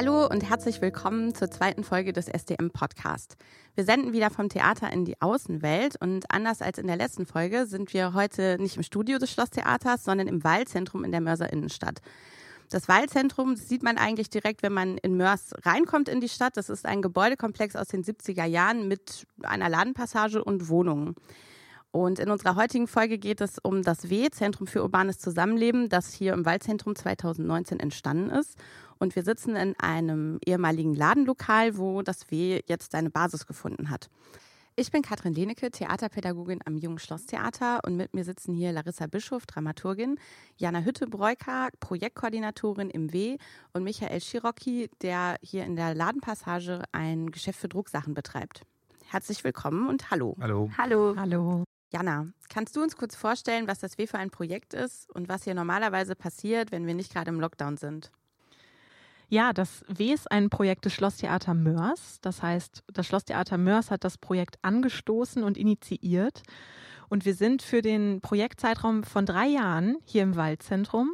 Hallo 0.00 0.26
und 0.26 0.48
herzlich 0.48 0.80
willkommen 0.80 1.34
zur 1.34 1.50
zweiten 1.50 1.84
Folge 1.84 2.14
des 2.14 2.26
SDM 2.26 2.70
Podcast. 2.70 3.36
Wir 3.74 3.84
senden 3.84 4.14
wieder 4.14 4.30
vom 4.30 4.48
Theater 4.48 4.90
in 4.90 5.04
die 5.04 5.20
Außenwelt 5.20 5.96
und 6.00 6.30
anders 6.30 6.62
als 6.62 6.78
in 6.78 6.86
der 6.86 6.96
letzten 6.96 7.26
Folge 7.26 7.66
sind 7.66 7.92
wir 7.92 8.14
heute 8.14 8.56
nicht 8.58 8.78
im 8.78 8.82
Studio 8.82 9.18
des 9.18 9.30
Schlosstheaters, 9.30 10.02
sondern 10.02 10.26
im 10.26 10.42
Waldzentrum 10.42 11.04
in 11.04 11.12
der 11.12 11.20
Mörser 11.20 11.52
Innenstadt. 11.52 12.00
Das 12.70 12.88
Waldzentrum 12.88 13.56
sieht 13.56 13.82
man 13.82 13.98
eigentlich 13.98 14.30
direkt, 14.30 14.62
wenn 14.62 14.72
man 14.72 14.96
in 14.96 15.18
Mörs 15.18 15.52
reinkommt 15.66 16.08
in 16.08 16.22
die 16.22 16.30
Stadt. 16.30 16.56
Das 16.56 16.70
ist 16.70 16.86
ein 16.86 17.02
Gebäudekomplex 17.02 17.76
aus 17.76 17.88
den 17.88 18.02
70er 18.02 18.46
Jahren 18.46 18.88
mit 18.88 19.26
einer 19.42 19.68
Ladenpassage 19.68 20.42
und 20.42 20.70
Wohnungen. 20.70 21.14
Und 21.92 22.20
in 22.20 22.30
unserer 22.30 22.54
heutigen 22.54 22.86
Folge 22.86 23.18
geht 23.18 23.40
es 23.40 23.58
um 23.58 23.82
das 23.82 24.10
W, 24.10 24.30
Zentrum 24.30 24.66
für 24.68 24.82
urbanes 24.82 25.18
Zusammenleben, 25.18 25.88
das 25.88 26.12
hier 26.12 26.34
im 26.34 26.46
Waldzentrum 26.46 26.94
2019 26.94 27.80
entstanden 27.80 28.30
ist. 28.30 28.56
Und 28.98 29.16
wir 29.16 29.24
sitzen 29.24 29.56
in 29.56 29.74
einem 29.80 30.38
ehemaligen 30.44 30.94
Ladenlokal, 30.94 31.76
wo 31.76 32.02
das 32.02 32.30
W 32.30 32.60
jetzt 32.66 32.92
seine 32.92 33.10
Basis 33.10 33.46
gefunden 33.46 33.90
hat. 33.90 34.08
Ich 34.76 34.92
bin 34.92 35.02
Katrin 35.02 35.34
Lenecke, 35.34 35.70
Theaterpädagogin 35.70 36.60
am 36.64 36.76
Jungen 36.76 37.00
Schlosstheater 37.00 37.80
und 37.84 37.96
mit 37.96 38.14
mir 38.14 38.24
sitzen 38.24 38.54
hier 38.54 38.72
Larissa 38.72 39.08
Bischof, 39.08 39.44
Dramaturgin, 39.46 40.16
Jana 40.56 40.80
Hütte-Breuker, 40.80 41.70
Projektkoordinatorin 41.80 42.88
im 42.88 43.12
W 43.12 43.36
und 43.72 43.82
Michael 43.82 44.20
Schirocki, 44.20 44.88
der 45.02 45.36
hier 45.42 45.64
in 45.64 45.74
der 45.74 45.94
Ladenpassage 45.94 46.84
ein 46.92 47.32
Geschäft 47.32 47.58
für 47.58 47.68
Drucksachen 47.68 48.14
betreibt. 48.14 48.62
Herzlich 49.06 49.42
willkommen 49.42 49.88
und 49.88 50.10
hallo. 50.12 50.36
Hallo. 50.40 50.70
Hallo. 50.78 51.14
Hallo. 51.16 51.64
Jana, 51.92 52.28
kannst 52.48 52.76
du 52.76 52.82
uns 52.82 52.96
kurz 52.96 53.16
vorstellen, 53.16 53.66
was 53.66 53.80
das 53.80 53.98
W 53.98 54.06
für 54.06 54.18
ein 54.18 54.30
Projekt 54.30 54.74
ist 54.74 55.10
und 55.10 55.28
was 55.28 55.44
hier 55.44 55.54
normalerweise 55.54 56.14
passiert, 56.14 56.70
wenn 56.70 56.86
wir 56.86 56.94
nicht 56.94 57.12
gerade 57.12 57.30
im 57.30 57.40
Lockdown 57.40 57.76
sind? 57.76 58.12
Ja, 59.28 59.52
das 59.52 59.84
W 59.88 60.12
ist 60.12 60.30
ein 60.30 60.50
Projekt 60.50 60.84
des 60.84 60.92
Schlosstheater 60.92 61.54
Mörs. 61.54 62.18
Das 62.20 62.42
heißt, 62.42 62.82
das 62.92 63.06
Schlosstheater 63.06 63.58
Mörs 63.58 63.90
hat 63.90 64.04
das 64.04 64.18
Projekt 64.18 64.58
angestoßen 64.62 65.42
und 65.44 65.56
initiiert. 65.56 66.42
Und 67.08 67.24
wir 67.24 67.34
sind 67.34 67.62
für 67.62 67.82
den 67.82 68.20
Projektzeitraum 68.20 69.02
von 69.02 69.26
drei 69.26 69.46
Jahren 69.46 69.98
hier 70.04 70.22
im 70.22 70.36
Waldzentrum. 70.36 71.12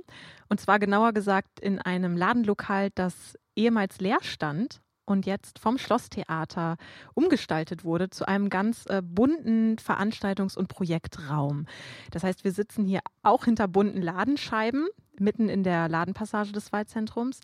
Und 0.48 0.60
zwar 0.60 0.78
genauer 0.78 1.12
gesagt 1.12 1.60
in 1.60 1.78
einem 1.78 2.16
Ladenlokal, 2.16 2.91
das 2.94 3.38
ehemals 3.54 3.98
leer 4.00 4.19
stand 4.22 4.80
und 5.06 5.24
jetzt 5.24 5.58
vom 5.58 5.78
Schlosstheater 5.78 6.76
umgestaltet 7.14 7.84
wurde 7.84 8.10
zu 8.10 8.28
einem 8.28 8.50
ganz 8.50 8.84
äh, 8.86 9.02
bunten 9.02 9.76
Veranstaltungs- 9.76 10.58
und 10.58 10.68
Projektraum. 10.68 11.66
Das 12.10 12.24
heißt, 12.24 12.44
wir 12.44 12.52
sitzen 12.52 12.84
hier 12.84 13.00
auch 13.22 13.44
hinter 13.46 13.68
bunten 13.68 14.02
Ladenscheiben 14.02 14.88
mitten 15.18 15.48
in 15.48 15.62
der 15.62 15.88
Ladenpassage 15.88 16.52
des 16.52 16.72
Waldzentrums 16.72 17.40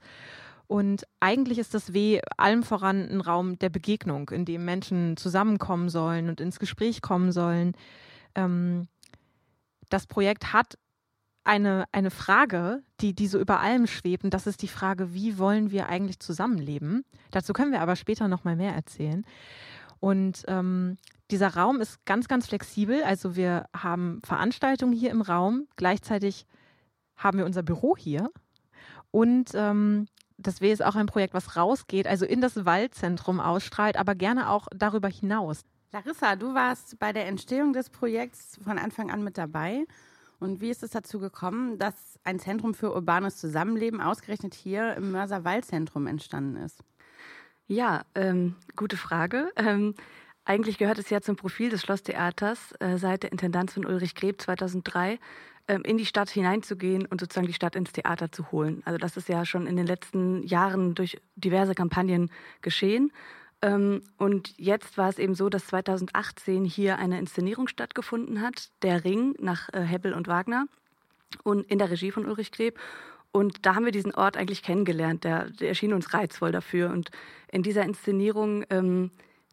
und 0.72 1.06
eigentlich 1.20 1.58
ist 1.58 1.74
das 1.74 1.92
W 1.92 2.22
allem 2.38 2.62
voran 2.62 3.06
ein 3.06 3.20
Raum 3.20 3.58
der 3.58 3.68
Begegnung, 3.68 4.30
in 4.30 4.46
dem 4.46 4.64
Menschen 4.64 5.18
zusammenkommen 5.18 5.90
sollen 5.90 6.30
und 6.30 6.40
ins 6.40 6.58
Gespräch 6.58 7.02
kommen 7.02 7.30
sollen. 7.30 7.74
Ähm, 8.34 8.88
das 9.90 10.06
Projekt 10.06 10.54
hat 10.54 10.78
eine, 11.44 11.86
eine 11.92 12.10
Frage, 12.10 12.82
die, 13.00 13.14
die 13.14 13.26
so 13.26 13.38
über 13.38 13.60
allem 13.60 13.86
schwebt. 13.86 14.24
Und 14.24 14.34
das 14.34 14.46
ist 14.46 14.62
die 14.62 14.68
Frage, 14.68 15.12
wie 15.14 15.38
wollen 15.38 15.70
wir 15.70 15.88
eigentlich 15.88 16.20
zusammenleben? 16.20 17.04
Dazu 17.30 17.52
können 17.52 17.72
wir 17.72 17.80
aber 17.80 17.96
später 17.96 18.28
noch 18.28 18.44
mal 18.44 18.56
mehr 18.56 18.74
erzählen. 18.74 19.24
Und 20.00 20.44
ähm, 20.48 20.96
dieser 21.30 21.54
Raum 21.54 21.80
ist 21.80 22.04
ganz, 22.04 22.28
ganz 22.28 22.48
flexibel. 22.48 23.02
Also 23.02 23.36
wir 23.36 23.66
haben 23.76 24.20
Veranstaltungen 24.24 24.92
hier 24.92 25.10
im 25.10 25.22
Raum. 25.22 25.66
Gleichzeitig 25.76 26.46
haben 27.16 27.38
wir 27.38 27.46
unser 27.46 27.62
Büro 27.62 27.96
hier. 27.96 28.30
Und 29.10 29.50
ähm, 29.54 30.06
das 30.38 30.60
W 30.60 30.72
ist 30.72 30.84
auch 30.84 30.96
ein 30.96 31.06
Projekt, 31.06 31.34
was 31.34 31.56
rausgeht, 31.56 32.06
also 32.06 32.24
in 32.24 32.40
das 32.40 32.64
Waldzentrum 32.64 33.40
ausstrahlt, 33.40 33.96
aber 33.96 34.14
gerne 34.14 34.50
auch 34.50 34.66
darüber 34.74 35.08
hinaus. 35.08 35.62
Larissa, 35.92 36.36
du 36.36 36.54
warst 36.54 36.98
bei 36.98 37.12
der 37.12 37.26
Entstehung 37.26 37.72
des 37.72 37.90
Projekts 37.90 38.58
von 38.64 38.78
Anfang 38.78 39.10
an 39.10 39.22
mit 39.22 39.36
dabei. 39.36 39.84
Und 40.42 40.60
wie 40.60 40.70
ist 40.70 40.82
es 40.82 40.90
dazu 40.90 41.20
gekommen, 41.20 41.78
dass 41.78 42.18
ein 42.24 42.40
Zentrum 42.40 42.74
für 42.74 42.92
urbanes 42.92 43.36
Zusammenleben 43.36 44.00
ausgerechnet 44.00 44.54
hier 44.54 44.96
im 44.96 45.12
Mörser 45.12 45.44
Waldzentrum 45.44 46.08
entstanden 46.08 46.56
ist? 46.56 46.82
Ja, 47.68 48.02
ähm, 48.16 48.56
gute 48.74 48.96
Frage. 48.96 49.52
Ähm, 49.54 49.94
eigentlich 50.44 50.78
gehört 50.78 50.98
es 50.98 51.10
ja 51.10 51.20
zum 51.20 51.36
Profil 51.36 51.70
des 51.70 51.82
Schlosstheaters 51.82 52.72
äh, 52.80 52.98
seit 52.98 53.22
der 53.22 53.30
Intendanz 53.30 53.74
von 53.74 53.86
Ulrich 53.86 54.16
Greb 54.16 54.42
2003 54.42 55.20
ähm, 55.68 55.82
in 55.84 55.96
die 55.96 56.06
Stadt 56.06 56.28
hineinzugehen 56.28 57.06
und 57.06 57.20
sozusagen 57.20 57.46
die 57.46 57.52
Stadt 57.52 57.76
ins 57.76 57.92
Theater 57.92 58.32
zu 58.32 58.50
holen. 58.50 58.82
Also 58.84 58.98
das 58.98 59.16
ist 59.16 59.28
ja 59.28 59.46
schon 59.46 59.68
in 59.68 59.76
den 59.76 59.86
letzten 59.86 60.42
Jahren 60.42 60.96
durch 60.96 61.20
diverse 61.36 61.76
Kampagnen 61.76 62.32
geschehen. 62.62 63.12
Ähm, 63.62 64.02
und 64.18 64.54
jetzt 64.58 64.98
war 64.98 65.08
es 65.08 65.18
eben 65.18 65.34
so, 65.34 65.48
dass 65.48 65.66
2018 65.68 66.64
hier 66.64 66.98
eine 66.98 67.18
Inszenierung 67.18 67.68
stattgefunden 67.68 68.40
hat, 68.40 68.70
Der 68.82 69.04
Ring 69.04 69.34
nach 69.38 69.68
äh, 69.72 69.80
Hebbel 69.80 70.12
und 70.12 70.26
Wagner 70.26 70.66
und 71.44 71.64
in 71.70 71.78
der 71.78 71.90
Regie 71.90 72.10
von 72.10 72.26
Ulrich 72.26 72.50
Kleb. 72.50 72.78
Und 73.30 73.64
da 73.64 73.74
haben 73.74 73.84
wir 73.84 73.92
diesen 73.92 74.14
Ort 74.14 74.36
eigentlich 74.36 74.62
kennengelernt. 74.62 75.24
Der, 75.24 75.48
der 75.48 75.68
erschien 75.68 75.94
uns 75.94 76.12
reizvoll 76.12 76.52
dafür. 76.52 76.90
Und 76.90 77.10
in 77.50 77.62
dieser 77.62 77.84
Inszenierung, 77.84 78.64
ähm, 78.68 79.10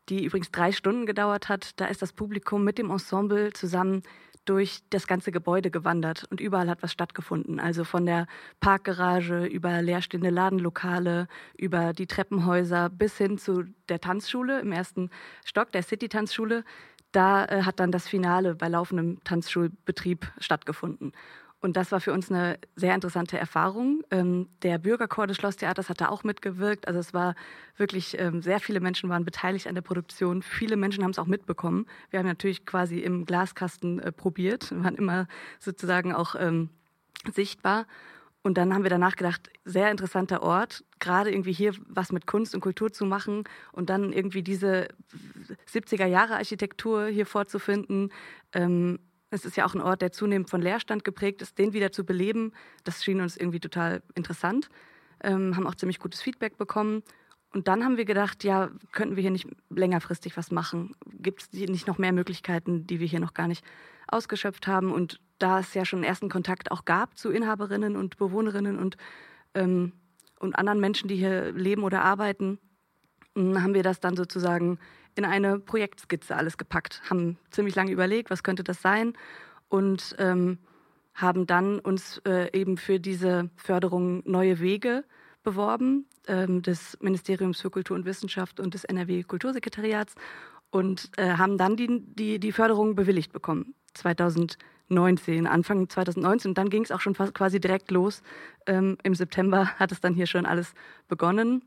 die 0.10 0.26
übrigens 0.26 0.52
drei 0.52 0.72
Stunden 0.72 1.06
gedauert 1.06 1.48
hat, 1.48 1.80
da 1.80 1.86
ist 1.86 2.02
das 2.02 2.12
Publikum 2.12 2.64
mit 2.64 2.78
dem 2.78 2.90
Ensemble 2.90 3.54
zusammen 3.54 4.04
durch 4.46 4.82
das 4.90 5.06
ganze 5.06 5.32
Gebäude 5.32 5.70
gewandert 5.70 6.26
und 6.32 6.42
überall 6.42 6.70
hat 6.70 6.82
was 6.82 6.92
stattgefunden. 6.92 7.60
Also 7.60 7.84
von 7.84 8.06
der 8.06 8.28
Parkgarage 8.60 9.46
über 9.46 9.82
leerstehende 9.82 10.30
Ladenlokale, 10.30 11.28
über 11.58 11.94
die 11.94 12.08
Treppenhäuser 12.08 12.90
bis 12.90 13.18
hin 13.18 13.38
zu 13.38 13.66
der 13.90 14.02
Tanzschule 14.02 14.60
im 14.60 14.72
ersten 14.72 15.10
Stock, 15.46 15.72
der 15.72 15.84
City-Tanzschule. 15.84 16.64
Da 17.12 17.46
äh, 17.46 17.64
hat 17.64 17.80
dann 17.80 17.92
das 17.92 18.08
Finale 18.08 18.56
bei 18.56 18.68
laufendem 18.68 19.24
Tanzschulbetrieb 19.24 20.32
stattgefunden. 20.40 21.14
Und 21.62 21.76
das 21.76 21.92
war 21.92 22.00
für 22.00 22.14
uns 22.14 22.32
eine 22.32 22.58
sehr 22.76 22.96
interessante 22.96 23.38
Erfahrung. 23.38 24.04
Ähm, 24.12 24.48
der 24.62 24.78
Bürgerchor 24.78 25.28
des 25.28 25.36
Schlosstheaters 25.38 25.90
hat 25.90 26.00
da 26.00 26.08
auch 26.08 26.24
mitgewirkt. 26.24 26.88
Also 26.88 27.00
es 27.00 27.14
war 27.14 27.36
wirklich, 27.76 28.18
ähm, 28.18 28.42
sehr 28.42 28.62
viele 28.62 28.80
Menschen 28.80 29.10
waren 29.10 29.26
beteiligt 29.26 29.68
an 29.68 29.76
der 29.76 29.82
Produktion. 29.82 30.42
Viele 30.42 30.78
Menschen 30.78 31.04
haben 31.04 31.12
es 31.12 31.20
auch 31.20 31.26
mitbekommen. 31.26 31.86
Wir 32.12 32.20
haben 32.20 32.28
natürlich 32.28 32.66
quasi 32.66 33.00
im 33.00 33.26
Glaskasten 33.26 34.00
äh, 34.00 34.12
probiert, 34.12 34.72
wir 34.72 34.84
waren 34.84 34.96
immer 34.96 35.28
sozusagen 35.60 36.14
auch 36.14 36.36
ähm, 36.36 36.70
sichtbar. 37.34 37.86
Und 38.42 38.58
dann 38.58 38.74
haben 38.74 38.84
wir 38.84 38.90
danach 38.90 39.18
gedacht, 39.18 39.50
sehr 39.66 39.92
interessanter 39.92 40.42
Ort, 40.42 40.86
gerade 41.00 41.30
irgendwie 41.30 41.52
hier 41.52 41.74
was 41.88 42.14
mit 42.14 42.26
Kunst 42.26 42.56
und 42.56 42.62
Kultur 42.62 42.92
zu 42.94 43.06
machen 43.06 43.44
und 43.74 43.90
dann 43.90 44.14
irgendwie 44.14 44.44
diese 44.44 44.88
70er 45.70 46.06
Jahre 46.06 46.36
Architektur 46.36 47.08
hier 47.08 47.26
vorzufinden. 47.26 48.14
Ähm, 48.54 49.00
es 49.32 49.46
ist 49.46 49.58
ja 49.58 49.66
auch 49.66 49.76
ein 49.76 49.82
Ort, 49.82 50.02
der 50.02 50.12
zunehmend 50.12 50.50
von 50.50 50.62
Leerstand 50.62 51.04
geprägt 51.04 51.42
ist, 51.42 51.58
den 51.58 51.74
wieder 51.74 51.92
zu 51.92 52.04
beleben, 52.04 52.54
das 52.84 53.04
schien 53.04 53.22
uns 53.22 53.38
irgendwie 53.38 53.60
total 53.60 54.02
interessant. 54.16 54.70
Ähm, 55.22 55.56
haben 55.56 55.68
auch 55.68 55.76
ziemlich 55.76 56.00
gutes 56.00 56.22
Feedback 56.22 56.58
bekommen. 56.58 57.04
Und 57.52 57.68
dann 57.68 57.84
haben 57.84 57.98
wir 57.98 58.06
gedacht, 58.06 58.44
ja, 58.44 58.70
könnten 58.92 59.16
wir 59.16 59.22
hier 59.22 59.32
nicht 59.32 59.48
längerfristig 59.70 60.38
was 60.38 60.52
machen? 60.52 60.96
Gibt 61.20 61.42
es 61.42 61.52
nicht 61.52 61.88
noch 61.88 61.98
mehr 61.98 62.14
Möglichkeiten, 62.14 62.86
die 62.86 63.00
wir 63.00 63.08
hier 63.08 63.20
noch 63.20 63.34
gar 63.34 63.48
nicht 63.48 63.66
ausgeschöpft 64.08 64.68
haben? 64.68 64.92
Und 64.92 65.20
da 65.40 65.60
es 65.60 65.74
ja 65.74 65.84
schon 65.84 65.98
einen 65.98 66.06
ersten 66.06 66.30
Kontakt 66.30 66.72
auch 66.72 66.86
gab 66.86 67.18
zu 67.18 67.32
Inhaberinnen 67.32 67.96
und 67.96 68.18
Bewohnerinnen 68.18 68.78
und, 68.78 68.98
ähm, 69.56 69.94
und 70.40 70.56
anderen 70.58 70.80
Menschen, 70.80 71.08
die 71.08 71.16
hier 71.16 71.52
leben 71.52 71.84
oder 71.84 72.04
arbeiten, 72.04 72.60
haben 73.36 73.74
wir 73.74 73.84
das 73.84 74.00
dann 74.00 74.16
sozusagen 74.16 74.80
in 75.20 75.26
eine 75.26 75.60
Projektskizze 75.60 76.36
alles 76.36 76.58
gepackt, 76.58 77.02
haben 77.10 77.38
ziemlich 77.52 77.76
lange 77.76 77.92
überlegt, 77.92 78.30
was 78.30 78.42
könnte 78.42 78.64
das 78.64 78.82
sein 78.82 79.14
und 79.68 80.16
ähm, 80.18 80.58
haben 81.14 81.46
dann 81.46 81.80
uns 81.80 82.22
äh, 82.26 82.50
eben 82.58 82.78
für 82.78 83.00
diese 83.00 83.50
Förderung 83.58 84.24
neue 84.26 84.62
Wege 84.62 85.04
beworben 85.44 86.06
ähm, 86.28 86.62
des 86.62 86.98
Ministeriums 87.02 87.60
für 87.60 87.70
Kultur 87.70 87.98
und 87.98 88.06
Wissenschaft 88.06 88.62
und 88.62 88.74
des 88.74 88.86
NRW 88.86 89.24
Kultursekretariats 89.24 90.16
und 90.72 91.12
äh, 91.18 91.34
haben 91.34 91.58
dann 91.58 91.76
die, 91.76 92.02
die, 92.02 92.40
die 92.40 92.52
Förderung 92.54 92.96
bewilligt 92.96 93.34
bekommen. 93.34 93.74
2019, 93.96 95.48
Anfang 95.48 95.90
2019. 95.90 96.52
Und 96.52 96.58
dann 96.58 96.70
ging 96.70 96.84
es 96.84 96.92
auch 96.92 97.02
schon 97.02 97.16
fast 97.16 97.34
quasi 97.34 97.60
direkt 97.60 97.92
los. 97.92 98.22
Ähm, 98.68 98.98
Im 99.04 99.16
September 99.16 99.68
hat 99.80 99.92
es 99.92 100.00
dann 100.00 100.14
hier 100.14 100.28
schon 100.28 100.46
alles 100.46 100.74
begonnen. 101.10 101.64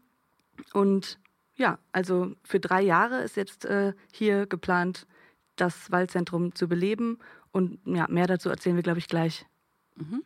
Und 0.73 1.19
ja, 1.63 1.79
also 1.93 2.33
für 2.43 2.59
drei 2.59 2.83
Jahre 2.83 3.23
ist 3.23 3.37
jetzt 3.37 3.65
äh, 3.65 3.93
hier 4.13 4.47
geplant, 4.47 5.07
das 5.55 5.93
Waldzentrum 5.93 6.57
zu 6.57 6.67
beleben. 6.67 7.21
Und 7.53 7.79
ja, 7.85 8.07
mehr 8.09 8.27
dazu 8.27 8.51
erzählen 8.51 8.75
wir, 8.75 8.83
glaube 8.83 8.99
ich, 8.99 9.07
gleich. 9.07 9.47
Mhm. 9.95 10.25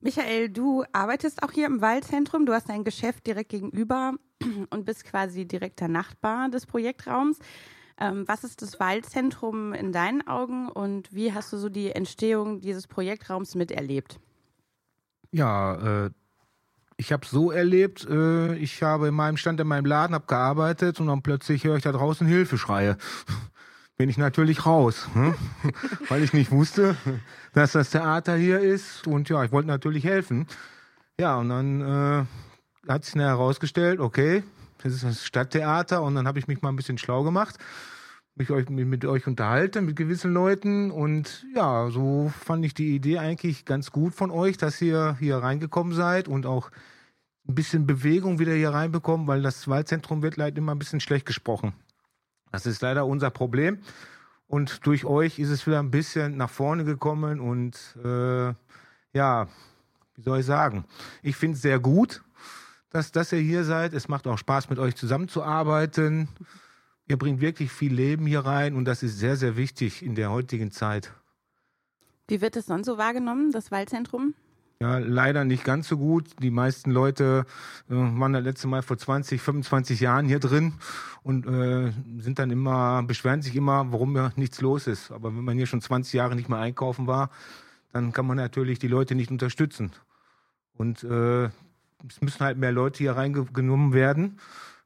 Michael, 0.00 0.48
du 0.48 0.84
arbeitest 0.92 1.42
auch 1.42 1.50
hier 1.50 1.66
im 1.66 1.80
Waldzentrum. 1.80 2.46
Du 2.46 2.52
hast 2.52 2.70
ein 2.70 2.84
Geschäft 2.84 3.26
direkt 3.26 3.50
gegenüber 3.50 4.14
und 4.70 4.84
bist 4.84 5.04
quasi 5.04 5.46
direkter 5.46 5.88
Nachbar 5.88 6.48
des 6.48 6.64
Projektraums. 6.64 7.40
Ähm, 7.98 8.22
was 8.28 8.44
ist 8.44 8.62
das 8.62 8.78
Waldzentrum 8.78 9.72
in 9.72 9.90
deinen 9.90 10.24
Augen 10.28 10.68
und 10.68 11.12
wie 11.12 11.34
hast 11.34 11.52
du 11.52 11.56
so 11.56 11.68
die 11.68 11.90
Entstehung 11.90 12.60
dieses 12.60 12.86
Projektraums 12.86 13.56
miterlebt? 13.56 14.20
Ja, 15.32 16.06
äh, 16.06 16.10
ich 17.00 17.12
habe 17.12 17.26
so 17.26 17.50
erlebt, 17.50 18.06
äh, 18.08 18.54
ich 18.56 18.82
habe 18.82 19.08
in 19.08 19.14
meinem 19.14 19.38
Stand 19.38 19.58
in 19.58 19.66
meinem 19.66 19.86
Laden, 19.86 20.14
habe 20.14 20.26
gearbeitet 20.26 21.00
und 21.00 21.06
dann 21.06 21.22
plötzlich 21.22 21.64
höre 21.64 21.76
ich 21.76 21.82
da 21.82 21.92
draußen 21.92 22.26
Hilfeschreie. 22.26 22.98
Bin 23.96 24.10
ich 24.10 24.18
natürlich 24.18 24.66
raus, 24.66 25.08
hm? 25.14 25.34
weil 26.08 26.22
ich 26.22 26.34
nicht 26.34 26.50
wusste, 26.50 26.96
dass 27.54 27.72
das 27.72 27.90
Theater 27.90 28.36
hier 28.36 28.60
ist 28.60 29.06
und 29.06 29.30
ja, 29.30 29.42
ich 29.44 29.50
wollte 29.50 29.68
natürlich 29.68 30.04
helfen. 30.04 30.46
Ja, 31.18 31.38
und 31.38 31.48
dann 31.48 31.80
äh, 31.80 32.24
hat 32.90 33.04
sich 33.06 33.14
herausgestellt, 33.14 33.98
okay, 33.98 34.42
das 34.82 34.92
ist 34.92 35.04
das 35.04 35.24
Stadttheater 35.24 36.02
und 36.02 36.14
dann 36.14 36.26
habe 36.28 36.38
ich 36.38 36.48
mich 36.48 36.60
mal 36.60 36.68
ein 36.68 36.76
bisschen 36.76 36.98
schlau 36.98 37.24
gemacht, 37.24 37.56
mich 38.40 38.50
euch, 38.50 38.70
mit 38.70 39.04
euch 39.04 39.26
unterhalten, 39.26 39.84
mit 39.84 39.96
gewissen 39.96 40.32
Leuten 40.32 40.90
und 40.90 41.46
ja, 41.54 41.90
so 41.90 42.32
fand 42.40 42.64
ich 42.64 42.72
die 42.72 42.94
Idee 42.94 43.18
eigentlich 43.18 43.66
ganz 43.66 43.92
gut 43.92 44.14
von 44.14 44.30
euch, 44.30 44.56
dass 44.56 44.80
ihr 44.80 45.16
hier 45.20 45.36
reingekommen 45.36 45.92
seid 45.92 46.26
und 46.26 46.46
auch 46.46 46.70
ein 47.46 47.54
bisschen 47.54 47.86
Bewegung 47.86 48.38
wieder 48.38 48.54
hier 48.54 48.70
reinbekommen, 48.70 49.26
weil 49.26 49.42
das 49.42 49.68
Waldzentrum 49.68 50.22
wird 50.22 50.38
leider 50.38 50.56
immer 50.56 50.74
ein 50.74 50.78
bisschen 50.78 51.00
schlecht 51.00 51.26
gesprochen. 51.26 51.74
Das 52.50 52.64
ist 52.64 52.80
leider 52.80 53.04
unser 53.04 53.30
Problem. 53.30 53.80
Und 54.46 54.86
durch 54.86 55.04
euch 55.04 55.38
ist 55.38 55.50
es 55.50 55.66
wieder 55.66 55.78
ein 55.78 55.90
bisschen 55.90 56.38
nach 56.38 56.50
vorne 56.50 56.84
gekommen 56.84 57.40
und 57.40 57.76
äh, 58.02 58.54
ja, 59.12 59.48
wie 60.16 60.22
soll 60.22 60.40
ich 60.40 60.46
sagen? 60.46 60.86
Ich 61.22 61.36
finde 61.36 61.56
es 61.56 61.62
sehr 61.62 61.78
gut, 61.78 62.22
dass, 62.88 63.12
dass 63.12 63.32
ihr 63.32 63.40
hier 63.40 63.64
seid. 63.64 63.92
Es 63.92 64.08
macht 64.08 64.26
auch 64.26 64.38
Spaß, 64.38 64.70
mit 64.70 64.78
euch 64.78 64.96
zusammenzuarbeiten. 64.96 66.28
Ihr 67.10 67.16
bringt 67.16 67.40
wirklich 67.40 67.72
viel 67.72 67.92
Leben 67.92 68.24
hier 68.24 68.46
rein 68.46 68.76
und 68.76 68.84
das 68.84 69.02
ist 69.02 69.18
sehr, 69.18 69.34
sehr 69.34 69.56
wichtig 69.56 70.04
in 70.04 70.14
der 70.14 70.30
heutigen 70.30 70.70
Zeit. 70.70 71.12
Wie 72.28 72.40
wird 72.40 72.54
es 72.54 72.66
sonst 72.66 72.86
so 72.86 72.98
wahrgenommen, 72.98 73.50
das 73.50 73.72
Waldzentrum? 73.72 74.34
Ja, 74.80 74.98
leider 74.98 75.44
nicht 75.44 75.64
ganz 75.64 75.88
so 75.88 75.98
gut. 75.98 76.28
Die 76.40 76.52
meisten 76.52 76.92
Leute 76.92 77.46
äh, 77.88 77.94
waren 77.94 78.32
das 78.32 78.44
letzte 78.44 78.68
Mal 78.68 78.82
vor 78.82 78.96
20, 78.96 79.42
25 79.42 79.98
Jahren 79.98 80.26
hier 80.26 80.38
drin 80.38 80.74
und 81.24 81.48
äh, 81.48 81.92
sind 82.20 82.38
dann 82.38 82.52
immer, 82.52 83.02
beschweren 83.02 83.42
sich 83.42 83.56
immer, 83.56 83.90
warum 83.90 84.14
ja 84.14 84.30
nichts 84.36 84.60
los 84.60 84.86
ist. 84.86 85.10
Aber 85.10 85.34
wenn 85.34 85.42
man 85.42 85.56
hier 85.56 85.66
schon 85.66 85.80
20 85.80 86.12
Jahre 86.12 86.36
nicht 86.36 86.48
mehr 86.48 86.60
einkaufen 86.60 87.08
war, 87.08 87.30
dann 87.92 88.12
kann 88.12 88.24
man 88.24 88.36
natürlich 88.36 88.78
die 88.78 88.86
Leute 88.86 89.16
nicht 89.16 89.32
unterstützen. 89.32 89.90
Und 90.74 91.02
äh, 91.02 91.46
es 91.46 92.20
müssen 92.20 92.44
halt 92.44 92.56
mehr 92.56 92.70
Leute 92.70 92.98
hier 92.98 93.16
reingenommen 93.16 93.94
werden. 93.94 94.38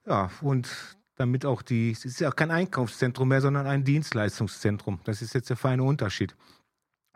Ja, 0.06 0.31
und 0.41 0.70
damit 1.16 1.46
auch 1.46 1.62
die, 1.62 1.93
es 1.93 2.05
ist 2.05 2.20
ja 2.20 2.31
kein 2.31 2.50
Einkaufszentrum 2.50 3.28
mehr, 3.28 3.40
sondern 3.40 3.66
ein 3.66 3.84
Dienstleistungszentrum. 3.84 5.00
Das 5.05 5.22
ist 5.22 5.34
jetzt 5.34 5.50
der 5.50 5.56
feine 5.56 5.82
Unterschied. 5.82 6.37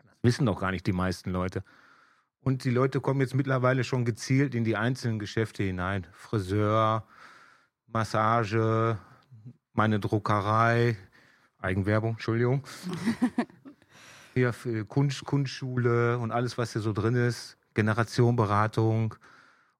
Das 0.03 0.13
wissen 0.21 0.45
doch 0.45 0.59
gar 0.59 0.71
nicht 0.71 0.87
die 0.87 0.93
meisten 0.93 1.31
Leute. 1.31 1.63
Und 2.41 2.63
die 2.63 2.69
Leute 2.69 3.01
kommen 3.01 3.19
jetzt 3.19 3.35
mittlerweile 3.35 3.83
schon 3.83 4.05
gezielt 4.05 4.55
in 4.55 4.63
die 4.63 4.77
einzelnen 4.77 5.19
Geschäfte 5.19 5.63
hinein. 5.63 6.07
Friseur, 6.13 7.05
Massage, 7.87 8.97
meine 9.73 9.99
Druckerei, 9.99 10.97
Eigenwerbung, 11.57 12.11
Entschuldigung. 12.11 12.63
Hier 14.33 14.53
für 14.53 14.85
Kunst, 14.85 15.25
Kunstschule 15.25 16.17
und 16.17 16.31
alles, 16.31 16.57
was 16.57 16.71
hier 16.71 16.81
so 16.81 16.93
drin 16.93 17.15
ist. 17.15 17.57
Generationenberatung. 17.73 19.15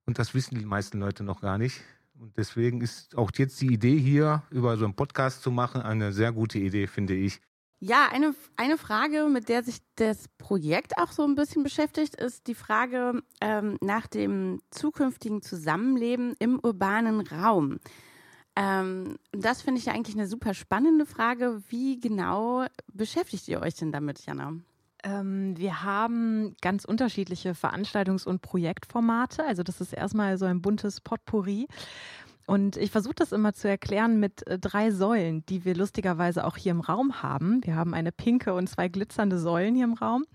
Und 0.05 0.19
das 0.19 0.33
wissen 0.33 0.57
die 0.57 0.65
meisten 0.65 0.99
Leute 0.99 1.23
noch 1.23 1.39
gar 1.39 1.57
nicht. 1.57 1.81
Und 2.19 2.37
deswegen 2.37 2.81
ist 2.81 3.15
auch 3.15 3.31
jetzt 3.37 3.61
die 3.61 3.73
Idee 3.73 3.97
hier, 3.97 4.43
über 4.51 4.75
so 4.77 4.83
einen 4.83 4.95
Podcast 4.95 5.41
zu 5.41 5.51
machen, 5.51 5.81
eine 5.81 6.11
sehr 6.11 6.33
gute 6.33 6.59
Idee, 6.59 6.87
finde 6.87 7.13
ich. 7.13 7.39
Ja, 7.79 8.09
eine, 8.11 8.35
eine 8.57 8.77
Frage, 8.77 9.29
mit 9.31 9.47
der 9.47 9.63
sich 9.63 9.77
das 9.95 10.27
Projekt 10.37 10.97
auch 10.97 11.13
so 11.13 11.23
ein 11.23 11.35
bisschen 11.35 11.63
beschäftigt, 11.63 12.15
ist 12.15 12.47
die 12.47 12.55
Frage 12.55 13.23
ähm, 13.39 13.77
nach 13.79 14.07
dem 14.07 14.59
zukünftigen 14.69 15.41
Zusammenleben 15.41 16.35
im 16.39 16.59
urbanen 16.59 17.21
Raum. 17.21 17.79
Ähm, 18.57 19.15
das 19.31 19.61
finde 19.61 19.79
ich 19.79 19.85
ja 19.85 19.93
eigentlich 19.93 20.17
eine 20.17 20.27
super 20.27 20.53
spannende 20.53 21.05
Frage. 21.05 21.61
Wie 21.69 22.01
genau 22.01 22.65
beschäftigt 22.91 23.47
ihr 23.47 23.61
euch 23.61 23.75
denn 23.75 23.93
damit, 23.93 24.25
Jana? 24.25 24.55
Ähm, 25.03 25.57
wir 25.57 25.83
haben 25.83 26.55
ganz 26.61 26.85
unterschiedliche 26.85 27.53
Veranstaltungs- 27.53 28.25
und 28.25 28.41
Projektformate. 28.41 29.45
Also 29.45 29.63
das 29.63 29.81
ist 29.81 29.93
erstmal 29.93 30.37
so 30.37 30.45
ein 30.45 30.61
buntes 30.61 31.01
Potpourri. 31.01 31.67
Und 32.45 32.77
ich 32.77 32.89
versuche 32.89 33.13
das 33.15 33.31
immer 33.31 33.53
zu 33.53 33.69
erklären 33.69 34.19
mit 34.19 34.45
äh, 34.47 34.57
drei 34.57 34.91
Säulen, 34.91 35.45
die 35.47 35.65
wir 35.65 35.75
lustigerweise 35.75 36.45
auch 36.45 36.57
hier 36.57 36.71
im 36.71 36.81
Raum 36.81 37.21
haben. 37.21 37.63
Wir 37.63 37.75
haben 37.75 37.93
eine 37.93 38.11
pinke 38.11 38.53
und 38.53 38.67
zwei 38.67 38.87
glitzernde 38.87 39.37
Säulen 39.37 39.75
hier 39.75 39.85
im 39.85 39.93
Raum. 39.93 40.25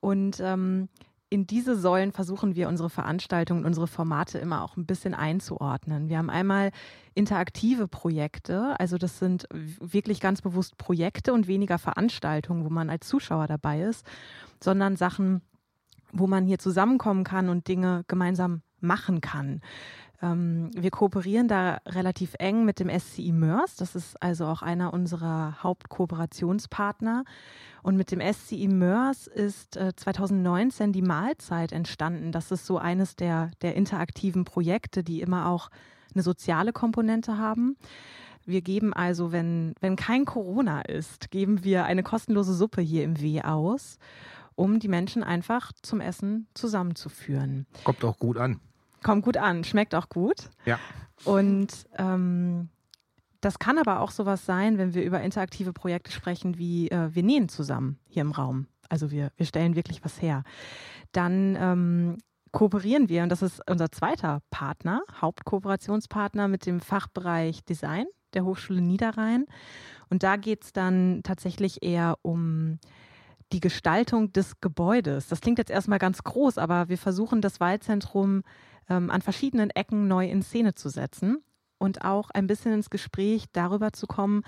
Und 0.00 0.40
ähm, 0.40 0.88
in 1.28 1.46
diese 1.46 1.76
Säulen 1.76 2.12
versuchen 2.12 2.54
wir 2.54 2.68
unsere 2.68 2.88
Veranstaltungen, 2.88 3.64
unsere 3.64 3.88
Formate 3.88 4.38
immer 4.38 4.62
auch 4.62 4.76
ein 4.76 4.86
bisschen 4.86 5.14
einzuordnen. 5.14 6.08
Wir 6.08 6.18
haben 6.18 6.30
einmal 6.30 6.70
interaktive 7.14 7.88
Projekte, 7.88 8.78
also 8.78 8.96
das 8.96 9.18
sind 9.18 9.48
wirklich 9.50 10.20
ganz 10.20 10.40
bewusst 10.40 10.78
Projekte 10.78 11.32
und 11.32 11.48
weniger 11.48 11.78
Veranstaltungen, 11.78 12.64
wo 12.64 12.70
man 12.70 12.90
als 12.90 13.08
Zuschauer 13.08 13.48
dabei 13.48 13.82
ist, 13.82 14.06
sondern 14.62 14.96
Sachen, 14.96 15.42
wo 16.12 16.28
man 16.28 16.46
hier 16.46 16.58
zusammenkommen 16.58 17.24
kann 17.24 17.48
und 17.48 17.66
Dinge 17.66 18.04
gemeinsam 18.06 18.62
machen 18.80 19.20
kann. 19.20 19.62
Ähm, 20.22 20.70
wir 20.74 20.90
kooperieren 20.90 21.48
da 21.48 21.78
relativ 21.86 22.34
eng 22.38 22.64
mit 22.64 22.80
dem 22.80 22.88
SCI 22.88 23.32
Mörs. 23.32 23.76
Das 23.76 23.94
ist 23.94 24.20
also 24.22 24.46
auch 24.46 24.62
einer 24.62 24.92
unserer 24.94 25.62
Hauptkooperationspartner. 25.62 27.24
Und 27.82 27.96
mit 27.96 28.10
dem 28.10 28.20
SCI 28.20 28.68
Mörs 28.68 29.26
ist 29.26 29.76
äh, 29.76 29.94
2019 29.94 30.92
die 30.92 31.02
Mahlzeit 31.02 31.72
entstanden. 31.72 32.32
Das 32.32 32.50
ist 32.50 32.66
so 32.66 32.78
eines 32.78 33.16
der, 33.16 33.50
der 33.62 33.74
interaktiven 33.74 34.44
Projekte, 34.44 35.04
die 35.04 35.20
immer 35.20 35.48
auch 35.48 35.70
eine 36.14 36.22
soziale 36.22 36.72
Komponente 36.72 37.38
haben. 37.38 37.76
Wir 38.46 38.62
geben 38.62 38.92
also, 38.92 39.32
wenn, 39.32 39.74
wenn 39.80 39.96
kein 39.96 40.24
Corona 40.24 40.82
ist, 40.82 41.30
geben 41.30 41.64
wir 41.64 41.84
eine 41.84 42.02
kostenlose 42.02 42.54
Suppe 42.54 42.80
hier 42.80 43.02
im 43.02 43.20
W 43.20 43.42
aus, 43.42 43.98
um 44.54 44.78
die 44.78 44.88
Menschen 44.88 45.24
einfach 45.24 45.72
zum 45.82 46.00
Essen 46.00 46.46
zusammenzuführen. 46.54 47.66
Kommt 47.84 48.04
auch 48.04 48.18
gut 48.18 48.38
an 48.38 48.60
kommt 49.06 49.24
gut 49.24 49.36
an, 49.36 49.62
schmeckt 49.62 49.94
auch 49.94 50.08
gut. 50.08 50.50
Ja. 50.64 50.78
Und 51.24 51.86
ähm, 51.96 52.68
das 53.40 53.60
kann 53.60 53.78
aber 53.78 54.00
auch 54.00 54.10
sowas 54.10 54.44
sein, 54.44 54.78
wenn 54.78 54.94
wir 54.94 55.04
über 55.04 55.20
interaktive 55.20 55.72
Projekte 55.72 56.10
sprechen, 56.10 56.58
wie 56.58 56.90
äh, 56.90 57.14
wir 57.14 57.22
nähen 57.22 57.48
zusammen 57.48 58.00
hier 58.08 58.22
im 58.22 58.32
Raum. 58.32 58.66
Also 58.88 59.12
wir, 59.12 59.30
wir 59.36 59.46
stellen 59.46 59.76
wirklich 59.76 60.04
was 60.04 60.20
her. 60.20 60.42
Dann 61.12 61.56
ähm, 61.58 62.18
kooperieren 62.50 63.08
wir, 63.08 63.22
und 63.22 63.28
das 63.28 63.42
ist 63.42 63.62
unser 63.70 63.92
zweiter 63.92 64.40
Partner, 64.50 65.02
Hauptkooperationspartner 65.20 66.48
mit 66.48 66.66
dem 66.66 66.80
Fachbereich 66.80 67.64
Design 67.64 68.06
der 68.34 68.44
Hochschule 68.44 68.80
Niederrhein. 68.80 69.46
Und 70.10 70.24
da 70.24 70.36
geht 70.36 70.64
es 70.64 70.72
dann 70.72 71.20
tatsächlich 71.22 71.82
eher 71.82 72.16
um 72.22 72.80
die 73.52 73.60
Gestaltung 73.60 74.32
des 74.32 74.60
Gebäudes. 74.60 75.28
Das 75.28 75.40
klingt 75.40 75.58
jetzt 75.58 75.70
erstmal 75.70 76.00
ganz 76.00 76.24
groß, 76.24 76.58
aber 76.58 76.88
wir 76.88 76.98
versuchen 76.98 77.40
das 77.40 77.60
Waldzentrum 77.60 78.42
ähm, 78.88 79.10
an 79.10 79.22
verschiedenen 79.22 79.70
Ecken 79.70 80.08
neu 80.08 80.28
in 80.28 80.42
Szene 80.42 80.74
zu 80.74 80.88
setzen 80.88 81.42
und 81.78 82.04
auch 82.04 82.30
ein 82.30 82.46
bisschen 82.46 82.72
ins 82.72 82.90
Gespräch 82.90 83.46
darüber 83.52 83.92
zu 83.92 84.06
kommen, 84.06 84.42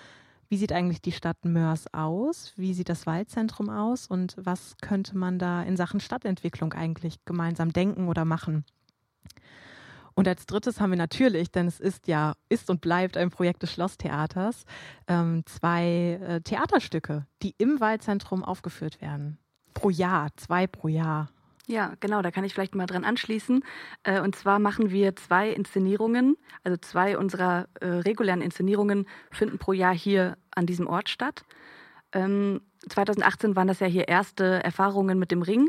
wie 0.49 0.57
sieht 0.57 0.73
eigentlich 0.73 1.02
die 1.02 1.12
Stadt 1.12 1.45
Mörs 1.45 1.92
aus? 1.92 2.54
Wie 2.57 2.73
sieht 2.73 2.88
das 2.88 3.07
Waldzentrum 3.07 3.68
aus? 3.68 4.07
Und 4.07 4.35
was 4.38 4.76
könnte 4.80 5.16
man 5.16 5.38
da 5.38 5.62
in 5.62 5.76
Sachen 5.76 6.00
Stadtentwicklung 6.00 6.73
eigentlich 6.73 7.23
gemeinsam 7.26 7.73
denken 7.73 8.09
oder 8.09 8.25
machen? 8.25 8.64
Und 10.14 10.26
als 10.26 10.47
drittes 10.47 10.80
haben 10.80 10.90
wir 10.90 10.97
natürlich, 10.97 11.52
denn 11.52 11.68
es 11.68 11.78
ist 11.78 12.09
ja, 12.09 12.33
ist 12.49 12.71
und 12.71 12.80
bleibt 12.80 13.16
ein 13.16 13.30
Projekt 13.30 13.62
des 13.62 13.73
Schlosstheaters, 13.73 14.64
ähm, 15.07 15.45
zwei 15.47 16.18
äh, 16.21 16.40
Theaterstücke, 16.40 17.26
die 17.42 17.54
im 17.59 17.78
Waldzentrum 17.78 18.42
aufgeführt 18.42 19.00
werden. 19.00 19.38
Pro 19.75 19.90
Jahr, 19.90 20.30
zwei 20.37 20.66
pro 20.66 20.88
Jahr. 20.88 21.28
Ja, 21.71 21.93
genau, 22.01 22.23
da 22.23 22.31
kann 22.31 22.45
ich 22.45 22.55
vielleicht 22.55 22.75
mal 22.75 22.87
dran 22.87 23.05
anschließen. 23.05 23.63
Äh, 24.03 24.23
und 24.23 24.35
zwar 24.35 24.59
machen 24.59 24.91
wir 24.91 25.15
zwei 25.17 25.51
Inszenierungen, 25.51 26.39
also 26.65 26.79
zwei 26.79 27.19
unserer 27.19 27.69
äh, 27.81 27.87
regulären 27.87 28.41
Inszenierungen 28.41 29.07
finden 29.31 29.59
pro 29.59 29.75
Jahr 29.75 29.95
hier 29.95 30.39
an 30.51 30.65
diesem 30.65 30.87
Ort 30.87 31.11
statt. 31.11 31.45
2018 32.11 33.51
ähm, 33.51 33.57
waren 33.57 33.69
das 33.69 33.81
ja 33.81 33.87
hier 33.87 34.09
erste 34.09 34.65
Erfahrungen 34.65 35.19
mit 35.19 35.31
dem 35.31 35.43
Ring. 35.43 35.69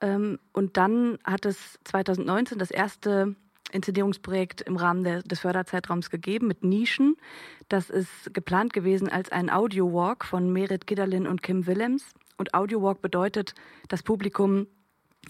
Ähm, 0.00 0.38
und 0.54 0.78
dann 0.78 1.18
hat 1.24 1.44
es 1.44 1.78
2019 1.84 2.58
das 2.58 2.70
erste 2.70 3.36
Inszenierungsprojekt 3.70 4.62
im 4.62 4.78
Rahmen 4.78 5.04
des 5.24 5.40
Förderzeitraums 5.40 6.08
gegeben 6.08 6.46
mit 6.46 6.64
Nischen. 6.64 7.16
Das 7.68 7.90
ist 7.90 8.32
geplant 8.32 8.72
gewesen 8.72 9.10
als 9.10 9.30
ein 9.30 9.50
Audio-Walk 9.50 10.24
von 10.24 10.50
Merit 10.50 10.86
Gidderlin 10.86 11.26
und 11.26 11.42
Kim 11.42 11.66
Willems. 11.66 12.06
Und 12.38 12.54
Audio-Walk 12.54 13.02
bedeutet, 13.02 13.54
das 13.88 14.02
Publikum 14.02 14.68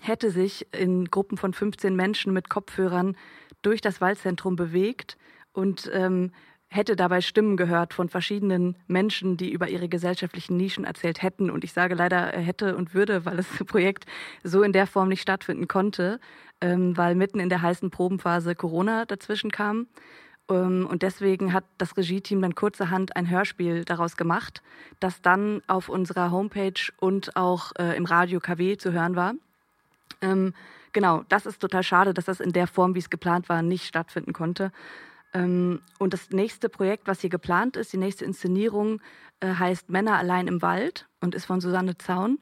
hätte 0.00 0.30
sich 0.30 0.66
in 0.74 1.06
Gruppen 1.06 1.36
von 1.36 1.52
15 1.52 1.94
Menschen 1.94 2.32
mit 2.32 2.48
Kopfhörern 2.48 3.16
durch 3.62 3.80
das 3.80 4.00
Waldzentrum 4.00 4.56
bewegt 4.56 5.16
und 5.52 5.90
ähm, 5.92 6.32
hätte 6.74 6.96
dabei 6.96 7.20
Stimmen 7.20 7.56
gehört 7.56 7.94
von 7.94 8.08
verschiedenen 8.08 8.76
Menschen, 8.88 9.36
die 9.36 9.52
über 9.52 9.68
ihre 9.68 9.88
gesellschaftlichen 9.88 10.56
Nischen 10.56 10.84
erzählt 10.84 11.22
hätten. 11.22 11.48
Und 11.48 11.62
ich 11.62 11.72
sage 11.72 11.94
leider 11.94 12.34
äh, 12.34 12.40
hätte 12.40 12.76
und 12.76 12.94
würde, 12.94 13.24
weil 13.24 13.36
das 13.36 13.46
Projekt 13.66 14.06
so 14.42 14.62
in 14.62 14.72
der 14.72 14.86
Form 14.86 15.08
nicht 15.08 15.22
stattfinden 15.22 15.68
konnte, 15.68 16.18
ähm, 16.60 16.96
weil 16.96 17.14
mitten 17.14 17.38
in 17.38 17.48
der 17.48 17.62
heißen 17.62 17.90
Probenphase 17.90 18.54
Corona 18.56 19.04
dazwischen 19.04 19.52
kam. 19.52 19.86
Ähm, 20.50 20.86
und 20.90 21.02
deswegen 21.02 21.52
hat 21.52 21.64
das 21.78 21.96
Regie-Team 21.96 22.42
dann 22.42 22.56
kurzerhand 22.56 23.16
ein 23.16 23.30
Hörspiel 23.30 23.84
daraus 23.84 24.16
gemacht, 24.16 24.62
das 24.98 25.22
dann 25.22 25.62
auf 25.68 25.88
unserer 25.88 26.32
Homepage 26.32 26.92
und 26.98 27.36
auch 27.36 27.72
äh, 27.78 27.96
im 27.96 28.04
Radio 28.04 28.40
KW 28.40 28.76
zu 28.76 28.92
hören 28.92 29.14
war. 29.14 29.34
Ähm, 30.20 30.54
genau, 30.92 31.24
das 31.28 31.46
ist 31.46 31.60
total 31.60 31.82
schade, 31.82 32.14
dass 32.14 32.26
das 32.26 32.40
in 32.40 32.52
der 32.52 32.66
Form, 32.66 32.94
wie 32.94 33.00
es 33.00 33.10
geplant 33.10 33.48
war, 33.48 33.62
nicht 33.62 33.86
stattfinden 33.86 34.32
konnte. 34.32 34.72
Ähm, 35.32 35.80
und 35.98 36.12
das 36.12 36.30
nächste 36.30 36.68
Projekt, 36.68 37.06
was 37.06 37.20
hier 37.20 37.30
geplant 37.30 37.76
ist, 37.76 37.92
die 37.92 37.98
nächste 37.98 38.24
Inszenierung, 38.24 39.00
äh, 39.40 39.54
heißt 39.54 39.90
Männer 39.90 40.16
allein 40.16 40.46
im 40.46 40.62
Wald 40.62 41.08
und 41.20 41.34
ist 41.34 41.46
von 41.46 41.60
Susanne 41.60 41.98
Zaun. 41.98 42.38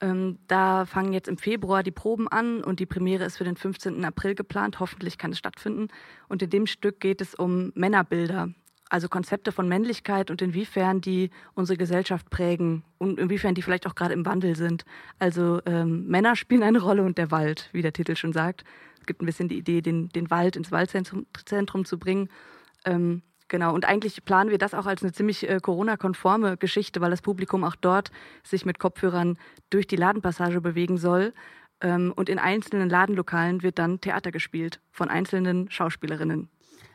Ähm, 0.00 0.38
da 0.46 0.86
fangen 0.86 1.12
jetzt 1.12 1.28
im 1.28 1.38
Februar 1.38 1.82
die 1.82 1.90
Proben 1.90 2.28
an 2.28 2.62
und 2.62 2.78
die 2.78 2.86
Premiere 2.86 3.24
ist 3.24 3.36
für 3.36 3.44
den 3.44 3.56
15. 3.56 4.04
April 4.04 4.36
geplant. 4.36 4.78
Hoffentlich 4.78 5.18
kann 5.18 5.32
es 5.32 5.38
stattfinden. 5.38 5.88
Und 6.28 6.40
in 6.42 6.50
dem 6.50 6.66
Stück 6.66 7.00
geht 7.00 7.20
es 7.20 7.34
um 7.34 7.72
Männerbilder, 7.74 8.50
also 8.90 9.08
Konzepte 9.08 9.52
von 9.52 9.68
Männlichkeit 9.68 10.30
und 10.30 10.40
inwiefern 10.42 11.00
die 11.00 11.30
unsere 11.54 11.76
Gesellschaft 11.76 12.30
prägen 12.30 12.84
und 12.98 13.18
inwiefern 13.18 13.54
die 13.54 13.62
vielleicht 13.62 13.86
auch 13.86 13.94
gerade 13.94 14.14
im 14.14 14.24
Wandel 14.24 14.56
sind. 14.56 14.84
Also 15.18 15.60
ähm, 15.66 16.06
Männer 16.06 16.36
spielen 16.36 16.62
eine 16.62 16.80
Rolle 16.80 17.02
und 17.02 17.18
der 17.18 17.30
Wald, 17.30 17.68
wie 17.72 17.82
der 17.82 17.92
Titel 17.92 18.16
schon 18.16 18.32
sagt 18.32 18.64
gibt 19.08 19.20
ein 19.22 19.26
bisschen 19.26 19.48
die 19.48 19.58
Idee, 19.58 19.80
den, 19.80 20.08
den 20.10 20.30
Wald 20.30 20.54
ins 20.54 20.70
Waldzentrum 20.70 21.26
Zentrum 21.44 21.84
zu 21.84 21.98
bringen. 21.98 22.28
Ähm, 22.84 23.22
genau, 23.48 23.74
und 23.74 23.84
eigentlich 23.84 24.24
planen 24.24 24.50
wir 24.50 24.58
das 24.58 24.74
auch 24.74 24.86
als 24.86 25.02
eine 25.02 25.10
ziemlich 25.10 25.48
äh, 25.48 25.58
Corona-konforme 25.60 26.56
Geschichte, 26.56 27.00
weil 27.00 27.10
das 27.10 27.22
Publikum 27.22 27.64
auch 27.64 27.74
dort 27.74 28.12
sich 28.44 28.64
mit 28.64 28.78
Kopfhörern 28.78 29.36
durch 29.70 29.88
die 29.88 29.96
Ladenpassage 29.96 30.60
bewegen 30.60 30.98
soll. 30.98 31.34
Ähm, 31.80 32.12
und 32.14 32.28
in 32.28 32.38
einzelnen 32.38 32.88
Ladenlokalen 32.88 33.64
wird 33.64 33.80
dann 33.80 34.00
Theater 34.00 34.30
gespielt 34.30 34.80
von 34.92 35.08
einzelnen 35.08 35.68
Schauspielerinnen. 35.70 36.48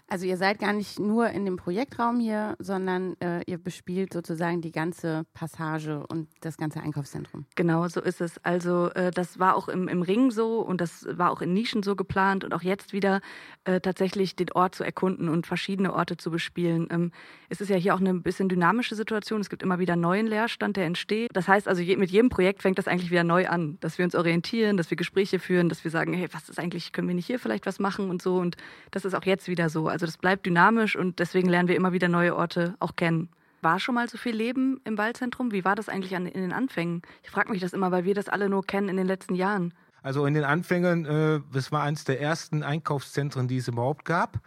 Also 0.08 0.26
ihr 0.26 0.38
seid 0.38 0.60
gar 0.60 0.74
nicht 0.74 1.00
nur 1.00 1.30
in 1.30 1.46
dem 1.46 1.58
Projektraum 1.58 2.20
hier, 2.20 2.56
sondern 2.60 3.20
äh, 3.20 3.42
ihr 3.48 3.58
bespielt 3.58 4.14
sozusagen 4.14 4.62
die 4.62 4.72
ganze 4.72 5.24
Passage 5.34 6.06
und 6.08 6.28
das 6.42 6.58
ganze 6.58 6.82
Einkaufszentrum. 6.82 7.46
Genau, 7.56 7.88
so 7.88 8.02
ist 8.02 8.22
es. 8.22 8.38
Also 8.44 8.90
äh, 8.92 9.12
das 9.12 9.40
war 9.40 9.56
auch 9.56 9.70
im, 9.70 9.88
im 9.88 10.02
Ring 10.02 10.30
so 10.30 10.60
und 10.60 10.82
das 10.82 11.08
war 11.10 11.32
auch 11.32 11.42
in 11.42 11.54
Nischen 11.54 11.84
so 11.84 11.96
geplant 11.96 12.44
und 12.44 12.54
auch 12.54 12.62
jetzt 12.62 12.94
wieder 12.94 13.22
äh, 13.64 13.80
tatsächlich 13.80 14.36
den 14.36 14.52
Ort 14.52 14.76
zu 14.76 14.84
erkunden 14.84 15.30
und 15.30 15.48
verschiedene 15.48 15.94
Orte 15.94 16.18
zu 16.18 16.30
bespielen. 16.30 16.88
Ähm, 16.92 17.12
es 17.50 17.62
ist 17.62 17.70
ja 17.70 17.78
hier 17.78 17.96
auch 17.96 18.00
eine 18.00 18.14
bisschen 18.14 18.50
dynamische 18.50 18.96
Situation. 18.96 19.42
Es 19.42 19.50
gibt 19.50 19.64
immer 19.64 19.80
wieder 19.80 19.96
neuen 19.96 20.28
Leerstand, 20.28 20.76
der 20.76 20.86
entsteht. 20.86 21.30
Das 21.34 21.48
heißt 21.48 21.68
also, 21.68 21.82
je, 21.82 21.96
mit 21.98 22.12
jedem 22.12 22.30
Projekt 22.30 22.62
fängt 22.62 22.78
das 22.78 22.88
eigentlich 22.88 23.12
wieder 23.12 23.24
neu 23.24 23.48
an, 23.48 23.78
dass 23.80 23.98
wir 23.98 24.06
uns 24.06 24.16
orientieren, 24.16 24.76
dass 24.76 24.90
wir 24.90 24.98
Gespräche 24.98 25.40
führen, 25.40 25.70
dass 25.70 25.84
wir 25.84 25.92
sagen, 25.92 26.14
hey, 26.14 26.28
was 26.32 26.50
ist 26.50 26.60
eigentlich, 26.60 26.92
können 26.92 27.08
wir 27.08 27.16
nicht 27.16 27.28
hier 27.28 27.40
vielleicht 27.40 27.66
was 27.66 27.80
machen 27.80 28.10
und 28.10 28.22
so. 28.22 28.38
Und 28.38 28.58
das 28.92 29.06
ist 29.06 29.14
auch 29.14 29.26
jetzt 29.26 29.48
wieder 29.48 29.70
so. 29.70 29.93
Also 29.94 30.06
das 30.08 30.18
bleibt 30.18 30.46
dynamisch 30.46 30.96
und 30.96 31.20
deswegen 31.20 31.48
lernen 31.48 31.70
wir 31.70 31.76
immer 31.76 31.94
wieder 31.94 32.10
neue 32.10 32.36
Orte 32.36 32.76
auch 32.80 32.96
kennen. 32.96 33.30
War 33.62 33.80
schon 33.80 33.96
mal 33.96 34.10
so 34.10 34.18
viel 34.18 34.36
Leben 34.36 34.82
im 34.84 34.98
Waldzentrum? 34.98 35.52
Wie 35.52 35.64
war 35.64 35.76
das 35.76 35.88
eigentlich 35.88 36.16
an, 36.16 36.26
in 36.26 36.42
den 36.42 36.52
Anfängen? 36.52 37.04
Ich 37.22 37.30
frage 37.30 37.52
mich 37.52 37.62
das 37.62 37.72
immer, 37.72 37.92
weil 37.92 38.04
wir 38.04 38.16
das 38.16 38.28
alle 38.28 38.50
nur 38.50 38.66
kennen 38.66 38.90
in 38.90 38.98
den 38.98 39.06
letzten 39.06 39.36
Jahren. 39.36 39.74
Also 40.02 40.26
in 40.26 40.34
den 40.34 40.44
Anfängen, 40.44 41.06
äh, 41.06 41.40
das 41.54 41.72
war 41.72 41.84
eines 41.84 42.04
der 42.04 42.20
ersten 42.20 42.62
Einkaufszentren, 42.64 43.48
die 43.48 43.58
es 43.58 43.70
überhaupt 43.70 44.04
gab. 44.04 44.40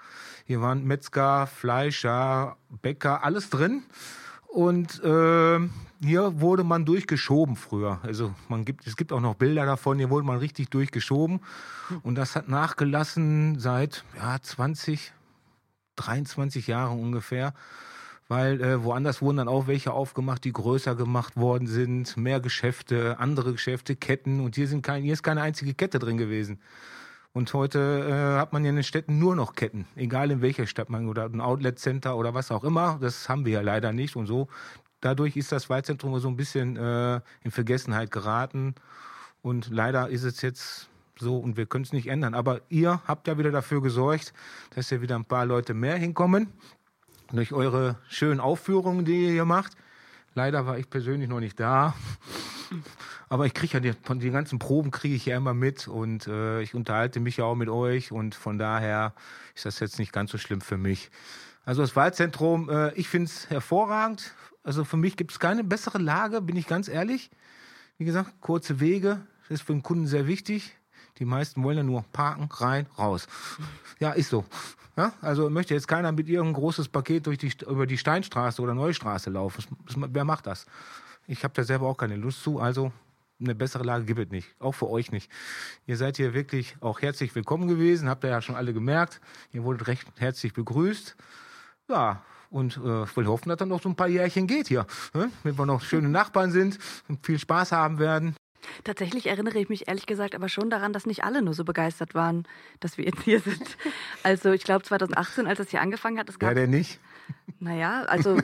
Hier 0.44 0.60
waren 0.60 0.84
Metzger, 0.84 1.46
Fleischer, 1.46 2.56
Bäcker, 2.82 3.24
alles 3.24 3.48
drin. 3.48 3.84
Und 4.48 5.02
äh, 5.02 5.60
hier 6.02 6.40
wurde 6.40 6.64
man 6.64 6.84
durchgeschoben 6.84 7.56
früher. 7.56 8.00
Also 8.02 8.34
man 8.48 8.64
gibt, 8.64 8.86
es 8.86 8.96
gibt 8.96 9.12
auch 9.12 9.20
noch 9.20 9.34
Bilder 9.34 9.64
davon, 9.64 9.98
hier 9.98 10.10
wurde 10.10 10.26
man 10.26 10.38
richtig 10.38 10.68
durchgeschoben. 10.70 11.40
Und 12.02 12.16
das 12.16 12.36
hat 12.36 12.48
nachgelassen 12.48 13.58
seit 13.58 14.04
ja, 14.16 14.40
20, 14.40 15.12
23 15.96 16.66
Jahre 16.66 16.92
ungefähr, 16.92 17.54
weil 18.28 18.60
äh, 18.60 18.82
woanders 18.82 19.22
wurden 19.22 19.38
dann 19.38 19.48
auch 19.48 19.66
welche 19.66 19.92
aufgemacht, 19.92 20.44
die 20.44 20.52
größer 20.52 20.94
gemacht 20.94 21.36
worden 21.36 21.66
sind, 21.66 22.16
mehr 22.16 22.40
Geschäfte, 22.40 23.18
andere 23.18 23.52
Geschäfte, 23.52 23.96
Ketten 23.96 24.40
und 24.40 24.56
hier 24.56 24.68
sind 24.68 24.82
kein, 24.82 25.02
hier 25.02 25.12
ist 25.12 25.22
keine 25.22 25.42
einzige 25.42 25.74
Kette 25.74 25.98
drin 25.98 26.16
gewesen. 26.16 26.60
Und 27.32 27.52
heute 27.52 28.06
äh, 28.08 28.40
hat 28.40 28.54
man 28.54 28.64
ja 28.64 28.70
in 28.70 28.76
den 28.76 28.82
Städten 28.82 29.18
nur 29.18 29.36
noch 29.36 29.54
Ketten, 29.54 29.86
egal 29.94 30.30
in 30.30 30.40
welcher 30.40 30.66
Stadt 30.66 30.88
man 30.88 31.06
oder 31.06 31.24
ein 31.24 31.42
Outlet 31.42 31.78
Center 31.78 32.16
oder 32.16 32.32
was 32.32 32.50
auch 32.50 32.64
immer. 32.64 32.98
Das 33.00 33.28
haben 33.28 33.44
wir 33.44 33.52
ja 33.52 33.60
leider 33.60 33.92
nicht 33.92 34.16
und 34.16 34.26
so. 34.26 34.48
Dadurch 35.02 35.36
ist 35.36 35.52
das 35.52 35.68
Waldzentrum 35.68 36.18
so 36.18 36.28
ein 36.28 36.36
bisschen 36.36 36.76
äh, 36.76 37.20
in 37.42 37.50
Vergessenheit 37.50 38.10
geraten 38.10 38.74
und 39.42 39.68
leider 39.70 40.08
ist 40.08 40.24
es 40.24 40.40
jetzt 40.40 40.88
so, 41.18 41.38
und 41.38 41.56
wir 41.56 41.66
können 41.66 41.84
es 41.84 41.92
nicht 41.92 42.08
ändern. 42.08 42.34
Aber 42.34 42.60
ihr 42.68 43.00
habt 43.06 43.26
ja 43.26 43.38
wieder 43.38 43.50
dafür 43.50 43.80
gesorgt, 43.82 44.34
dass 44.74 44.90
ja 44.90 45.00
wieder 45.00 45.16
ein 45.16 45.24
paar 45.24 45.46
Leute 45.46 45.72
mehr 45.72 45.96
hinkommen. 45.96 46.52
Durch 47.32 47.52
eure 47.52 47.98
schönen 48.08 48.38
Aufführungen, 48.38 49.04
die 49.04 49.24
ihr 49.24 49.30
hier 49.32 49.44
macht. 49.44 49.72
Leider 50.34 50.66
war 50.66 50.78
ich 50.78 50.90
persönlich 50.90 51.28
noch 51.28 51.40
nicht 51.40 51.58
da. 51.58 51.94
Aber 53.28 53.46
ich 53.46 53.54
kriege 53.54 53.74
ja 53.74 53.80
die, 53.80 53.92
von 54.04 54.20
den 54.20 54.32
ganzen 54.32 54.58
Proben 54.58 54.90
kriege 54.90 55.14
ich 55.14 55.26
ja 55.26 55.36
immer 55.36 55.54
mit 55.54 55.88
und 55.88 56.28
äh, 56.28 56.60
ich 56.60 56.74
unterhalte 56.74 57.18
mich 57.18 57.38
ja 57.38 57.44
auch 57.44 57.56
mit 57.56 57.68
euch 57.68 58.12
und 58.12 58.34
von 58.34 58.58
daher 58.58 59.14
ist 59.54 59.64
das 59.64 59.80
jetzt 59.80 59.98
nicht 59.98 60.12
ganz 60.12 60.30
so 60.30 60.38
schlimm 60.38 60.60
für 60.60 60.76
mich. 60.76 61.10
Also 61.64 61.82
das 61.82 61.96
Wahlzentrum, 61.96 62.68
äh, 62.68 62.92
ich 62.94 63.08
finde 63.08 63.26
es 63.26 63.50
hervorragend. 63.50 64.34
Also 64.62 64.84
für 64.84 64.96
mich 64.96 65.16
gibt 65.16 65.32
es 65.32 65.40
keine 65.40 65.64
bessere 65.64 65.98
Lage, 65.98 66.40
bin 66.40 66.54
ich 66.54 66.66
ganz 66.66 66.86
ehrlich. 66.86 67.30
Wie 67.98 68.04
gesagt, 68.04 68.40
kurze 68.40 68.78
Wege, 68.78 69.26
das 69.48 69.60
ist 69.60 69.66
für 69.66 69.72
den 69.72 69.82
Kunden 69.82 70.06
sehr 70.06 70.26
wichtig. 70.26 70.76
Die 71.18 71.24
meisten 71.24 71.62
wollen 71.62 71.78
ja 71.78 71.82
nur 71.82 72.04
parken, 72.12 72.48
rein, 72.52 72.86
raus. 72.98 73.26
Ja, 73.98 74.12
ist 74.12 74.30
so. 74.30 74.44
Ja, 74.96 75.12
also 75.20 75.50
möchte 75.50 75.74
jetzt 75.74 75.88
keiner 75.88 76.12
mit 76.12 76.28
irgendeinem 76.28 76.54
großes 76.54 76.88
Paket 76.88 77.26
durch 77.26 77.38
die, 77.38 77.52
über 77.68 77.86
die 77.86 77.98
Steinstraße 77.98 78.62
oder 78.62 78.74
Neustraße 78.74 79.30
laufen. 79.30 79.64
Wer 79.94 80.24
macht 80.24 80.46
das? 80.46 80.66
Ich 81.26 81.44
habe 81.44 81.52
da 81.54 81.64
selber 81.64 81.86
auch 81.86 81.96
keine 81.96 82.16
Lust 82.16 82.42
zu, 82.42 82.60
also 82.60 82.92
eine 83.38 83.54
bessere 83.54 83.84
Lage 83.84 84.04
gibt 84.04 84.20
es 84.20 84.30
nicht. 84.30 84.54
Auch 84.58 84.72
für 84.72 84.88
euch 84.88 85.12
nicht. 85.12 85.30
Ihr 85.86 85.96
seid 85.96 86.16
hier 86.16 86.32
wirklich 86.32 86.76
auch 86.80 87.02
herzlich 87.02 87.34
willkommen 87.34 87.68
gewesen, 87.68 88.08
habt 88.08 88.24
ihr 88.24 88.30
ja 88.30 88.40
schon 88.40 88.54
alle 88.54 88.72
gemerkt. 88.72 89.20
Ihr 89.52 89.64
wurdet 89.64 89.86
recht 89.88 90.06
herzlich 90.16 90.54
begrüßt. 90.54 91.16
Ja, 91.88 92.22
und 92.50 92.76
äh, 92.82 93.04
ich 93.04 93.16
will 93.16 93.26
hoffen, 93.26 93.48
dass 93.48 93.58
dann 93.58 93.68
noch 93.68 93.82
so 93.82 93.88
ein 93.88 93.96
paar 93.96 94.08
Jährchen 94.08 94.46
geht 94.46 94.68
hier. 94.68 94.86
Ne? 95.12 95.30
Wenn 95.42 95.58
wir 95.58 95.66
noch 95.66 95.82
schöne 95.82 96.08
Nachbarn 96.08 96.50
sind 96.50 96.78
und 97.08 97.24
viel 97.26 97.38
Spaß 97.38 97.72
haben 97.72 97.98
werden. 97.98 98.35
Tatsächlich 98.84 99.26
erinnere 99.26 99.58
ich 99.58 99.68
mich 99.68 99.88
ehrlich 99.88 100.06
gesagt 100.06 100.34
aber 100.34 100.48
schon 100.48 100.70
daran, 100.70 100.92
dass 100.92 101.06
nicht 101.06 101.24
alle 101.24 101.42
nur 101.42 101.54
so 101.54 101.64
begeistert 101.64 102.14
waren, 102.14 102.44
dass 102.80 102.98
wir 102.98 103.04
jetzt 103.04 103.22
hier 103.22 103.40
sind. 103.40 103.76
Also 104.22 104.52
ich 104.52 104.64
glaube 104.64 104.84
2018, 104.84 105.46
als 105.46 105.60
es 105.60 105.70
hier 105.70 105.80
angefangen 105.80 106.18
hat, 106.18 106.28
es 106.28 106.38
gab... 106.38 106.50
Ja, 106.50 106.54
der 106.54 106.66
nicht? 106.66 107.00
Naja, 107.58 108.02
also 108.02 108.36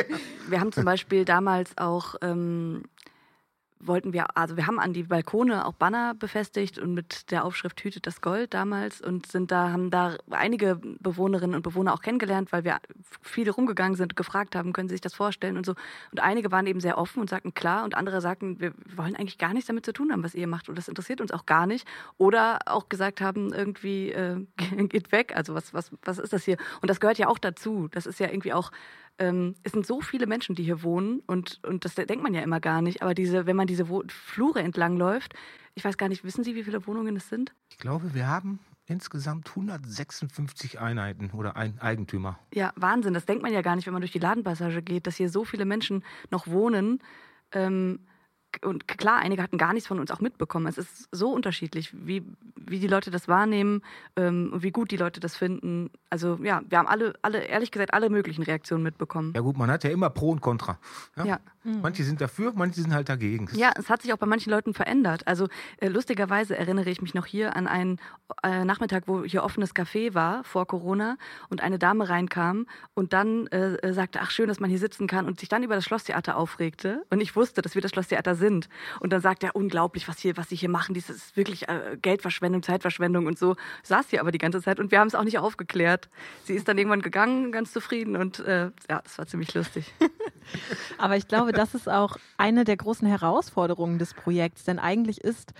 wir 0.48 0.60
haben 0.60 0.72
zum 0.72 0.84
Beispiel 0.84 1.24
damals 1.24 1.76
auch 1.76 2.14
ähm, 2.22 2.84
wollten 3.80 4.12
wir, 4.12 4.36
also 4.36 4.56
wir 4.56 4.66
haben 4.66 4.78
an 4.78 4.92
die 4.92 5.04
Balkone 5.04 5.66
auch 5.66 5.72
Banner 5.72 6.14
befestigt 6.14 6.78
und 6.78 6.94
mit 6.94 7.30
der 7.30 7.44
Aufschrift 7.44 7.80
Hütet 7.82 8.06
das 8.06 8.20
Gold 8.20 8.54
damals 8.54 9.00
und 9.00 9.26
sind 9.26 9.50
da, 9.50 9.70
haben 9.70 9.90
da 9.90 10.16
einige 10.30 10.80
Bewohnerinnen 11.00 11.56
und 11.56 11.62
Bewohner 11.62 11.94
auch 11.94 12.02
kennengelernt, 12.02 12.52
weil 12.52 12.64
wir 12.64 12.78
viele 13.22 13.50
rumgegangen 13.50 13.96
sind 13.96 14.16
gefragt 14.16 14.54
haben, 14.54 14.72
können 14.72 14.88
Sie 14.88 14.94
sich 14.94 15.00
das 15.00 15.14
vorstellen 15.14 15.56
und 15.56 15.64
so. 15.64 15.74
Und 16.12 16.20
einige 16.20 16.52
waren 16.52 16.66
eben 16.66 16.80
sehr 16.80 16.98
offen 16.98 17.20
und 17.20 17.30
sagten 17.30 17.54
klar 17.54 17.84
und 17.84 17.94
andere 17.94 18.20
sagten, 18.20 18.60
wir 18.60 18.72
wollen 18.94 19.16
eigentlich 19.16 19.38
gar 19.38 19.52
nichts 19.52 19.66
damit 19.68 19.84
zu 19.86 19.92
tun 19.92 20.12
haben, 20.12 20.22
was 20.22 20.34
ihr 20.34 20.46
macht 20.46 20.68
und 20.68 20.76
das 20.76 20.88
interessiert 20.88 21.20
uns 21.20 21.32
auch 21.32 21.46
gar 21.46 21.66
nicht. 21.66 21.86
Oder 22.18 22.58
auch 22.66 22.88
gesagt 22.88 23.20
haben, 23.20 23.52
irgendwie 23.52 24.10
äh, 24.10 24.44
geht 24.88 25.12
weg, 25.12 25.34
also 25.34 25.54
was, 25.54 25.72
was, 25.72 25.90
was 26.02 26.18
ist 26.18 26.32
das 26.32 26.44
hier? 26.44 26.56
Und 26.82 26.90
das 26.90 27.00
gehört 27.00 27.18
ja 27.18 27.28
auch 27.28 27.38
dazu. 27.38 27.88
Das 27.90 28.06
ist 28.06 28.20
ja 28.20 28.28
irgendwie 28.28 28.52
auch 28.52 28.70
ähm, 29.20 29.54
es 29.62 29.72
sind 29.72 29.86
so 29.86 30.00
viele 30.00 30.26
Menschen, 30.26 30.54
die 30.56 30.64
hier 30.64 30.82
wohnen 30.82 31.20
und, 31.26 31.60
und 31.64 31.84
das 31.84 31.94
denkt 31.94 32.22
man 32.22 32.34
ja 32.34 32.40
immer 32.40 32.58
gar 32.58 32.82
nicht. 32.82 33.02
Aber 33.02 33.14
diese, 33.14 33.46
wenn 33.46 33.54
man 33.54 33.66
diese 33.66 33.88
Wo 33.88 34.02
Flure 34.08 34.60
entlang 34.60 34.96
läuft, 34.96 35.34
ich 35.74 35.84
weiß 35.84 35.96
gar 35.96 36.08
nicht, 36.08 36.24
wissen 36.24 36.42
Sie, 36.42 36.56
wie 36.56 36.64
viele 36.64 36.86
Wohnungen 36.86 37.14
es 37.16 37.28
sind? 37.28 37.54
Ich 37.68 37.78
glaube, 37.78 38.14
wir 38.14 38.26
haben 38.26 38.58
insgesamt 38.86 39.48
156 39.50 40.80
Einheiten 40.80 41.30
oder 41.30 41.56
ein 41.56 41.78
Eigentümer. 41.78 42.38
Ja, 42.52 42.72
Wahnsinn. 42.74 43.14
Das 43.14 43.26
denkt 43.26 43.42
man 43.42 43.52
ja 43.52 43.62
gar 43.62 43.76
nicht, 43.76 43.86
wenn 43.86 43.92
man 43.92 44.02
durch 44.02 44.10
die 44.10 44.18
Ladenpassage 44.18 44.82
geht, 44.82 45.06
dass 45.06 45.16
hier 45.16 45.28
so 45.28 45.44
viele 45.44 45.64
Menschen 45.64 46.02
noch 46.30 46.48
wohnen. 46.48 46.98
Ähm, 47.52 48.00
und 48.64 48.88
klar, 48.88 49.18
einige 49.18 49.42
hatten 49.42 49.58
gar 49.58 49.72
nichts 49.72 49.88
von 49.88 49.98
uns 50.00 50.10
auch 50.10 50.20
mitbekommen. 50.20 50.66
Es 50.66 50.78
ist 50.78 51.08
so 51.12 51.30
unterschiedlich, 51.30 51.94
wie, 51.94 52.22
wie 52.56 52.78
die 52.78 52.86
Leute 52.86 53.10
das 53.10 53.28
wahrnehmen 53.28 53.82
ähm, 54.16 54.50
und 54.52 54.62
wie 54.62 54.70
gut 54.70 54.90
die 54.90 54.96
Leute 54.96 55.20
das 55.20 55.36
finden. 55.36 55.90
Also 56.10 56.38
ja, 56.42 56.62
wir 56.68 56.78
haben 56.78 56.88
alle, 56.88 57.14
alle, 57.22 57.44
ehrlich 57.44 57.70
gesagt, 57.70 57.94
alle 57.94 58.10
möglichen 58.10 58.42
Reaktionen 58.42 58.82
mitbekommen. 58.82 59.32
Ja 59.34 59.40
gut, 59.40 59.56
man 59.56 59.70
hat 59.70 59.84
ja 59.84 59.90
immer 59.90 60.10
Pro 60.10 60.30
und 60.30 60.40
Contra. 60.40 60.78
Ja? 61.16 61.24
Ja. 61.24 61.40
Manche 61.62 62.04
sind 62.04 62.20
dafür, 62.22 62.52
manche 62.54 62.80
sind 62.80 62.94
halt 62.94 63.10
dagegen. 63.10 63.48
Ja, 63.52 63.72
es 63.76 63.90
hat 63.90 64.00
sich 64.00 64.12
auch 64.14 64.16
bei 64.16 64.26
manchen 64.26 64.50
Leuten 64.50 64.72
verändert. 64.72 65.26
Also 65.26 65.48
äh, 65.78 65.88
lustigerweise 65.88 66.56
erinnere 66.56 66.88
ich 66.88 67.02
mich 67.02 67.12
noch 67.12 67.26
hier 67.26 67.54
an 67.54 67.66
einen 67.66 68.00
äh, 68.42 68.64
Nachmittag, 68.64 69.04
wo 69.06 69.24
hier 69.24 69.44
offenes 69.44 69.74
Café 69.74 70.14
war 70.14 70.42
vor 70.44 70.66
Corona 70.66 71.18
und 71.50 71.62
eine 71.62 71.78
Dame 71.78 72.08
reinkam 72.08 72.66
und 72.94 73.12
dann 73.12 73.46
äh, 73.48 73.74
äh, 73.74 73.92
sagte, 73.92 74.20
ach 74.22 74.30
schön, 74.30 74.48
dass 74.48 74.58
man 74.58 74.70
hier 74.70 74.78
sitzen 74.78 75.06
kann 75.06 75.26
und 75.26 75.38
sich 75.38 75.50
dann 75.50 75.62
über 75.62 75.74
das 75.74 75.84
Schlosstheater 75.84 76.36
aufregte. 76.36 77.04
Und 77.10 77.20
ich 77.20 77.36
wusste, 77.36 77.60
dass 77.60 77.74
wir 77.74 77.82
das 77.82 77.90
Schlosstheater 77.90 78.34
sind. 78.40 78.68
Und 78.98 79.12
dann 79.12 79.20
sagt 79.20 79.44
er, 79.44 79.54
unglaublich, 79.54 80.08
was 80.08 80.18
hier, 80.18 80.36
was 80.36 80.48
sie 80.48 80.56
hier 80.56 80.68
machen, 80.68 80.96
das 80.96 81.08
ist 81.08 81.36
wirklich 81.36 81.68
äh, 81.68 81.96
Geldverschwendung, 82.02 82.64
Zeitverschwendung 82.64 83.26
und 83.26 83.38
so. 83.38 83.54
Saß 83.84 84.10
hier 84.10 84.20
aber 84.20 84.32
die 84.32 84.38
ganze 84.38 84.60
Zeit 84.60 84.80
und 84.80 84.90
wir 84.90 84.98
haben 84.98 85.06
es 85.06 85.14
auch 85.14 85.22
nicht 85.22 85.38
aufgeklärt. 85.38 86.08
Sie 86.42 86.54
ist 86.54 86.66
dann 86.66 86.76
irgendwann 86.76 87.02
gegangen, 87.02 87.52
ganz 87.52 87.72
zufrieden 87.72 88.16
und 88.16 88.40
äh, 88.40 88.70
ja, 88.90 89.00
das 89.04 89.16
war 89.16 89.28
ziemlich 89.28 89.54
lustig. 89.54 89.94
Aber 90.98 91.16
ich 91.16 91.28
glaube, 91.28 91.52
das 91.52 91.74
ist 91.74 91.88
auch 91.88 92.16
eine 92.36 92.64
der 92.64 92.76
großen 92.76 93.06
Herausforderungen 93.06 93.98
des 93.98 94.14
Projekts, 94.14 94.64
denn 94.64 94.80
eigentlich 94.80 95.20
ist 95.20 95.52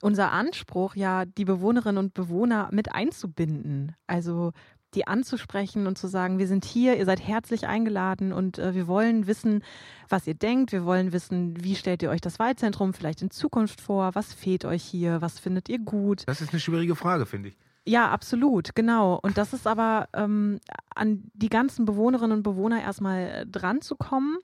unser 0.00 0.32
Anspruch 0.32 0.96
ja, 0.96 1.24
die 1.24 1.46
Bewohnerinnen 1.46 1.96
und 1.96 2.14
Bewohner 2.14 2.68
mit 2.72 2.94
einzubinden. 2.94 3.96
Also 4.06 4.52
die 4.94 5.06
anzusprechen 5.06 5.86
und 5.86 5.98
zu 5.98 6.06
sagen, 6.06 6.38
wir 6.38 6.46
sind 6.46 6.64
hier, 6.64 6.96
ihr 6.96 7.04
seid 7.04 7.20
herzlich 7.26 7.66
eingeladen 7.66 8.32
und 8.32 8.58
äh, 8.58 8.74
wir 8.74 8.86
wollen 8.86 9.26
wissen, 9.26 9.62
was 10.08 10.26
ihr 10.26 10.34
denkt. 10.34 10.72
Wir 10.72 10.84
wollen 10.84 11.12
wissen, 11.12 11.62
wie 11.62 11.74
stellt 11.74 12.02
ihr 12.02 12.10
euch 12.10 12.20
das 12.20 12.38
Wahrzentrum 12.38 12.94
vielleicht 12.94 13.22
in 13.22 13.30
Zukunft 13.30 13.80
vor? 13.80 14.14
Was 14.14 14.32
fehlt 14.32 14.64
euch 14.64 14.82
hier? 14.82 15.20
Was 15.20 15.38
findet 15.38 15.68
ihr 15.68 15.78
gut? 15.78 16.22
Das 16.26 16.40
ist 16.40 16.52
eine 16.52 16.60
schwierige 16.60 16.96
Frage, 16.96 17.26
finde 17.26 17.50
ich. 17.50 17.58
Ja, 17.86 18.10
absolut, 18.10 18.74
genau. 18.74 19.18
Und 19.22 19.36
das 19.36 19.52
ist 19.52 19.66
aber 19.66 20.08
ähm, 20.14 20.58
an 20.94 21.30
die 21.34 21.50
ganzen 21.50 21.84
Bewohnerinnen 21.84 22.38
und 22.38 22.42
Bewohner 22.42 22.80
erstmal 22.82 23.20
äh, 23.20 23.46
dran 23.46 23.82
zu 23.82 23.94
kommen, 23.96 24.38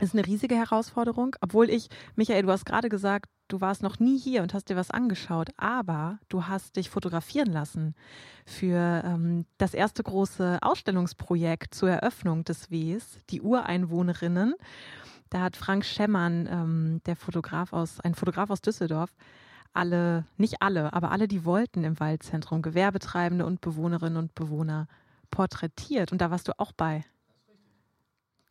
ist 0.00 0.14
eine 0.14 0.26
riesige 0.26 0.56
Herausforderung. 0.56 1.36
Obwohl 1.40 1.68
ich, 1.70 1.88
Michael, 2.16 2.42
du 2.42 2.50
hast 2.50 2.64
gerade 2.64 2.88
gesagt, 2.88 3.30
du 3.48 3.60
warst 3.60 3.82
noch 3.82 3.98
nie 3.98 4.18
hier 4.18 4.42
und 4.42 4.54
hast 4.54 4.70
dir 4.70 4.76
was 4.76 4.90
angeschaut, 4.90 5.50
aber 5.56 6.18
du 6.28 6.46
hast 6.46 6.76
dich 6.76 6.88
fotografieren 6.90 7.52
lassen 7.52 7.94
für 8.46 9.02
ähm, 9.04 9.44
das 9.58 9.74
erste 9.74 10.02
große 10.02 10.58
Ausstellungsprojekt 10.62 11.74
zur 11.74 11.90
Eröffnung 11.90 12.44
des 12.44 12.70
Ws, 12.70 13.18
die 13.30 13.42
Ureinwohnerinnen. 13.42 14.54
Da 15.30 15.40
hat 15.40 15.56
Frank 15.56 15.84
Schemmern, 15.84 16.48
ähm, 16.50 17.00
der 17.06 17.16
Fotograf 17.16 17.72
aus, 17.72 18.00
ein 18.00 18.14
Fotograf 18.14 18.50
aus 18.50 18.60
Düsseldorf, 18.60 19.14
alle, 19.74 20.26
nicht 20.36 20.60
alle, 20.60 20.92
aber 20.92 21.10
alle, 21.10 21.28
die 21.28 21.44
wollten 21.44 21.84
im 21.84 21.98
Waldzentrum, 21.98 22.60
Gewerbetreibende 22.60 23.46
und 23.46 23.60
Bewohnerinnen 23.60 24.18
und 24.18 24.34
Bewohner 24.34 24.88
porträtiert. 25.30 26.12
Und 26.12 26.20
da 26.20 26.30
warst 26.30 26.48
du 26.48 26.58
auch 26.58 26.72
bei. 26.72 27.04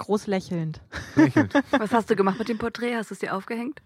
Groß 0.05 0.27
lächelnd. 0.27 0.81
Lächelnd. 1.15 1.53
Was 1.71 1.91
hast 1.91 2.09
du 2.09 2.15
gemacht 2.15 2.39
mit 2.39 2.49
dem 2.49 2.57
Porträt? 2.57 2.95
Hast 2.95 3.09
du 3.11 3.13
es 3.13 3.19
dir 3.19 3.35
aufgehängt? 3.35 3.81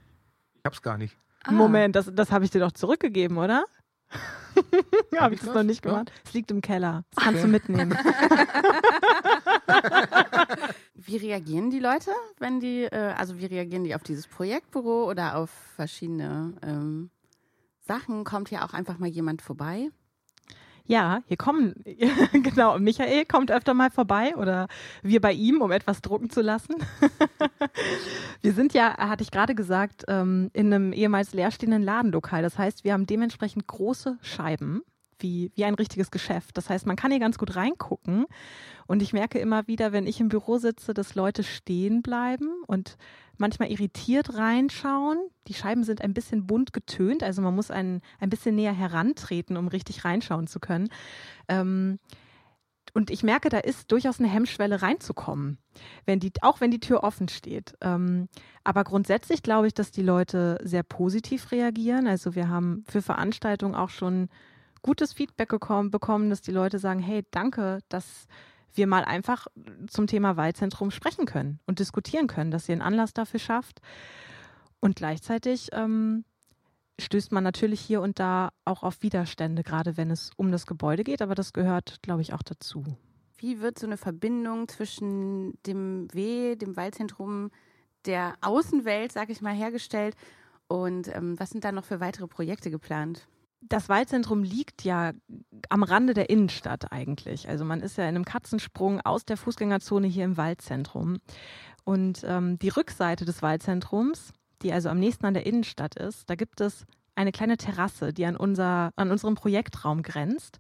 Ich 0.60 0.66
hab's 0.66 0.82
gar 0.82 0.98
nicht. 0.98 1.16
Ah. 1.44 1.52
Moment, 1.52 1.96
das, 1.96 2.10
das 2.14 2.32
habe 2.32 2.46
ich 2.46 2.52
dir 2.52 2.60
doch 2.60 2.72
zurückgegeben, 2.72 3.38
oder? 3.38 3.66
habe 5.20 5.34
ich 5.34 5.40
ich 5.40 5.40
das 5.40 5.48
das? 5.48 5.56
noch 5.56 5.64
nicht 5.64 5.84
Ja. 5.86 5.92
gemacht? 5.92 6.12
Es 6.26 6.34
liegt 6.34 6.50
im 6.52 6.62
Keller. 6.62 7.04
Das 7.12 7.24
kannst 7.24 7.40
Okay. 7.44 7.48
du 7.48 7.52
mitnehmen. 7.52 7.98
Wie 10.96 11.18
reagieren 11.18 11.70
die 11.70 11.80
Leute, 11.80 12.12
wenn 12.40 12.60
die, 12.60 12.84
äh, 12.84 13.14
also 13.18 13.38
wie 13.38 13.46
reagieren 13.46 13.84
die 13.84 13.94
auf 13.96 14.04
dieses 14.04 14.28
Projektbüro 14.28 15.10
oder 15.10 15.36
auf 15.38 15.50
verschiedene 15.76 16.54
ähm, 16.64 17.10
Sachen? 17.82 18.24
Kommt 18.24 18.50
hier 18.50 18.64
auch 18.66 18.74
einfach 18.74 18.98
mal 18.98 19.10
jemand 19.10 19.42
vorbei? 19.42 19.90
Ja, 20.88 21.22
hier 21.28 21.38
kommen, 21.38 21.74
genau, 22.34 22.78
Michael 22.78 23.26
kommt 23.26 23.52
öfter 23.52 23.74
mal 23.74 23.90
vorbei 23.90 24.36
oder 24.36 24.68
wir 25.02 25.20
bei 25.20 25.34
ihm, 25.34 25.62
um 25.62 25.72
etwas 25.72 26.02
drucken 26.02 26.30
zu 26.30 26.42
lassen. 26.42 26.76
wir 28.42 28.54
sind 28.54 28.74
ja, 28.74 28.96
hatte 28.98 29.24
ich 29.24 29.32
gerade 29.32 29.56
gesagt, 29.56 30.06
ähm, 30.08 30.52
in 30.54 30.72
einem 30.72 30.94
ehemals 30.94 31.34
leerstehenden 31.34 31.82
Ladenlokal. 31.82 32.44
Das 32.44 32.60
heißt, 32.60 32.84
wir 32.84 32.94
haben 32.94 33.08
dementsprechend 33.08 33.66
große 33.66 34.20
Scheiben, 34.22 34.84
wie, 35.18 35.52
wie 35.56 35.66
ein 35.66 35.74
richtiges 35.74 36.12
Geschäft. 36.12 36.56
Das 36.58 36.70
heißt, 36.70 36.86
man 36.86 36.96
kann 36.96 37.10
hier 37.10 37.20
ganz 37.20 37.40
gut 37.40 37.56
reingucken. 37.56 38.26
Und 38.86 39.02
ich 39.02 39.14
merke 39.14 39.40
immer 39.40 39.68
wieder, 39.68 39.92
wenn 39.92 40.06
ich 40.06 40.20
im 40.20 40.30
Büro 40.30 40.58
sitze, 40.58 40.94
dass 40.94 41.16
Leute 41.16 41.44
stehen 41.44 42.04
bleiben 42.04 42.50
und 42.68 42.98
manchmal 43.38 43.72
irritiert 43.72 44.36
reinschauen. 44.36 45.18
Die 45.48 45.54
Scheiben 45.54 45.84
sind 45.84 46.02
ein 46.02 46.14
bisschen 46.14 46.48
bunt 46.48 46.74
getönt, 46.74 47.24
also 47.24 47.42
man 47.42 47.56
muss 47.56 47.72
ein, 47.72 48.02
ein 48.20 48.30
bisschen 48.30 48.56
näher 48.56 48.74
herantreten, 48.74 49.58
um 49.58 49.68
richtig 49.68 50.06
reinschauen 50.06 50.48
zu 50.48 50.60
können. 50.60 50.90
Ähm, 51.48 52.00
und 52.94 53.10
ich 53.12 53.24
merke, 53.24 53.50
da 53.50 53.58
ist 53.58 53.92
durchaus 53.92 54.20
eine 54.20 54.30
Hemmschwelle 54.30 54.82
reinzukommen, 54.82 55.58
wenn 56.06 56.22
die, 56.22 56.32
auch 56.42 56.62
wenn 56.62 56.72
die 56.72 56.80
Tür 56.80 57.04
offen 57.04 57.28
steht. 57.28 57.76
Ähm, 57.82 58.30
aber 58.64 58.86
grundsätzlich 58.86 59.44
glaube 59.44 59.68
ich, 59.68 59.74
dass 59.74 59.92
die 59.92 60.02
Leute 60.02 60.60
sehr 60.64 60.84
positiv 60.84 61.52
reagieren. 61.52 62.08
Also 62.08 62.36
wir 62.36 62.48
haben 62.48 62.86
für 62.88 63.02
Veranstaltungen 63.02 63.76
auch 63.76 63.90
schon 63.90 64.30
gutes 64.82 65.12
Feedback 65.12 65.50
bekommen, 65.50 66.30
dass 66.30 66.42
die 66.42 66.52
Leute 66.52 66.80
sagen, 66.80 67.00
hey, 67.00 67.26
danke, 67.32 67.80
dass 67.90 68.28
wir 68.78 68.88
mal 68.88 69.04
einfach 69.04 69.48
zum 69.88 70.08
Thema 70.08 70.38
Wahllzentrum 70.38 70.92
sprechen 70.92 71.26
können 71.26 71.60
und 71.66 71.80
diskutieren 71.80 72.28
können, 72.28 72.52
dass 72.52 72.68
ihr 72.70 72.74
einen 72.74 72.82
Anlass 72.82 73.14
dafür 73.14 73.40
schafft. 73.40 73.82
Und 74.80 74.96
gleichzeitig 74.96 75.70
ähm, 75.74 76.26
stößt 77.00 77.32
man 77.32 77.44
natürlich 77.44 77.82
hier 77.82 78.02
und 78.02 78.20
da 78.20 78.50
auch 78.66 78.84
auf 78.84 79.02
Widerstände, 79.02 79.64
gerade 79.64 79.98
wenn 79.98 80.12
es 80.12 80.32
um 80.38 80.52
das 80.52 80.66
Gebäude 80.66 81.04
geht, 81.04 81.22
aber 81.22 81.36
das 81.36 81.54
gehört, 81.54 82.02
glaube 82.02 82.22
ich, 82.22 82.34
auch 82.34 82.44
dazu. 82.44 82.84
Wie 83.38 83.60
wird 83.62 83.78
so 83.80 83.86
eine 83.86 83.98
Verbindung 83.98 84.68
zwischen 84.68 85.62
dem 85.64 86.08
W, 86.14 86.56
dem 86.56 86.78
Waldzentrum, 86.78 87.52
der 88.06 88.36
Außenwelt, 88.42 89.12
sag 89.12 89.30
ich 89.30 89.42
mal, 89.42 89.54
hergestellt? 89.54 90.16
Und 90.68 91.14
ähm, 91.14 91.40
was 91.40 91.50
sind 91.50 91.64
da 91.64 91.72
noch 91.72 91.86
für 91.86 92.00
weitere 92.00 92.28
Projekte 92.28 92.72
geplant? 92.72 93.28
Das 93.68 93.90
Waldzentrum 93.90 94.44
liegt 94.44 94.84
ja 94.84 95.14
am 95.70 95.84
Rande 95.84 96.14
der 96.14 96.30
Innenstadt 96.30 96.92
eigentlich. 96.92 97.50
Also 97.50 97.66
man 97.66 97.82
ist 97.82 97.98
ja 97.98 98.04
in 98.04 98.16
einem 98.16 98.26
Katzensprung 98.26 99.02
aus 99.02 99.26
der 99.26 99.38
Fußgängerzone 99.38 100.08
hier 100.08 100.26
im 100.26 100.38
Waldzentrum. 100.38 101.18
Und 101.84 102.24
ähm, 102.26 102.60
die 102.60 102.70
Rückseite 102.70 103.26
des 103.26 103.42
Waldzentrums, 103.42 104.34
die 104.62 104.72
also 104.72 104.90
am 104.90 105.00
nächsten 105.00 105.26
an 105.26 105.34
der 105.34 105.46
Innenstadt 105.46 105.96
ist, 105.96 106.30
da 106.30 106.36
gibt 106.36 106.62
es 106.62 106.86
eine 107.16 107.32
kleine 107.32 107.58
Terrasse, 107.58 108.14
die 108.14 108.26
an, 108.26 108.36
unser, 108.36 108.92
an 108.96 109.12
unserem 109.12 109.36
Projektraum 109.36 110.04
grenzt. 110.04 110.58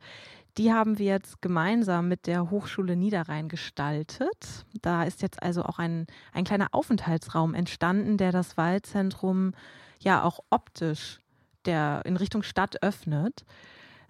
Die 0.58 0.72
haben 0.72 0.98
wir 0.98 1.06
jetzt 1.06 1.41
gemeinsam 1.41 2.08
mit 2.08 2.28
der 2.28 2.50
Hochschule 2.50 2.96
Niederrhein 2.96 3.50
gestaltet. 3.50 4.65
Da 4.82 5.04
ist 5.04 5.22
jetzt 5.22 5.44
also 5.44 5.63
auch 5.63 5.80
ein, 5.80 6.08
ein 6.32 6.46
kleiner 6.46 6.70
Aufenthaltsraum 6.72 7.54
entstanden, 7.54 8.18
der 8.18 8.32
das 8.32 8.56
Waldzentrum 8.56 9.52
ja 10.00 10.24
auch 10.24 10.39
optisch 10.50 11.20
der 11.65 12.01
in 12.06 12.17
Richtung 12.17 12.43
Stadt 12.43 12.82
öffnet. 12.84 13.45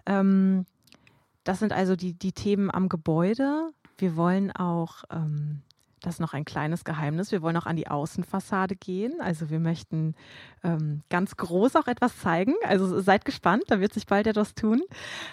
Ähm, 0.06 0.66
das 1.44 1.60
sind 1.60 1.72
also 1.72 1.96
die, 1.96 2.14
die 2.14 2.32
Themen 2.32 2.70
am 2.70 2.88
Gebäude. 2.88 3.70
Wir 3.98 4.16
wollen 4.16 4.50
auch, 4.50 5.04
ähm, 5.10 5.62
das 6.00 6.14
ist 6.14 6.20
noch 6.20 6.34
ein 6.34 6.44
kleines 6.44 6.84
Geheimnis, 6.84 7.32
wir 7.32 7.40
wollen 7.40 7.56
auch 7.56 7.66
an 7.66 7.76
die 7.76 7.88
Außenfassade 7.88 8.76
gehen. 8.76 9.20
Also 9.20 9.48
wir 9.48 9.60
möchten 9.60 10.14
ähm, 10.62 11.02
ganz 11.08 11.36
groß 11.36 11.76
auch 11.76 11.86
etwas 11.86 12.18
zeigen. 12.18 12.54
Also 12.64 13.00
seid 13.00 13.24
gespannt, 13.24 13.64
da 13.68 13.80
wird 13.80 13.94
sich 13.94 14.06
bald 14.06 14.26
etwas 14.26 14.54
tun. 14.54 14.82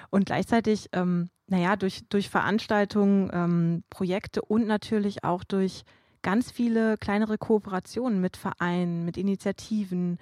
Und 0.10 0.26
gleichzeitig, 0.26 0.90
ähm, 0.94 1.30
naja, 1.48 1.76
durch, 1.76 2.08
durch 2.10 2.30
Veranstaltungen, 2.30 3.30
ähm, 3.34 3.84
Projekte 3.90 4.42
und 4.42 4.68
natürlich 4.68 5.24
auch 5.24 5.44
durch 5.44 5.84
ganz 6.22 6.52
viele 6.52 6.98
kleinere 6.98 7.38
Kooperationen 7.38 8.22
mit 8.22 8.38
Vereinen, 8.38 9.04
mit 9.04 9.18
Initiativen, 9.18 10.18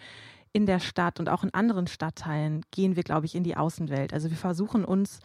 in 0.53 0.65
der 0.65 0.79
Stadt 0.79 1.19
und 1.19 1.29
auch 1.29 1.43
in 1.43 1.53
anderen 1.53 1.87
Stadtteilen 1.87 2.65
gehen 2.71 2.95
wir, 2.95 3.03
glaube 3.03 3.25
ich, 3.25 3.35
in 3.35 3.43
die 3.43 3.57
Außenwelt. 3.57 4.13
Also 4.13 4.29
wir 4.29 4.37
versuchen 4.37 4.83
uns 4.83 5.19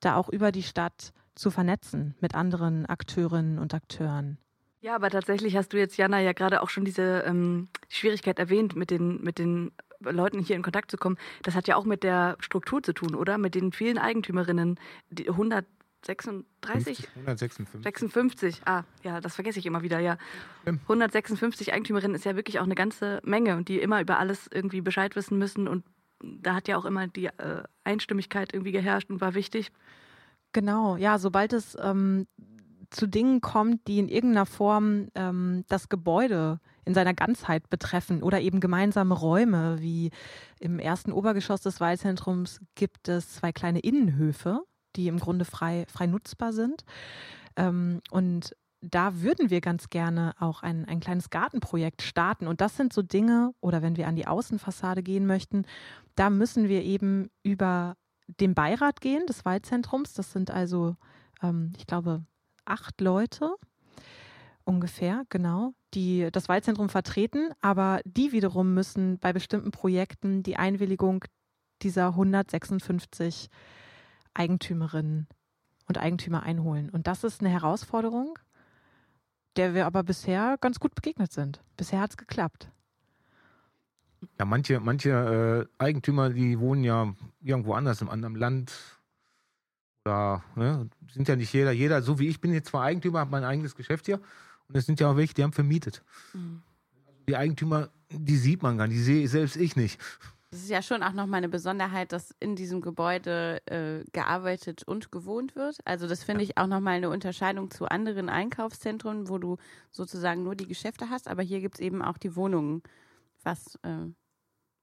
da 0.00 0.16
auch 0.16 0.28
über 0.28 0.52
die 0.52 0.62
Stadt 0.62 1.12
zu 1.34 1.50
vernetzen 1.50 2.14
mit 2.20 2.34
anderen 2.34 2.86
Akteurinnen 2.86 3.58
und 3.58 3.74
Akteuren. 3.74 4.38
Ja, 4.80 4.94
aber 4.94 5.10
tatsächlich 5.10 5.56
hast 5.56 5.72
du 5.72 5.78
jetzt, 5.78 5.98
Jana, 5.98 6.20
ja 6.20 6.32
gerade 6.32 6.62
auch 6.62 6.70
schon 6.70 6.86
diese 6.86 7.22
ähm, 7.26 7.68
Schwierigkeit 7.88 8.38
erwähnt, 8.38 8.76
mit 8.76 8.90
den, 8.90 9.22
mit 9.22 9.38
den 9.38 9.72
Leuten 10.00 10.40
hier 10.40 10.56
in 10.56 10.62
Kontakt 10.62 10.90
zu 10.90 10.96
kommen. 10.96 11.18
Das 11.42 11.54
hat 11.54 11.68
ja 11.68 11.76
auch 11.76 11.84
mit 11.84 12.02
der 12.02 12.36
Struktur 12.40 12.82
zu 12.82 12.94
tun, 12.94 13.14
oder? 13.14 13.36
Mit 13.36 13.54
den 13.54 13.72
vielen 13.72 13.98
Eigentümerinnen, 13.98 14.80
die 15.10 15.28
136, 16.02 17.08
156. 17.16 17.82
56, 17.82 18.62
ah, 18.64 18.84
ja, 19.02 19.20
das 19.20 19.34
vergesse 19.34 19.58
ich 19.58 19.66
immer 19.66 19.82
wieder, 19.82 19.98
ja. 19.98 20.16
Stimmt. 20.62 20.82
156 20.82 21.72
Eigentümerinnen 21.72 22.14
ist 22.14 22.24
ja 22.24 22.36
wirklich 22.36 22.58
auch 22.58 22.64
eine 22.64 22.74
ganze 22.74 23.20
Menge 23.24 23.56
und 23.56 23.68
die 23.68 23.78
immer 23.78 24.00
über 24.00 24.18
alles 24.18 24.48
irgendwie 24.52 24.80
Bescheid 24.80 25.14
wissen 25.14 25.38
müssen 25.38 25.68
und 25.68 25.84
da 26.22 26.54
hat 26.54 26.68
ja 26.68 26.76
auch 26.76 26.84
immer 26.84 27.06
die 27.06 27.26
äh, 27.26 27.62
Einstimmigkeit 27.84 28.52
irgendwie 28.52 28.72
geherrscht 28.72 29.10
und 29.10 29.20
war 29.20 29.34
wichtig. 29.34 29.72
Genau, 30.52 30.96
ja, 30.96 31.18
sobald 31.18 31.52
es 31.52 31.76
ähm, 31.80 32.26
zu 32.90 33.06
Dingen 33.06 33.40
kommt, 33.40 33.86
die 33.86 33.98
in 33.98 34.08
irgendeiner 34.08 34.46
Form 34.46 35.08
ähm, 35.14 35.64
das 35.68 35.88
Gebäude 35.88 36.60
in 36.84 36.94
seiner 36.94 37.14
Ganzheit 37.14 37.70
betreffen 37.70 38.22
oder 38.22 38.40
eben 38.40 38.58
gemeinsame 38.60 39.14
Räume, 39.14 39.76
wie 39.80 40.10
im 40.58 40.78
ersten 40.78 41.12
Obergeschoss 41.12 41.60
des 41.60 41.80
Waldzentrums 41.80 42.60
gibt 42.74 43.08
es 43.08 43.34
zwei 43.34 43.52
kleine 43.52 43.80
Innenhöfe, 43.80 44.62
die 44.96 45.08
im 45.08 45.18
Grunde 45.18 45.44
frei, 45.44 45.86
frei 45.88 46.06
nutzbar 46.06 46.52
sind. 46.52 46.84
Ähm, 47.56 48.00
und 48.10 48.56
da 48.82 49.20
würden 49.20 49.50
wir 49.50 49.60
ganz 49.60 49.90
gerne 49.90 50.34
auch 50.38 50.62
ein, 50.62 50.86
ein 50.86 51.00
kleines 51.00 51.30
Gartenprojekt 51.30 52.02
starten. 52.02 52.46
Und 52.46 52.60
das 52.60 52.76
sind 52.76 52.92
so 52.92 53.02
Dinge, 53.02 53.52
oder 53.60 53.82
wenn 53.82 53.96
wir 53.96 54.08
an 54.08 54.16
die 54.16 54.26
Außenfassade 54.26 55.02
gehen 55.02 55.26
möchten, 55.26 55.66
da 56.14 56.30
müssen 56.30 56.68
wir 56.68 56.82
eben 56.82 57.30
über 57.42 57.96
den 58.26 58.54
Beirat 58.54 59.00
gehen 59.00 59.26
des 59.26 59.44
Waldzentrums. 59.44 60.14
Das 60.14 60.32
sind 60.32 60.50
also, 60.50 60.96
ähm, 61.42 61.72
ich 61.76 61.86
glaube, 61.86 62.24
acht 62.64 63.00
Leute 63.00 63.54
ungefähr, 64.64 65.24
genau, 65.28 65.74
die 65.94 66.28
das 66.30 66.48
Waldzentrum 66.48 66.88
vertreten, 66.88 67.50
aber 67.60 68.00
die 68.04 68.32
wiederum 68.32 68.72
müssen 68.74 69.18
bei 69.18 69.32
bestimmten 69.32 69.72
Projekten 69.72 70.42
die 70.42 70.56
Einwilligung 70.56 71.24
dieser 71.82 72.08
156 72.08 73.48
Eigentümerinnen 74.34 75.26
und 75.86 75.98
Eigentümer 75.98 76.42
einholen. 76.42 76.90
Und 76.90 77.06
das 77.06 77.24
ist 77.24 77.40
eine 77.40 77.50
Herausforderung, 77.50 78.38
der 79.56 79.74
wir 79.74 79.86
aber 79.86 80.02
bisher 80.02 80.56
ganz 80.60 80.78
gut 80.78 80.94
begegnet 80.94 81.32
sind. 81.32 81.62
Bisher 81.76 82.00
hat 82.00 82.10
es 82.10 82.16
geklappt. 82.16 82.70
Ja, 84.38 84.44
manche, 84.44 84.80
manche 84.80 85.68
äh, 85.78 85.82
Eigentümer, 85.82 86.30
die 86.30 86.58
wohnen 86.58 86.84
ja 86.84 87.14
irgendwo 87.40 87.74
anders, 87.74 88.02
im 88.02 88.10
anderen 88.10 88.34
Land. 88.34 88.72
Oder 90.04 90.44
ne, 90.54 90.88
sind 91.12 91.28
ja 91.28 91.36
nicht 91.36 91.52
jeder, 91.52 91.72
jeder, 91.72 92.02
so 92.02 92.18
wie 92.18 92.28
ich 92.28 92.40
bin 92.40 92.52
jetzt 92.52 92.68
zwar 92.68 92.84
Eigentümer, 92.84 93.20
habe 93.20 93.30
mein 93.30 93.44
eigenes 93.44 93.74
Geschäft 93.74 94.06
hier 94.06 94.20
und 94.68 94.76
es 94.76 94.86
sind 94.86 95.00
ja 95.00 95.10
auch 95.10 95.16
welche, 95.16 95.34
die 95.34 95.42
haben 95.42 95.52
vermietet. 95.52 96.02
Mhm. 96.32 96.62
Die 97.28 97.36
Eigentümer, 97.36 97.90
die 98.10 98.36
sieht 98.36 98.62
man 98.62 98.78
gar 98.78 98.86
nicht, 98.86 98.98
die 98.98 99.02
sehe 99.02 99.28
selbst 99.28 99.56
ich 99.56 99.76
nicht. 99.76 100.00
Das 100.50 100.62
ist 100.62 100.68
ja 100.68 100.82
schon 100.82 101.04
auch 101.04 101.12
nochmal 101.12 101.38
eine 101.38 101.48
Besonderheit, 101.48 102.10
dass 102.10 102.34
in 102.40 102.56
diesem 102.56 102.80
Gebäude 102.80 103.62
äh, 103.66 104.04
gearbeitet 104.10 104.82
und 104.82 105.12
gewohnt 105.12 105.54
wird. 105.54 105.78
Also 105.84 106.08
das 106.08 106.24
finde 106.24 106.42
ich 106.42 106.58
auch 106.58 106.66
nochmal 106.66 106.96
eine 106.96 107.08
Unterscheidung 107.08 107.70
zu 107.70 107.86
anderen 107.86 108.28
Einkaufszentren, 108.28 109.28
wo 109.28 109.38
du 109.38 109.58
sozusagen 109.92 110.42
nur 110.42 110.56
die 110.56 110.66
Geschäfte 110.66 111.08
hast, 111.08 111.28
aber 111.28 111.42
hier 111.42 111.60
gibt 111.60 111.76
es 111.76 111.80
eben 111.80 112.02
auch 112.02 112.18
die 112.18 112.34
Wohnungen, 112.34 112.82
was 113.44 113.76
äh, 113.82 114.08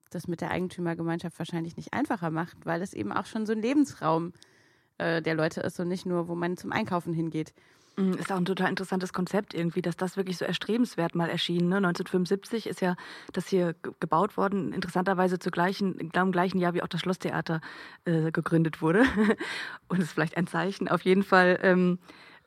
das 0.09 0.29
mit 0.29 0.39
der 0.39 0.51
Eigentümergemeinschaft 0.51 1.37
wahrscheinlich 1.37 1.75
nicht 1.75 1.93
einfacher 1.93 2.31
macht, 2.31 2.65
weil 2.65 2.81
es 2.81 2.93
eben 2.93 3.11
auch 3.11 3.25
schon 3.25 3.45
so 3.45 3.51
ein 3.51 3.61
Lebensraum 3.61 4.31
äh, 4.97 5.21
der 5.21 5.35
Leute 5.35 5.59
ist 5.61 5.79
und 5.81 5.89
nicht 5.89 6.05
nur, 6.05 6.29
wo 6.29 6.35
man 6.35 6.55
zum 6.55 6.71
Einkaufen 6.71 7.13
hingeht. 7.13 7.53
Mm, 7.97 8.13
ist 8.13 8.31
auch 8.31 8.37
ein 8.37 8.45
total 8.45 8.69
interessantes 8.69 9.11
Konzept 9.11 9.55
irgendwie, 9.55 9.81
dass 9.81 9.97
das 9.97 10.17
wirklich 10.17 10.37
so 10.37 10.45
erstrebenswert 10.45 11.15
mal 11.15 11.29
erschien. 11.29 11.67
Ne? 11.67 11.77
1975 11.77 12.67
ist 12.67 12.79
ja 12.79 12.95
das 13.33 13.47
hier 13.47 13.75
gebaut 13.99 14.37
worden, 14.37 14.71
interessanterweise 14.71 15.39
zu 15.39 15.49
gleichen, 15.49 15.97
im 15.99 16.31
gleichen 16.31 16.59
Jahr 16.59 16.75
wie 16.75 16.83
auch 16.83 16.87
das 16.87 17.01
Schlosstheater 17.01 17.59
äh, 18.05 18.31
gegründet 18.31 18.81
wurde. 18.81 19.03
Und 19.87 19.97
es 19.97 20.05
ist 20.05 20.13
vielleicht 20.13 20.37
ein 20.37 20.45
Zeichen. 20.45 20.87
Auf 20.87 21.01
jeden 21.01 21.23
Fall 21.23 21.59
ähm, 21.63 21.97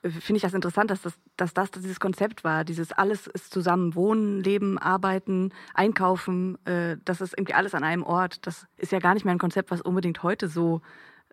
finde 0.03 0.37
ich 0.37 0.43
das 0.43 0.55
interessant, 0.55 0.91
dass 0.93 1.03
das, 1.03 1.19
dass 1.37 1.53
das 1.53 1.73
dieses 1.73 1.99
Konzept 1.99 2.45
war. 2.45 2.65
Dieses 2.65 2.93
alles 2.93 3.27
ist 3.27 3.53
zusammen, 3.53 3.97
Wohnen, 3.97 4.45
Leben, 4.45 4.79
Arbeiten, 4.79 5.53
Einkaufen, 5.75 6.65
äh, 6.65 6.97
das 7.05 7.21
ist 7.21 7.37
irgendwie 7.37 7.55
alles 7.55 7.75
an 7.75 7.83
einem 7.83 8.05
Ort. 8.05 8.47
Das 8.47 8.69
ist 8.77 8.93
ja 8.93 9.01
gar 9.01 9.15
nicht 9.15 9.25
mehr 9.25 9.35
ein 9.35 9.39
Konzept, 9.39 9.73
was 9.73 9.83
unbedingt 9.83 10.23
heute 10.23 10.47
so 10.47 10.81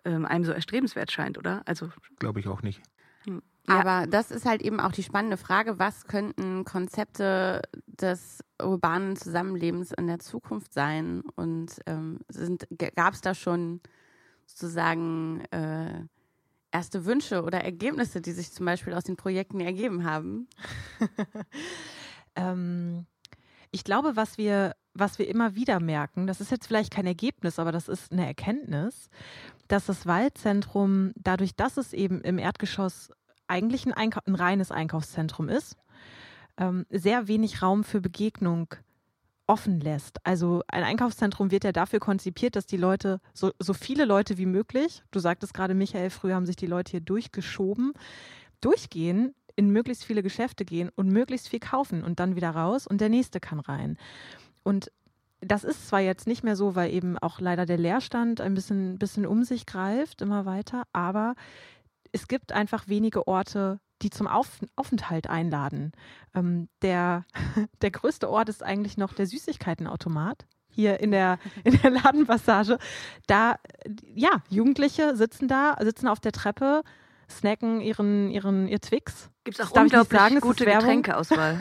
ähm, 0.04 0.26
einem 0.26 0.44
so 0.44 0.50
erstrebenswert 0.50 1.12
scheint, 1.12 1.38
oder? 1.38 1.62
Also 1.66 1.88
glaube 2.18 2.40
ich 2.40 2.48
auch 2.48 2.62
nicht. 2.62 2.82
Hm. 3.24 3.42
Aber 3.68 4.06
das 4.06 4.30
ist 4.30 4.46
halt 4.46 4.62
eben 4.62 4.80
auch 4.80 4.92
die 4.92 5.02
spannende 5.02 5.36
Frage, 5.36 5.78
was 5.78 6.06
könnten 6.06 6.64
Konzepte 6.64 7.62
des 7.86 8.44
urbanen 8.62 9.16
Zusammenlebens 9.16 9.92
in 9.92 10.06
der 10.06 10.18
Zukunft 10.18 10.72
sein? 10.72 11.22
Und 11.36 11.80
ähm, 11.86 12.20
gab 12.96 13.14
es 13.14 13.20
da 13.20 13.34
schon 13.34 13.80
sozusagen 14.46 15.42
äh, 15.50 16.04
erste 16.70 17.04
Wünsche 17.04 17.42
oder 17.42 17.62
Ergebnisse, 17.62 18.20
die 18.20 18.32
sich 18.32 18.52
zum 18.52 18.66
Beispiel 18.66 18.94
aus 18.94 19.04
den 19.04 19.16
Projekten 19.16 19.60
ergeben 19.60 20.04
haben? 20.04 20.48
ähm, 22.36 23.06
ich 23.70 23.84
glaube, 23.84 24.16
was 24.16 24.38
wir, 24.38 24.74
was 24.94 25.18
wir 25.18 25.28
immer 25.28 25.54
wieder 25.54 25.80
merken, 25.80 26.26
das 26.26 26.40
ist 26.40 26.50
jetzt 26.50 26.66
vielleicht 26.66 26.92
kein 26.92 27.06
Ergebnis, 27.06 27.58
aber 27.58 27.72
das 27.72 27.88
ist 27.88 28.12
eine 28.12 28.26
Erkenntnis, 28.26 29.10
dass 29.68 29.86
das 29.86 30.06
Waldzentrum, 30.06 31.12
dadurch, 31.16 31.54
dass 31.54 31.76
es 31.76 31.92
eben 31.92 32.22
im 32.22 32.38
Erdgeschoss 32.38 33.10
eigentlich 33.48 33.86
ein, 33.86 33.92
Einkau 33.92 34.20
ein 34.26 34.34
reines 34.34 34.70
Einkaufszentrum 34.70 35.48
ist, 35.48 35.76
ähm, 36.56 36.86
sehr 36.90 37.28
wenig 37.28 37.62
Raum 37.62 37.84
für 37.84 38.00
Begegnung 38.00 38.74
offen 39.46 39.80
lässt. 39.80 40.24
Also 40.24 40.62
ein 40.68 40.84
Einkaufszentrum 40.84 41.50
wird 41.50 41.64
ja 41.64 41.72
dafür 41.72 42.00
konzipiert, 42.00 42.54
dass 42.54 42.66
die 42.66 42.76
Leute, 42.76 43.20
so, 43.32 43.52
so 43.58 43.72
viele 43.72 44.04
Leute 44.04 44.36
wie 44.36 44.46
möglich, 44.46 45.02
du 45.10 45.18
sagtest 45.18 45.54
gerade, 45.54 45.74
Michael, 45.74 46.10
früher 46.10 46.34
haben 46.34 46.46
sich 46.46 46.56
die 46.56 46.66
Leute 46.66 46.90
hier 46.92 47.00
durchgeschoben, 47.00 47.94
durchgehen, 48.60 49.34
in 49.56 49.70
möglichst 49.70 50.04
viele 50.04 50.22
Geschäfte 50.22 50.64
gehen 50.64 50.90
und 50.94 51.08
möglichst 51.08 51.48
viel 51.48 51.60
kaufen 51.60 52.04
und 52.04 52.20
dann 52.20 52.36
wieder 52.36 52.50
raus 52.50 52.86
und 52.86 53.00
der 53.00 53.08
nächste 53.08 53.40
kann 53.40 53.58
rein. 53.58 53.96
Und 54.62 54.92
das 55.40 55.64
ist 55.64 55.88
zwar 55.88 56.00
jetzt 56.00 56.26
nicht 56.26 56.44
mehr 56.44 56.56
so, 56.56 56.74
weil 56.74 56.92
eben 56.92 57.16
auch 57.18 57.40
leider 57.40 57.64
der 57.64 57.78
Leerstand 57.78 58.40
ein 58.40 58.54
bisschen, 58.54 58.98
bisschen 58.98 59.26
um 59.26 59.44
sich 59.44 59.66
greift, 59.66 60.20
immer 60.20 60.46
weiter, 60.46 60.82
aber 60.92 61.34
es 62.12 62.28
gibt 62.28 62.52
einfach 62.52 62.88
wenige 62.88 63.26
Orte, 63.26 63.80
die 64.02 64.10
zum 64.10 64.26
Auf 64.26 64.60
Aufenthalt 64.76 65.28
einladen. 65.28 65.92
Ähm, 66.34 66.68
der, 66.82 67.24
der 67.82 67.90
größte 67.90 68.28
Ort 68.28 68.48
ist 68.48 68.62
eigentlich 68.62 68.96
noch 68.96 69.12
der 69.12 69.26
Süßigkeitenautomat 69.26 70.46
hier 70.70 71.00
in 71.00 71.10
der, 71.10 71.38
in 71.64 71.80
der 71.80 71.90
Ladenpassage. 71.90 72.78
Da, 73.26 73.56
ja, 74.14 74.42
Jugendliche 74.48 75.16
sitzen 75.16 75.48
da, 75.48 75.76
sitzen 75.80 76.06
auf 76.06 76.20
der 76.20 76.32
Treppe, 76.32 76.82
snacken 77.28 77.80
ihren, 77.80 78.30
ihren, 78.30 78.68
ihr 78.68 78.80
Twix. 78.80 79.30
Gibt 79.44 79.58
es 79.58 79.66
auch 79.66 79.72
Darf 79.72 79.84
unglaublich 79.84 80.20
sagen, 80.20 80.40
gute 80.40 80.64
Getränkeauswahl. 80.64 81.60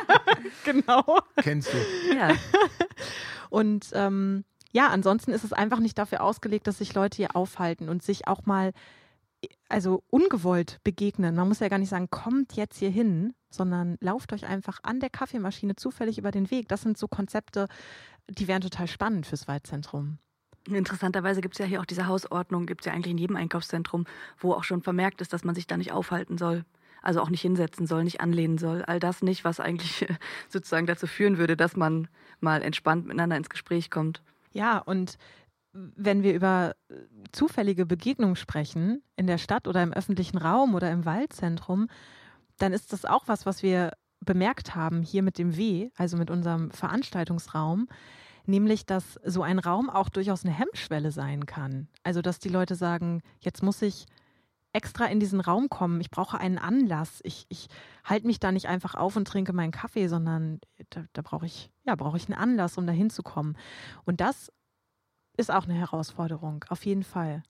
genau. 0.64 1.18
Kennst 1.36 1.72
du. 1.72 2.14
Ja. 2.16 2.28
Und 3.50 3.90
ähm, 3.92 4.44
ja, 4.72 4.88
ansonsten 4.88 5.32
ist 5.32 5.44
es 5.44 5.52
einfach 5.52 5.78
nicht 5.78 5.98
dafür 5.98 6.22
ausgelegt, 6.22 6.66
dass 6.66 6.78
sich 6.78 6.94
Leute 6.94 7.16
hier 7.16 7.36
aufhalten 7.36 7.88
und 7.88 8.02
sich 8.02 8.26
auch 8.26 8.46
mal 8.46 8.72
also 9.68 10.02
ungewollt 10.10 10.80
begegnen. 10.84 11.34
Man 11.34 11.48
muss 11.48 11.60
ja 11.60 11.68
gar 11.68 11.78
nicht 11.78 11.88
sagen, 11.88 12.10
kommt 12.10 12.54
jetzt 12.54 12.78
hier 12.78 12.90
hin, 12.90 13.34
sondern 13.50 13.96
lauft 14.00 14.32
euch 14.32 14.46
einfach 14.46 14.80
an 14.82 15.00
der 15.00 15.10
Kaffeemaschine 15.10 15.76
zufällig 15.76 16.18
über 16.18 16.30
den 16.30 16.50
Weg. 16.50 16.68
Das 16.68 16.82
sind 16.82 16.98
so 16.98 17.08
Konzepte, 17.08 17.68
die 18.28 18.48
wären 18.48 18.62
total 18.62 18.86
spannend 18.86 19.26
fürs 19.26 19.48
Waldzentrum. 19.48 20.18
Interessanterweise 20.68 21.40
gibt 21.40 21.54
es 21.54 21.58
ja 21.58 21.66
hier 21.66 21.80
auch 21.80 21.84
diese 21.84 22.06
Hausordnung, 22.06 22.66
gibt 22.66 22.82
es 22.82 22.86
ja 22.86 22.92
eigentlich 22.92 23.12
in 23.12 23.18
jedem 23.18 23.36
Einkaufszentrum, 23.36 24.06
wo 24.38 24.52
auch 24.52 24.64
schon 24.64 24.82
vermerkt 24.82 25.20
ist, 25.20 25.32
dass 25.32 25.44
man 25.44 25.54
sich 25.54 25.66
da 25.66 25.76
nicht 25.76 25.92
aufhalten 25.92 26.38
soll. 26.38 26.64
Also 27.02 27.20
auch 27.20 27.28
nicht 27.28 27.42
hinsetzen 27.42 27.86
soll, 27.86 28.02
nicht 28.02 28.22
anlehnen 28.22 28.56
soll. 28.56 28.82
All 28.82 28.98
das 28.98 29.20
nicht, 29.20 29.44
was 29.44 29.60
eigentlich 29.60 30.06
sozusagen 30.48 30.86
dazu 30.86 31.06
führen 31.06 31.36
würde, 31.36 31.56
dass 31.56 31.76
man 31.76 32.08
mal 32.40 32.62
entspannt 32.62 33.04
miteinander 33.06 33.36
ins 33.36 33.50
Gespräch 33.50 33.90
kommt. 33.90 34.22
Ja, 34.52 34.78
und 34.78 35.18
wenn 35.74 36.22
wir 36.22 36.34
über 36.34 36.74
äh, 36.88 36.94
zufällige 37.32 37.84
Begegnungen 37.84 38.36
sprechen, 38.36 39.02
in 39.16 39.26
der 39.26 39.38
Stadt 39.38 39.68
oder 39.68 39.82
im 39.82 39.92
öffentlichen 39.92 40.38
Raum 40.38 40.74
oder 40.74 40.90
im 40.90 41.04
Waldzentrum, 41.04 41.88
dann 42.58 42.72
ist 42.72 42.92
das 42.92 43.04
auch 43.04 43.24
was, 43.26 43.44
was 43.44 43.62
wir 43.62 43.92
bemerkt 44.20 44.74
haben 44.74 45.02
hier 45.02 45.22
mit 45.22 45.36
dem 45.36 45.56
W, 45.56 45.90
also 45.96 46.16
mit 46.16 46.30
unserem 46.30 46.70
Veranstaltungsraum, 46.70 47.88
nämlich 48.46 48.86
dass 48.86 49.18
so 49.24 49.42
ein 49.42 49.58
Raum 49.58 49.90
auch 49.90 50.08
durchaus 50.08 50.44
eine 50.44 50.54
Hemmschwelle 50.54 51.10
sein 51.10 51.46
kann. 51.46 51.88
Also 52.04 52.22
dass 52.22 52.38
die 52.38 52.48
Leute 52.48 52.76
sagen, 52.76 53.20
jetzt 53.40 53.62
muss 53.62 53.82
ich 53.82 54.06
extra 54.72 55.06
in 55.06 55.20
diesen 55.20 55.40
Raum 55.40 55.68
kommen, 55.68 56.00
ich 56.00 56.10
brauche 56.10 56.38
einen 56.38 56.58
Anlass, 56.58 57.20
ich, 57.22 57.46
ich 57.48 57.68
halte 58.04 58.26
mich 58.26 58.40
da 58.40 58.50
nicht 58.50 58.66
einfach 58.66 58.94
auf 58.94 59.16
und 59.16 59.26
trinke 59.26 59.52
meinen 59.52 59.70
Kaffee, 59.70 60.08
sondern 60.08 60.60
da, 60.90 61.04
da 61.12 61.22
brauche 61.22 61.46
ich, 61.46 61.70
ja, 61.84 61.94
brauche 61.94 62.16
ich 62.16 62.26
einen 62.26 62.38
Anlass, 62.38 62.78
um 62.78 62.86
da 62.86 62.92
hinzukommen. 62.92 63.56
Und 64.04 64.20
das 64.20 64.50
ist 65.36 65.50
auch 65.50 65.64
eine 65.64 65.74
Herausforderung, 65.74 66.64
auf 66.68 66.84
jeden 66.86 67.02
Fall. 67.02 67.42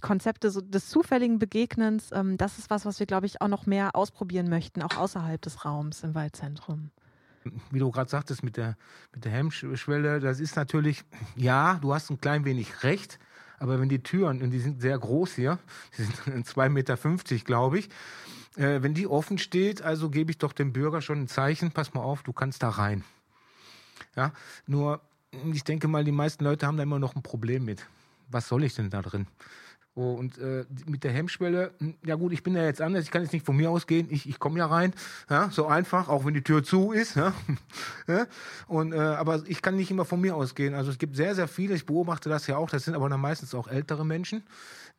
Konzepte 0.00 0.50
so 0.50 0.60
des 0.60 0.88
zufälligen 0.88 1.38
Begegnens, 1.38 2.10
ähm, 2.12 2.36
das 2.36 2.58
ist 2.58 2.70
was, 2.70 2.86
was 2.86 3.00
wir, 3.00 3.06
glaube 3.06 3.26
ich, 3.26 3.40
auch 3.40 3.48
noch 3.48 3.66
mehr 3.66 3.96
ausprobieren 3.96 4.48
möchten, 4.48 4.82
auch 4.82 4.96
außerhalb 4.96 5.40
des 5.40 5.64
Raums 5.64 6.02
im 6.02 6.14
Waldzentrum. 6.14 6.90
Wie 7.70 7.78
du 7.78 7.90
gerade 7.90 8.10
sagtest 8.10 8.42
mit 8.42 8.56
der, 8.56 8.76
mit 9.12 9.24
der 9.24 9.32
Hemmschwelle, 9.32 10.20
das 10.20 10.40
ist 10.40 10.56
natürlich, 10.56 11.04
ja, 11.36 11.78
du 11.80 11.94
hast 11.94 12.10
ein 12.10 12.20
klein 12.20 12.44
wenig 12.44 12.82
recht, 12.82 13.18
aber 13.58 13.80
wenn 13.80 13.88
die 13.88 14.02
Türen, 14.02 14.42
und 14.42 14.50
die 14.50 14.60
sind 14.60 14.80
sehr 14.80 14.98
groß 14.98 15.34
hier, 15.34 15.58
die 15.98 16.02
sind 16.02 16.46
2,50 16.46 16.68
Meter, 16.68 16.96
glaube 17.44 17.78
ich, 17.78 17.88
äh, 18.56 18.82
wenn 18.82 18.94
die 18.94 19.06
offen 19.06 19.38
steht, 19.38 19.82
also 19.82 20.10
gebe 20.10 20.30
ich 20.30 20.38
doch 20.38 20.52
dem 20.52 20.72
Bürger 20.72 21.00
schon 21.00 21.22
ein 21.22 21.28
Zeichen, 21.28 21.72
pass 21.72 21.94
mal 21.94 22.02
auf, 22.02 22.22
du 22.22 22.32
kannst 22.32 22.62
da 22.62 22.70
rein. 22.70 23.04
Ja, 24.14 24.32
nur 24.66 25.00
ich 25.52 25.64
denke 25.64 25.88
mal, 25.88 26.04
die 26.04 26.12
meisten 26.12 26.44
Leute 26.44 26.66
haben 26.66 26.76
da 26.76 26.82
immer 26.82 26.98
noch 26.98 27.16
ein 27.16 27.22
Problem 27.22 27.64
mit. 27.64 27.86
Was 28.30 28.48
soll 28.48 28.64
ich 28.64 28.74
denn 28.74 28.90
da 28.90 29.02
drin? 29.02 29.26
Oh, 29.94 30.12
und 30.12 30.38
äh, 30.38 30.64
mit 30.86 31.02
der 31.02 31.10
Hemmschwelle, 31.10 31.72
hm, 31.78 31.94
ja 32.06 32.14
gut, 32.14 32.32
ich 32.32 32.44
bin 32.44 32.54
ja 32.54 32.64
jetzt 32.64 32.80
anders, 32.80 33.02
ich 33.02 33.10
kann 33.10 33.22
jetzt 33.22 33.32
nicht 33.32 33.44
von 33.44 33.56
mir 33.56 33.68
ausgehen, 33.68 34.06
ich, 34.10 34.28
ich 34.28 34.38
komme 34.38 34.58
ja 34.60 34.66
rein, 34.66 34.94
ja, 35.28 35.50
so 35.50 35.66
einfach, 35.66 36.08
auch 36.08 36.24
wenn 36.24 36.34
die 36.34 36.44
Tür 36.44 36.62
zu 36.62 36.92
ist. 36.92 37.16
Ja, 38.06 38.26
und, 38.68 38.92
äh, 38.92 38.96
aber 38.96 39.42
ich 39.46 39.60
kann 39.60 39.76
nicht 39.76 39.90
immer 39.90 40.04
von 40.04 40.20
mir 40.20 40.34
ausgehen. 40.34 40.74
Also 40.74 40.90
es 40.90 40.98
gibt 40.98 41.16
sehr, 41.16 41.34
sehr 41.34 41.48
viele, 41.48 41.74
ich 41.74 41.84
beobachte 41.84 42.28
das 42.28 42.46
ja 42.46 42.56
auch, 42.56 42.70
das 42.70 42.84
sind 42.84 42.94
aber 42.94 43.08
dann 43.08 43.20
meistens 43.20 43.54
auch 43.54 43.68
ältere 43.68 44.06
Menschen, 44.06 44.44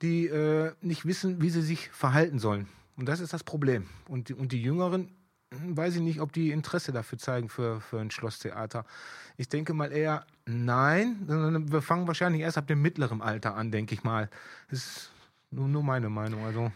die 0.02 0.28
äh, 0.28 0.74
nicht 0.82 1.06
wissen, 1.06 1.42
wie 1.42 1.50
sie 1.50 1.62
sich 1.62 1.90
verhalten 1.90 2.38
sollen. 2.38 2.68
Und 2.98 3.08
das 3.08 3.22
ist 3.22 3.32
das 3.32 3.44
Problem. 3.44 3.88
Und 4.08 4.30
die, 4.30 4.34
und 4.34 4.52
die 4.52 4.62
Jüngeren, 4.62 5.10
weiß 5.52 5.96
ich 5.96 6.02
nicht, 6.02 6.22
ob 6.22 6.32
die 6.32 6.52
Interesse 6.52 6.92
dafür 6.92 7.18
zeigen 7.18 7.50
für, 7.50 7.82
für 7.82 8.00
ein 8.00 8.12
Schlosstheater. 8.12 8.86
Ich 9.38 9.50
denke 9.50 9.74
mal 9.74 9.92
eher 9.92 10.26
nein. 10.46 11.18
Wir 11.72 11.82
fangen 11.82 12.08
wahrscheinlich 12.08 12.42
erst 12.42 12.58
ab 12.58 12.68
dem 12.68 12.82
mittleren 12.82 13.22
Alter 13.22 13.56
an, 13.56 13.72
denke 13.72 13.96
ich 13.96 14.04
mal. 14.04 14.30
Das 14.70 14.80
ist 14.80 15.12
nur, 15.52 15.68
nur 15.68 15.84
meine 15.84 16.10
Meinung. 16.10 16.46
Also. 16.46 16.72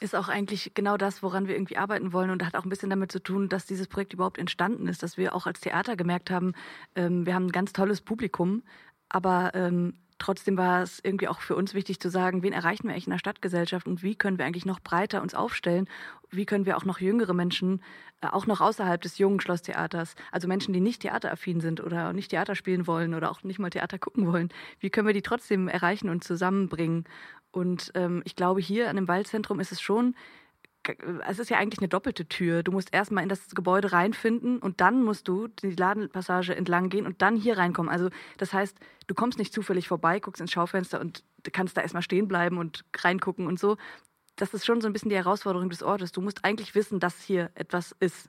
Ist 0.00 0.14
auch 0.14 0.28
eigentlich 0.28 0.72
genau 0.74 0.96
das, 0.96 1.22
woran 1.22 1.46
wir 1.46 1.54
irgendwie 1.54 1.76
arbeiten 1.76 2.12
wollen 2.12 2.30
und 2.30 2.44
hat 2.44 2.54
auch 2.54 2.64
ein 2.64 2.68
bisschen 2.70 2.90
damit 2.90 3.12
zu 3.12 3.22
tun, 3.22 3.48
dass 3.48 3.66
dieses 3.66 3.88
Projekt 3.88 4.12
überhaupt 4.12 4.38
entstanden 4.38 4.88
ist, 4.88 5.02
dass 5.02 5.16
wir 5.16 5.34
auch 5.34 5.46
als 5.46 5.60
Theater 5.60 5.96
gemerkt 5.96 6.30
haben, 6.30 6.52
ähm, 6.94 7.26
wir 7.26 7.34
haben 7.34 7.46
ein 7.46 7.52
ganz 7.52 7.72
tolles 7.72 8.00
Publikum, 8.00 8.62
aber 9.08 9.54
ähm, 9.54 9.94
trotzdem 10.18 10.56
war 10.56 10.82
es 10.82 11.00
irgendwie 11.02 11.28
auch 11.28 11.40
für 11.40 11.56
uns 11.56 11.74
wichtig 11.74 12.00
zu 12.00 12.10
sagen, 12.10 12.42
wen 12.42 12.52
erreichen 12.52 12.84
wir 12.84 12.92
eigentlich 12.92 13.06
in 13.06 13.12
der 13.12 13.18
Stadtgesellschaft 13.18 13.86
und 13.86 14.02
wie 14.02 14.14
können 14.14 14.38
wir 14.38 14.44
eigentlich 14.44 14.66
noch 14.66 14.80
breiter 14.80 15.22
uns 15.22 15.34
aufstellen? 15.34 15.88
Wie 16.30 16.46
können 16.46 16.66
wir 16.66 16.76
auch 16.76 16.84
noch 16.84 17.00
jüngere 17.00 17.34
Menschen, 17.34 17.82
äh, 18.20 18.28
auch 18.28 18.46
noch 18.46 18.60
außerhalb 18.60 19.00
des 19.00 19.18
jungen 19.18 19.40
Schlosstheaters, 19.40 20.14
also 20.32 20.48
Menschen, 20.48 20.72
die 20.72 20.80
nicht 20.80 21.02
theateraffin 21.02 21.60
sind 21.60 21.82
oder 21.82 22.12
nicht 22.12 22.30
Theater 22.30 22.54
spielen 22.54 22.86
wollen 22.86 23.14
oder 23.14 23.30
auch 23.30 23.42
nicht 23.42 23.58
mal 23.58 23.70
Theater 23.70 23.98
gucken 23.98 24.26
wollen, 24.26 24.48
wie 24.80 24.90
können 24.90 25.06
wir 25.06 25.14
die 25.14 25.22
trotzdem 25.22 25.68
erreichen 25.68 26.08
und 26.08 26.24
zusammenbringen? 26.24 27.04
Und 27.50 27.92
ähm, 27.94 28.22
ich 28.24 28.36
glaube, 28.36 28.60
hier 28.60 28.90
an 28.90 28.96
dem 28.96 29.08
Waldzentrum 29.08 29.60
ist 29.60 29.72
es 29.72 29.80
schon 29.80 30.14
es 31.26 31.38
ist 31.38 31.50
ja 31.50 31.58
eigentlich 31.58 31.80
eine 31.80 31.88
doppelte 31.88 32.26
Tür. 32.26 32.62
Du 32.62 32.72
musst 32.72 32.92
erstmal 32.92 33.22
in 33.22 33.28
das 33.28 33.48
Gebäude 33.48 33.92
reinfinden 33.92 34.58
und 34.58 34.80
dann 34.80 35.02
musst 35.02 35.28
du 35.28 35.48
die 35.48 35.70
Ladenpassage 35.70 36.54
entlang 36.54 36.88
gehen 36.88 37.06
und 37.06 37.22
dann 37.22 37.36
hier 37.36 37.58
reinkommen. 37.58 37.90
Also 37.90 38.10
das 38.38 38.52
heißt, 38.52 38.78
du 39.06 39.14
kommst 39.14 39.38
nicht 39.38 39.52
zufällig 39.52 39.88
vorbei, 39.88 40.20
guckst 40.20 40.40
ins 40.40 40.52
Schaufenster 40.52 41.00
und 41.00 41.24
kannst 41.52 41.76
da 41.76 41.82
erstmal 41.82 42.02
stehen 42.02 42.28
bleiben 42.28 42.58
und 42.58 42.84
reingucken 42.96 43.46
und 43.46 43.58
so. 43.58 43.76
Das 44.36 44.52
ist 44.52 44.66
schon 44.66 44.80
so 44.80 44.86
ein 44.86 44.92
bisschen 44.92 45.08
die 45.10 45.16
Herausforderung 45.16 45.70
des 45.70 45.82
Ortes. 45.82 46.12
Du 46.12 46.20
musst 46.20 46.44
eigentlich 46.44 46.74
wissen, 46.74 47.00
dass 47.00 47.22
hier 47.22 47.50
etwas 47.54 47.94
ist, 48.00 48.28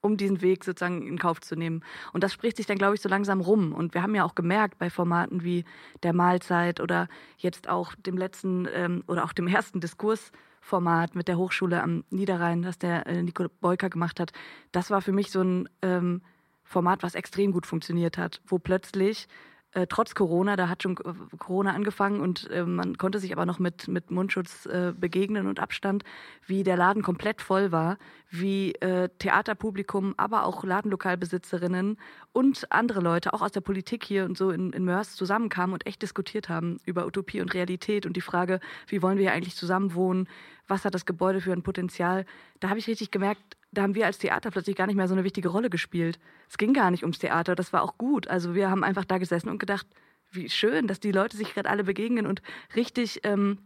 um 0.00 0.16
diesen 0.16 0.42
Weg 0.42 0.64
sozusagen 0.64 1.06
in 1.06 1.18
Kauf 1.18 1.40
zu 1.40 1.56
nehmen. 1.56 1.82
Und 2.12 2.22
das 2.22 2.32
spricht 2.32 2.56
sich 2.56 2.66
dann, 2.66 2.78
glaube 2.78 2.94
ich, 2.94 3.00
so 3.00 3.08
langsam 3.08 3.40
rum. 3.40 3.72
Und 3.72 3.94
wir 3.94 4.02
haben 4.02 4.14
ja 4.14 4.24
auch 4.24 4.34
gemerkt 4.34 4.78
bei 4.78 4.90
Formaten 4.90 5.42
wie 5.42 5.64
der 6.02 6.12
Mahlzeit 6.12 6.78
oder 6.78 7.08
jetzt 7.38 7.68
auch 7.68 7.94
dem 7.96 8.16
letzten 8.16 8.68
ähm, 8.72 9.02
oder 9.08 9.24
auch 9.24 9.32
dem 9.32 9.48
ersten 9.48 9.80
Diskurs 9.80 10.30
Format 10.64 11.14
mit 11.14 11.28
der 11.28 11.36
Hochschule 11.36 11.82
am 11.82 12.04
Niederrhein, 12.08 12.62
das 12.62 12.78
der 12.78 13.06
äh, 13.06 13.22
Nico 13.22 13.44
Beuker 13.60 13.90
gemacht 13.90 14.18
hat, 14.18 14.32
das 14.72 14.90
war 14.90 15.02
für 15.02 15.12
mich 15.12 15.30
so 15.30 15.42
ein 15.42 15.68
ähm, 15.82 16.22
Format, 16.64 17.02
was 17.02 17.14
extrem 17.14 17.52
gut 17.52 17.66
funktioniert 17.66 18.16
hat, 18.16 18.40
wo 18.46 18.58
plötzlich 18.58 19.28
äh, 19.74 19.86
trotz 19.88 20.14
Corona, 20.14 20.56
da 20.56 20.68
hat 20.68 20.82
schon 20.82 20.94
Corona 20.94 21.72
angefangen 21.72 22.20
und 22.20 22.48
äh, 22.50 22.64
man 22.64 22.96
konnte 22.96 23.18
sich 23.18 23.32
aber 23.32 23.44
noch 23.44 23.58
mit, 23.58 23.88
mit 23.88 24.10
Mundschutz 24.10 24.66
äh, 24.66 24.92
begegnen 24.96 25.46
und 25.46 25.60
Abstand, 25.60 26.04
wie 26.46 26.62
der 26.62 26.76
Laden 26.76 27.02
komplett 27.02 27.42
voll 27.42 27.72
war, 27.72 27.98
wie 28.30 28.72
äh, 28.76 29.08
Theaterpublikum, 29.18 30.14
aber 30.16 30.44
auch 30.44 30.64
Ladenlokalbesitzerinnen 30.64 31.98
und 32.32 32.72
andere 32.72 33.00
Leute, 33.00 33.32
auch 33.32 33.42
aus 33.42 33.52
der 33.52 33.60
Politik 33.60 34.04
hier 34.04 34.24
und 34.24 34.38
so 34.38 34.50
in, 34.50 34.72
in 34.72 34.84
Mörs 34.84 35.16
zusammenkamen 35.16 35.74
und 35.74 35.86
echt 35.86 36.02
diskutiert 36.02 36.48
haben 36.48 36.78
über 36.84 37.06
Utopie 37.06 37.40
und 37.40 37.52
Realität 37.52 38.06
und 38.06 38.16
die 38.16 38.20
Frage, 38.20 38.60
wie 38.86 39.02
wollen 39.02 39.18
wir 39.18 39.24
hier 39.24 39.32
eigentlich 39.32 39.56
zusammen 39.56 39.94
wohnen, 39.94 40.28
was 40.68 40.84
hat 40.84 40.94
das 40.94 41.04
Gebäude 41.04 41.40
für 41.40 41.52
ein 41.52 41.62
Potenzial. 41.62 42.24
Da 42.60 42.68
habe 42.68 42.78
ich 42.78 42.86
richtig 42.86 43.10
gemerkt, 43.10 43.56
da 43.74 43.82
haben 43.82 43.94
wir 43.94 44.06
als 44.06 44.18
Theater 44.18 44.50
plötzlich 44.50 44.76
gar 44.76 44.86
nicht 44.86 44.96
mehr 44.96 45.08
so 45.08 45.14
eine 45.14 45.24
wichtige 45.24 45.48
Rolle 45.48 45.70
gespielt. 45.70 46.18
Es 46.48 46.58
ging 46.58 46.72
gar 46.72 46.90
nicht 46.90 47.02
ums 47.02 47.18
Theater, 47.18 47.54
das 47.54 47.72
war 47.72 47.82
auch 47.82 47.98
gut. 47.98 48.28
Also 48.28 48.54
wir 48.54 48.70
haben 48.70 48.84
einfach 48.84 49.04
da 49.04 49.18
gesessen 49.18 49.48
und 49.48 49.58
gedacht, 49.58 49.86
wie 50.30 50.48
schön, 50.48 50.86
dass 50.86 51.00
die 51.00 51.12
Leute 51.12 51.36
sich 51.36 51.54
gerade 51.54 51.68
alle 51.68 51.84
begegnen 51.84 52.26
und 52.26 52.42
richtig 52.74 53.20
ähm, 53.24 53.58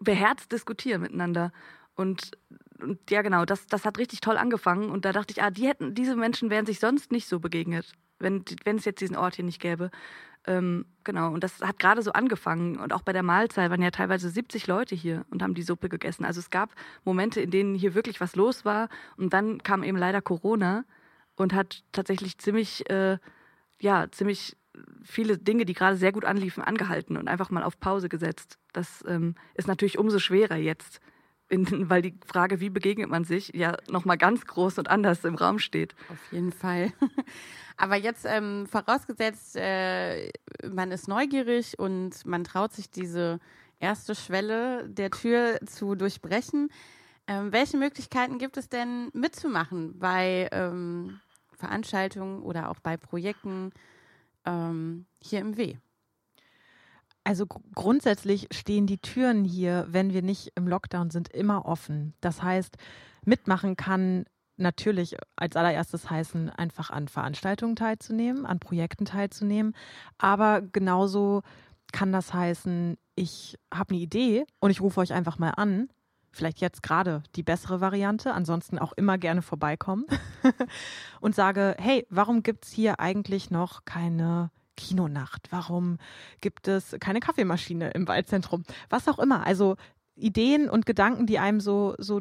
beherzt 0.00 0.52
diskutieren 0.52 1.02
miteinander. 1.02 1.52
Und, 1.94 2.32
und 2.80 3.10
ja, 3.10 3.22
genau, 3.22 3.44
das, 3.44 3.66
das 3.66 3.84
hat 3.84 3.98
richtig 3.98 4.20
toll 4.20 4.36
angefangen. 4.36 4.90
Und 4.90 5.04
da 5.04 5.12
dachte 5.12 5.32
ich, 5.32 5.42
ah, 5.42 5.50
die 5.50 5.66
hätten, 5.66 5.94
diese 5.94 6.16
Menschen 6.16 6.50
wären 6.50 6.66
sich 6.66 6.80
sonst 6.80 7.12
nicht 7.12 7.28
so 7.28 7.40
begegnet, 7.40 7.92
wenn, 8.18 8.44
wenn 8.64 8.76
es 8.76 8.84
jetzt 8.84 9.00
diesen 9.00 9.16
Ort 9.16 9.36
hier 9.36 9.44
nicht 9.44 9.60
gäbe. 9.60 9.90
Ähm, 10.46 10.86
genau, 11.02 11.32
und 11.32 11.42
das 11.42 11.60
hat 11.60 11.78
gerade 11.78 12.02
so 12.02 12.12
angefangen. 12.12 12.78
Und 12.78 12.92
auch 12.92 13.02
bei 13.02 13.12
der 13.12 13.22
Mahlzeit 13.22 13.70
waren 13.70 13.82
ja 13.82 13.90
teilweise 13.90 14.28
70 14.28 14.66
Leute 14.66 14.94
hier 14.94 15.24
und 15.30 15.42
haben 15.42 15.54
die 15.54 15.62
Suppe 15.62 15.88
gegessen. 15.88 16.24
Also 16.24 16.40
es 16.40 16.50
gab 16.50 16.74
Momente, 17.04 17.40
in 17.40 17.50
denen 17.50 17.74
hier 17.74 17.94
wirklich 17.94 18.20
was 18.20 18.36
los 18.36 18.64
war. 18.64 18.88
Und 19.16 19.32
dann 19.32 19.62
kam 19.62 19.82
eben 19.82 19.98
leider 19.98 20.22
Corona 20.22 20.84
und 21.36 21.52
hat 21.52 21.82
tatsächlich 21.92 22.38
ziemlich, 22.38 22.88
äh, 22.90 23.18
ja, 23.80 24.06
ziemlich 24.10 24.56
viele 25.02 25.38
Dinge, 25.38 25.64
die 25.64 25.72
gerade 25.72 25.96
sehr 25.96 26.12
gut 26.12 26.24
anliefen, 26.24 26.62
angehalten 26.62 27.16
und 27.16 27.28
einfach 27.28 27.50
mal 27.50 27.62
auf 27.62 27.78
Pause 27.80 28.08
gesetzt. 28.08 28.58
Das 28.72 29.04
ähm, 29.06 29.34
ist 29.54 29.68
natürlich 29.68 29.98
umso 29.98 30.18
schwerer 30.18 30.56
jetzt, 30.56 31.00
in, 31.48 31.66
weil 31.90 32.02
die 32.02 32.18
Frage, 32.26 32.60
wie 32.60 32.70
begegnet 32.70 33.10
man 33.10 33.24
sich, 33.24 33.52
ja 33.54 33.76
nochmal 33.88 34.18
ganz 34.18 34.44
groß 34.44 34.78
und 34.78 34.88
anders 34.88 35.24
im 35.24 35.34
Raum 35.34 35.58
steht. 35.58 35.94
Auf 36.08 36.32
jeden 36.32 36.52
Fall. 36.52 36.92
Aber 37.76 37.96
jetzt 37.96 38.24
ähm, 38.26 38.66
vorausgesetzt, 38.66 39.56
äh, 39.56 40.30
man 40.68 40.90
ist 40.92 41.08
neugierig 41.08 41.78
und 41.78 42.24
man 42.24 42.44
traut 42.44 42.72
sich 42.72 42.90
diese 42.90 43.38
erste 43.80 44.14
Schwelle 44.14 44.88
der 44.88 45.10
Tür 45.10 45.58
zu 45.66 45.94
durchbrechen. 45.94 46.70
Ähm, 47.26 47.52
welche 47.52 47.76
Möglichkeiten 47.76 48.38
gibt 48.38 48.56
es 48.56 48.68
denn 48.68 49.10
mitzumachen 49.12 49.98
bei 49.98 50.48
ähm, 50.52 51.20
Veranstaltungen 51.52 52.42
oder 52.42 52.70
auch 52.70 52.78
bei 52.80 52.96
Projekten 52.96 53.72
ähm, 54.46 55.06
hier 55.20 55.40
im 55.40 55.56
W? 55.56 55.76
Also 57.24 57.44
grundsätzlich 57.46 58.46
stehen 58.52 58.86
die 58.86 58.98
Türen 58.98 59.44
hier, 59.44 59.86
wenn 59.88 60.12
wir 60.12 60.22
nicht 60.22 60.52
im 60.54 60.68
Lockdown 60.68 61.10
sind, 61.10 61.28
immer 61.28 61.66
offen. 61.66 62.14
Das 62.20 62.40
heißt, 62.40 62.76
mitmachen 63.24 63.76
kann 63.76 64.26
natürlich 64.56 65.16
als 65.36 65.56
allererstes 65.56 66.10
heißen, 66.10 66.50
einfach 66.50 66.90
an 66.90 67.08
Veranstaltungen 67.08 67.76
teilzunehmen, 67.76 68.46
an 68.46 68.58
Projekten 68.58 69.04
teilzunehmen. 69.04 69.74
Aber 70.18 70.62
genauso 70.62 71.42
kann 71.92 72.12
das 72.12 72.34
heißen, 72.34 72.96
ich 73.14 73.58
habe 73.72 73.94
eine 73.94 74.02
Idee 74.02 74.44
und 74.60 74.70
ich 74.70 74.80
rufe 74.80 75.00
euch 75.00 75.12
einfach 75.12 75.38
mal 75.38 75.50
an. 75.50 75.88
Vielleicht 76.32 76.60
jetzt 76.60 76.82
gerade 76.82 77.22
die 77.34 77.42
bessere 77.42 77.80
Variante, 77.80 78.34
ansonsten 78.34 78.78
auch 78.78 78.92
immer 78.92 79.16
gerne 79.16 79.40
vorbeikommen 79.40 80.04
und 81.20 81.34
sage, 81.34 81.74
hey, 81.78 82.06
warum 82.10 82.42
gibt 82.42 82.66
es 82.66 82.72
hier 82.72 83.00
eigentlich 83.00 83.50
noch 83.50 83.86
keine 83.86 84.50
Kinonacht? 84.76 85.48
Warum 85.50 85.96
gibt 86.42 86.68
es 86.68 86.94
keine 87.00 87.20
Kaffeemaschine 87.20 87.90
im 87.90 88.06
Waldzentrum? 88.06 88.64
Was 88.90 89.08
auch 89.08 89.18
immer. 89.18 89.46
Also 89.46 89.76
Ideen 90.14 90.68
und 90.68 90.84
Gedanken, 90.84 91.26
die 91.26 91.38
einem 91.38 91.60
so, 91.60 91.94
so 91.98 92.20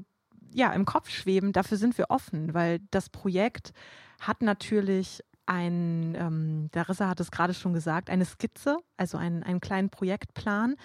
ja, 0.52 0.72
im 0.74 0.86
Kopf 0.86 1.10
schweben, 1.10 1.52
dafür 1.52 1.78
sind 1.78 1.98
wir 1.98 2.10
offen, 2.10 2.54
weil 2.54 2.80
das 2.92 3.10
Projekt 3.10 3.74
hat 4.20 4.42
natürlich 4.42 5.22
ein, 5.46 6.16
ähm, 6.18 6.70
Darissa 6.72 7.08
hat 7.08 7.20
es 7.20 7.32
gerade 7.32 7.54
schon 7.54 7.74
gesagt, 7.74 8.10
eine 8.10 8.26
Skizze, 8.26 8.78
also 8.98 9.18
einen, 9.18 9.44
einen 9.44 9.62
kleinen 9.62 9.90
Projektplan. 9.90 10.76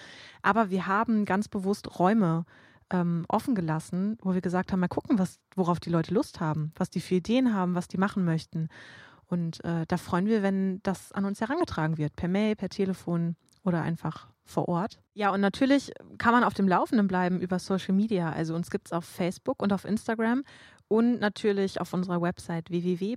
Aber 0.43 0.71
wir 0.71 0.87
haben 0.87 1.25
ganz 1.25 1.49
bewusst 1.49 1.99
Räume 1.99 2.45
ähm, 2.91 3.25
offen 3.29 3.55
gelassen, 3.55 4.19
wo 4.21 4.35
wir 4.35 4.41
gesagt 4.41 4.73
haben, 4.73 4.81
mal 4.81 4.89
gucken, 4.89 5.19
was, 5.19 5.39
worauf 5.55 5.81
die 5.81 5.91
Leute 5.91 6.13
Lust 6.13 6.41
haben, 6.41 6.73
was 6.77 6.91
die 6.91 7.01
für 7.01 7.17
Ideen 7.17 7.55
haben, 7.55 7.75
was 7.75 7.89
die 7.89 7.99
machen 7.99 8.25
möchten. 8.25 8.69
Und 9.27 9.65
äh, 9.65 9.87
da 9.87 9.97
freuen 9.97 10.27
wir, 10.27 10.43
wenn 10.43 10.83
das 10.83 11.13
an 11.13 11.25
uns 11.25 11.41
herangetragen 11.41 11.99
wird, 11.99 12.17
per 12.17 12.29
Mail, 12.29 12.57
per 12.57 12.69
Telefon 12.69 13.37
oder 13.65 13.83
einfach 13.83 14.29
vor 14.45 14.69
Ort. 14.69 15.01
Ja, 15.15 15.31
und 15.31 15.41
natürlich 15.41 15.93
kann 16.19 16.33
man 16.33 16.45
auf 16.45 16.55
dem 16.55 16.69
Laufenden 16.69 17.07
bleiben 17.07 17.41
über 17.41 17.59
Social 17.59 17.95
Media. 17.95 18.31
Also 18.33 18.55
uns 18.55 18.71
gibt 18.71 18.89
es 18.89 18.93
auf 18.93 19.05
Facebook 19.05 19.63
und 19.63 19.73
auf 19.73 19.85
Instagram 19.85 20.43
und 20.89 21.21
natürlich 21.21 21.81
auf 21.81 21.93
unserer 21.93 22.21
Website 22.21 22.69
www.dasw.de. 22.71 23.13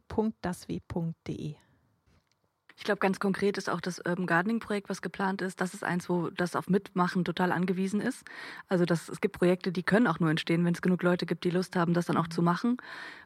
Ich 2.75 2.83
glaube, 2.83 2.99
ganz 2.99 3.19
konkret 3.19 3.57
ist 3.57 3.69
auch 3.69 3.81
das 3.81 3.99
Urban 3.99 4.25
Gardening 4.25 4.59
Projekt, 4.59 4.89
was 4.89 5.01
geplant 5.01 5.41
ist. 5.41 5.61
Das 5.61 5.73
ist 5.73 5.83
eins, 5.83 6.09
wo 6.09 6.29
das 6.31 6.55
auf 6.55 6.69
Mitmachen 6.69 7.23
total 7.23 7.51
angewiesen 7.51 8.01
ist. 8.01 8.23
Also 8.67 8.85
das, 8.85 9.09
es 9.09 9.21
gibt 9.21 9.37
Projekte, 9.37 9.71
die 9.71 9.83
können 9.83 10.07
auch 10.07 10.19
nur 10.19 10.29
entstehen, 10.29 10.65
wenn 10.65 10.73
es 10.73 10.81
genug 10.81 11.03
Leute 11.03 11.25
gibt, 11.25 11.43
die 11.43 11.51
Lust 11.51 11.75
haben, 11.75 11.93
das 11.93 12.07
dann 12.07 12.17
auch 12.17 12.27
zu 12.27 12.41
machen. 12.41 12.77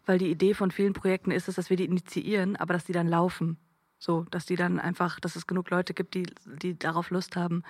Weil 0.06 0.17
die 0.17 0.30
Idee 0.30 0.53
von 0.53 0.69
vielen 0.71 0.93
Projekten 0.93 1.32
ist 1.32 1.47
es, 1.47 1.56
dass 1.56 1.69
wir 1.69 1.77
die 1.77 1.86
initiieren, 1.86 2.56
aber 2.58 2.73
dass 2.73 2.84
die 2.84 2.93
dann 2.93 3.08
laufen. 3.08 3.58
So, 3.99 4.25
dass 4.31 4.45
die 4.45 4.55
dann 4.55 4.79
einfach, 4.79 5.19
dass 5.19 5.36
es 5.36 5.47
genug 5.47 5.69
Leute 5.69 5.93
gibt, 5.93 6.13
die, 6.13 6.27
die 6.45 6.77
darauf 6.77 7.10
Lust 7.10 7.36
haben. 7.36 7.63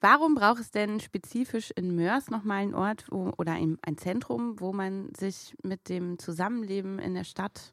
Warum 0.00 0.34
braucht 0.34 0.60
es 0.60 0.70
denn 0.70 1.00
spezifisch 1.00 1.70
in 1.70 1.94
Mörs 1.94 2.28
nochmal 2.28 2.62
einen 2.62 2.74
Ort 2.74 3.06
wo, 3.10 3.32
oder 3.38 3.52
ein, 3.52 3.78
ein 3.82 3.96
Zentrum, 3.96 4.60
wo 4.60 4.72
man 4.72 5.14
sich 5.14 5.56
mit 5.62 5.88
dem 5.88 6.18
Zusammenleben 6.18 6.98
in 6.98 7.14
der 7.14 7.24
Stadt 7.24 7.72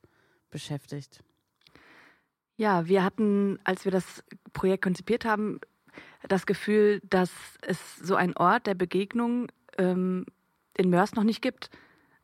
beschäftigt? 0.49 1.23
Ja, 2.55 2.87
wir 2.87 3.03
hatten, 3.03 3.59
als 3.63 3.85
wir 3.85 3.91
das 3.91 4.23
Projekt 4.53 4.83
konzipiert 4.83 5.25
haben, 5.25 5.59
das 6.27 6.45
Gefühl, 6.45 7.01
dass 7.03 7.31
es 7.61 7.97
so 7.97 8.15
einen 8.15 8.37
Ort 8.37 8.67
der 8.67 8.75
Begegnung 8.75 9.47
ähm, 9.77 10.25
in 10.77 10.89
Mörs 10.89 11.15
noch 11.15 11.23
nicht 11.23 11.41
gibt. 11.41 11.69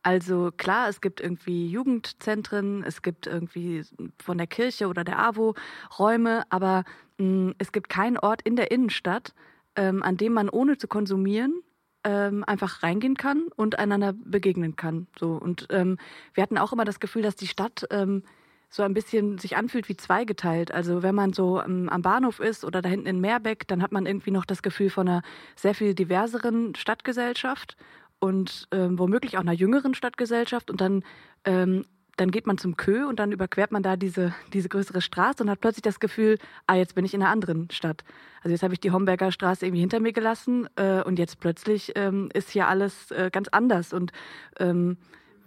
Also 0.02 0.50
klar, 0.56 0.88
es 0.88 1.00
gibt 1.00 1.20
irgendwie 1.20 1.68
Jugendzentren, 1.68 2.84
es 2.84 3.02
gibt 3.02 3.26
irgendwie 3.26 3.84
von 4.22 4.38
der 4.38 4.46
Kirche 4.46 4.88
oder 4.88 5.04
der 5.04 5.18
AWO 5.18 5.54
Räume, 5.98 6.44
aber 6.50 6.84
mh, 7.18 7.24
hm, 7.24 7.54
es 7.58 7.72
gibt 7.72 7.88
keinen 7.88 8.18
Ort 8.18 8.42
in 8.42 8.56
der 8.56 8.70
Innenstadt, 8.70 9.34
ähm, 9.76 10.02
an 10.02 10.16
dem 10.16 10.32
man 10.32 10.48
ohne 10.48 10.78
zu 10.78 10.88
konsumieren 10.88 11.62
ähm, 12.04 12.44
einfach 12.46 12.82
reingehen 12.82 13.16
kann 13.16 13.48
und 13.56 13.78
einander 13.78 14.12
begegnen 14.12 14.76
kann. 14.76 15.08
So 15.18 15.32
und 15.32 15.66
ähm, 15.70 15.98
wir 16.32 16.42
hatten 16.42 16.58
auch 16.58 16.72
immer 16.72 16.84
das 16.84 17.00
Gefühl, 17.00 17.22
dass 17.22 17.36
die 17.36 17.46
Stadt 17.46 17.86
ähm, 17.90 18.22
so 18.70 18.82
ein 18.82 18.94
bisschen 18.94 19.38
sich 19.38 19.56
anfühlt 19.56 19.88
wie 19.88 19.96
zweigeteilt. 19.96 20.72
Also 20.72 21.02
wenn 21.02 21.14
man 21.14 21.32
so 21.32 21.60
ähm, 21.62 21.88
am 21.88 22.02
Bahnhof 22.02 22.40
ist 22.40 22.64
oder 22.64 22.82
da 22.82 22.88
hinten 22.88 23.06
in 23.06 23.20
Meerbeck, 23.20 23.66
dann 23.66 23.82
hat 23.82 23.92
man 23.92 24.06
irgendwie 24.06 24.30
noch 24.30 24.44
das 24.44 24.62
Gefühl 24.62 24.90
von 24.90 25.08
einer 25.08 25.22
sehr 25.56 25.74
viel 25.74 25.94
diverseren 25.94 26.74
Stadtgesellschaft 26.74 27.76
und 28.20 28.68
ähm, 28.72 28.98
womöglich 28.98 29.36
auch 29.36 29.42
einer 29.42 29.52
jüngeren 29.52 29.94
Stadtgesellschaft. 29.94 30.70
Und 30.70 30.80
dann, 30.80 31.04
ähm, 31.44 31.84
dann 32.16 32.30
geht 32.30 32.46
man 32.46 32.58
zum 32.58 32.76
Kö 32.76 33.06
und 33.06 33.18
dann 33.18 33.32
überquert 33.32 33.70
man 33.70 33.82
da 33.82 33.96
diese, 33.96 34.34
diese 34.52 34.68
größere 34.68 35.00
Straße 35.00 35.42
und 35.42 35.50
hat 35.50 35.60
plötzlich 35.60 35.82
das 35.82 36.00
Gefühl, 36.00 36.38
ah, 36.66 36.74
jetzt 36.74 36.94
bin 36.94 37.04
ich 37.04 37.14
in 37.14 37.22
einer 37.22 37.30
anderen 37.30 37.70
Stadt. 37.70 38.02
Also 38.42 38.50
jetzt 38.50 38.62
habe 38.62 38.74
ich 38.74 38.80
die 38.80 38.90
Homberger 38.90 39.30
Straße 39.30 39.64
irgendwie 39.64 39.80
hinter 39.80 40.00
mir 40.00 40.12
gelassen 40.12 40.68
äh, 40.76 41.02
und 41.02 41.18
jetzt 41.18 41.40
plötzlich 41.40 41.92
ähm, 41.94 42.28
ist 42.34 42.50
hier 42.50 42.66
alles 42.68 43.10
äh, 43.12 43.30
ganz 43.32 43.48
anders. 43.48 43.92
Und 43.92 44.12
ähm, 44.58 44.96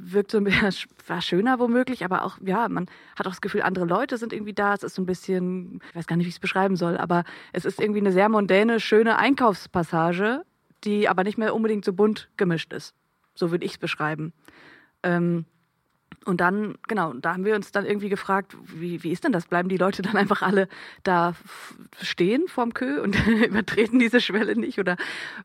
wirkt 0.03 0.31
so 0.31 0.37
ein 0.37 0.43
bisschen, 0.43 0.73
war 1.07 1.21
schöner 1.21 1.59
womöglich, 1.59 2.03
aber 2.03 2.25
auch, 2.25 2.37
ja, 2.43 2.67
man 2.69 2.87
hat 3.15 3.27
auch 3.27 3.31
das 3.31 3.41
Gefühl, 3.41 3.61
andere 3.61 3.85
Leute 3.85 4.17
sind 4.17 4.33
irgendwie 4.33 4.53
da. 4.53 4.73
Es 4.73 4.83
ist 4.83 4.95
so 4.95 5.01
ein 5.01 5.05
bisschen, 5.05 5.81
ich 5.89 5.95
weiß 5.95 6.07
gar 6.07 6.15
nicht, 6.15 6.25
wie 6.25 6.29
ich 6.29 6.35
es 6.35 6.39
beschreiben 6.39 6.75
soll, 6.75 6.97
aber 6.97 7.23
es 7.53 7.65
ist 7.65 7.79
irgendwie 7.79 7.99
eine 7.99 8.11
sehr 8.11 8.29
mondäne, 8.29 8.79
schöne 8.79 9.17
Einkaufspassage, 9.17 10.43
die 10.83 11.07
aber 11.07 11.23
nicht 11.23 11.37
mehr 11.37 11.55
unbedingt 11.55 11.85
so 11.85 11.93
bunt 11.93 12.29
gemischt 12.37 12.73
ist. 12.73 12.93
So 13.35 13.51
würde 13.51 13.65
ich 13.65 13.73
es 13.73 13.77
beschreiben. 13.77 14.33
Ähm, 15.03 15.45
und 16.25 16.39
dann, 16.39 16.75
genau, 16.87 17.13
da 17.13 17.33
haben 17.33 17.45
wir 17.45 17.55
uns 17.55 17.71
dann 17.71 17.85
irgendwie 17.85 18.09
gefragt, 18.09 18.55
wie, 18.63 19.01
wie 19.01 19.11
ist 19.11 19.23
denn 19.23 19.31
das? 19.31 19.47
Bleiben 19.47 19.69
die 19.69 19.77
Leute 19.77 20.03
dann 20.03 20.17
einfach 20.17 20.43
alle 20.43 20.67
da 21.03 21.33
stehen 21.99 22.47
vorm 22.47 22.73
Kö 22.73 23.01
und 23.01 23.15
übertreten 23.45 23.97
diese 23.97 24.21
Schwelle 24.21 24.55
nicht? 24.55 24.77
Oder 24.77 24.97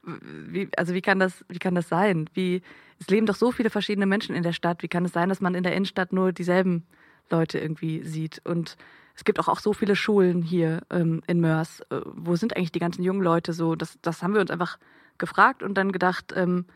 wie, 0.02 0.68
also 0.76 0.92
wie 0.92 1.00
kann 1.00 1.18
das, 1.18 1.44
wie 1.48 1.58
kann 1.58 1.74
das 1.74 1.88
sein? 1.88 2.28
Wie, 2.34 2.60
es 2.98 3.08
leben 3.08 3.26
doch 3.26 3.36
so 3.36 3.52
viele 3.52 3.70
verschiedene 3.70 4.06
Menschen 4.06 4.34
in 4.34 4.42
der 4.42 4.52
Stadt. 4.52 4.82
Wie 4.82 4.88
kann 4.88 5.04
es 5.06 5.12
sein, 5.12 5.30
dass 5.30 5.40
man 5.40 5.54
in 5.54 5.62
der 5.62 5.74
Innenstadt 5.74 6.12
nur 6.12 6.32
dieselben 6.32 6.86
Leute 7.30 7.58
irgendwie 7.58 8.02
sieht? 8.02 8.42
Und 8.44 8.76
es 9.14 9.24
gibt 9.24 9.40
auch, 9.40 9.48
auch 9.48 9.60
so 9.60 9.72
viele 9.72 9.96
Schulen 9.96 10.42
hier 10.42 10.82
ähm, 10.90 11.22
in 11.26 11.40
Mörs. 11.40 11.80
Äh, 11.88 12.00
wo 12.04 12.36
sind 12.36 12.54
eigentlich 12.54 12.72
die 12.72 12.80
ganzen 12.80 13.02
jungen 13.02 13.22
Leute 13.22 13.54
so? 13.54 13.76
Das, 13.76 13.98
das 14.02 14.22
haben 14.22 14.34
wir 14.34 14.42
uns 14.42 14.50
einfach 14.50 14.78
gefragt 15.18 15.62
und 15.62 15.74
dann 15.74 15.92
gedacht, 15.92 16.32
ähm, 16.34 16.66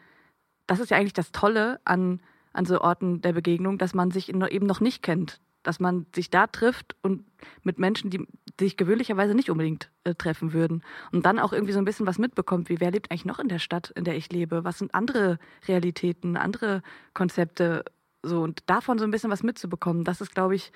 das 0.67 0.81
ist 0.81 0.91
ja 0.91 0.97
eigentlich 0.97 1.13
das 1.13 1.33
Tolle 1.33 1.81
an 1.85 2.21
an 2.53 2.65
so 2.65 2.81
Orten 2.81 3.21
der 3.21 3.33
Begegnung, 3.33 3.79
dass 3.79 3.95
man 3.95 4.11
sich 4.11 4.29
eben 4.29 4.67
noch 4.67 4.81
nicht 4.81 5.03
kennt, 5.03 5.41
dass 5.63 5.79
man 5.79 6.07
sich 6.15 6.31
da 6.31 6.47
trifft 6.47 6.97
und 7.03 7.25
mit 7.63 7.79
Menschen, 7.79 8.11
die, 8.11 8.27
sich 8.59 8.77
gewöhnlicherweise 8.77 9.35
nicht 9.35 9.51
unbedingt 9.51 9.91
äh, 10.05 10.15
treffen 10.15 10.53
würden. 10.53 10.83
Und 11.13 11.27
dann 11.27 11.39
auch 11.39 11.53
irgendwie 11.53 11.73
so 11.73 11.79
ein 11.79 11.85
bisschen 11.85 12.07
was 12.07 12.19
mitbekommt, 12.19 12.69
wie 12.69 12.81
wer 12.81 12.91
lebt 12.91 13.11
eigentlich 13.11 13.25
noch 13.25 13.39
in 13.39 13.49
der 13.49 13.59
Stadt, 13.59 13.91
in 13.91 14.05
der 14.05 14.17
ich 14.17 14.31
lebe? 14.33 14.65
Was 14.65 14.79
sind 14.79 14.95
andere 14.95 15.39
Realitäten, 15.67 16.37
andere 16.37 16.83
Konzepte? 17.15 17.85
So, 18.23 18.43
und 18.43 18.63
davon 18.67 18.99
so 18.99 19.05
ein 19.05 19.11
bisschen 19.11 19.31
was 19.31 19.43
mitzubekommen, 19.43 20.05
das 20.05 20.21
ist, 20.21 20.35
glaube 20.35 20.55
ich, 20.55 20.73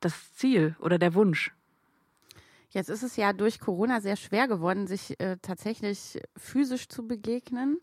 das 0.00 0.34
Ziel 0.34 0.76
oder 0.80 0.98
der 0.98 1.14
Wunsch. 1.14 1.52
Jetzt 2.70 2.88
ist 2.88 3.02
es 3.02 3.16
ja 3.16 3.32
durch 3.32 3.58
Corona 3.58 4.00
sehr 4.00 4.16
schwer 4.16 4.48
geworden, 4.48 4.86
sich 4.86 5.18
äh, 5.20 5.36
tatsächlich 5.42 6.20
physisch 6.36 6.88
zu 6.88 7.06
begegnen, 7.06 7.78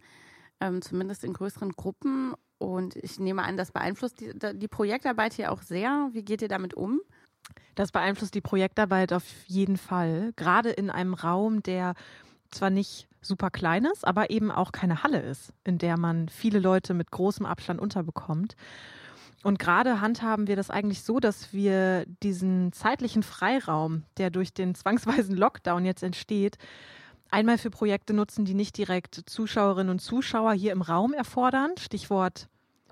ähm, 0.62 0.82
zumindest 0.82 1.23
in 1.23 1.34
größeren 1.34 1.71
Gruppen. 1.73 2.34
Und 2.58 2.95
ich 2.95 3.19
nehme 3.19 3.43
an, 3.43 3.58
das 3.58 3.71
beeinflusst 3.71 4.21
die, 4.21 4.32
die 4.54 4.67
Projektarbeit 4.67 5.34
hier 5.34 5.52
auch 5.52 5.62
sehr. 5.62 6.10
Wie 6.13 6.23
geht 6.23 6.41
ihr 6.41 6.47
damit 6.47 6.73
um? 6.73 7.02
Das 7.76 7.91
beeinflusst 7.91 8.34
die 8.34 8.41
Projektarbeit 8.41 9.13
auf 9.13 9.26
jeden 9.45 9.78
Fall. 9.78 10.34
Gerade 10.36 10.69
in 10.69 10.89
einem 10.89 11.13
Raum, 11.13 11.62
der 11.62 11.93
zwar 12.50 12.69
nicht 12.69 13.08
super 13.21 13.52
klein 13.52 13.86
ist, 13.86 14.08
aber 14.08 14.30
eben 14.30 14.52
auch 14.52 14.71
keine 14.71 15.04
Halle 15.04 15.21
ist, 15.21 15.54
in 15.63 15.78
der 15.78 15.97
man 15.97 16.30
viele 16.30 16.60
Leute 16.60 16.93
mit 16.93 17.12
großem 17.12 17.45
Abstand 17.45 17.82
unterbekommt. 17.82 18.56
Und 19.47 19.60
gerade 19.60 20.01
handhaben 20.01 20.47
wir 20.47 20.57
das 20.57 20.69
eigentlich 20.69 21.03
so, 21.03 21.21
dass 21.21 21.53
wir 21.53 22.03
diesen 22.21 22.73
zeitlichen 22.73 23.23
Freiraum, 23.23 24.03
der 24.17 24.29
durch 24.29 24.53
den 24.53 24.75
zwangsweisen 24.75 25.38
Lockdown 25.38 25.86
jetzt 25.86 26.03
entsteht, 26.03 26.57
einmal 27.31 27.57
für 27.57 27.69
Projekte 27.69 28.13
nutzen, 28.13 28.43
die 28.43 28.53
nicht 28.53 28.77
direkt 28.77 29.21
Zuschauerinnen 29.25 29.89
und 29.89 30.01
Zuschauer 30.01 30.51
hier 30.51 30.73
im 30.73 30.81
Raum 30.81 31.13
erfordern. 31.13 31.71
Stichwort, 31.79 32.49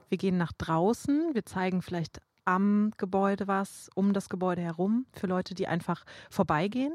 wir 0.07 0.17
gehen 0.17 0.37
nach 0.37 0.53
draußen, 0.53 1.31
wir 1.33 1.45
zeigen 1.45 1.81
vielleicht 1.81 2.21
am 2.45 2.91
Gebäude 2.95 3.49
was, 3.49 3.89
um 3.93 4.13
das 4.13 4.29
Gebäude 4.29 4.61
herum, 4.61 5.07
für 5.11 5.27
Leute, 5.27 5.55
die 5.55 5.67
einfach 5.67 6.05
vorbeigehen. 6.29 6.93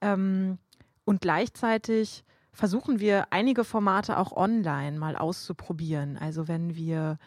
Ähm, 0.00 0.58
und 1.04 1.20
gleichzeitig 1.20 2.24
versuchen 2.52 2.98
wir 2.98 3.28
einige 3.30 3.62
Formate 3.62 4.18
auch 4.18 4.32
online 4.32 4.98
mal 4.98 5.14
auszuprobieren. 5.14 6.18
Also 6.18 6.48
wenn 6.48 6.74
wir 6.74 7.20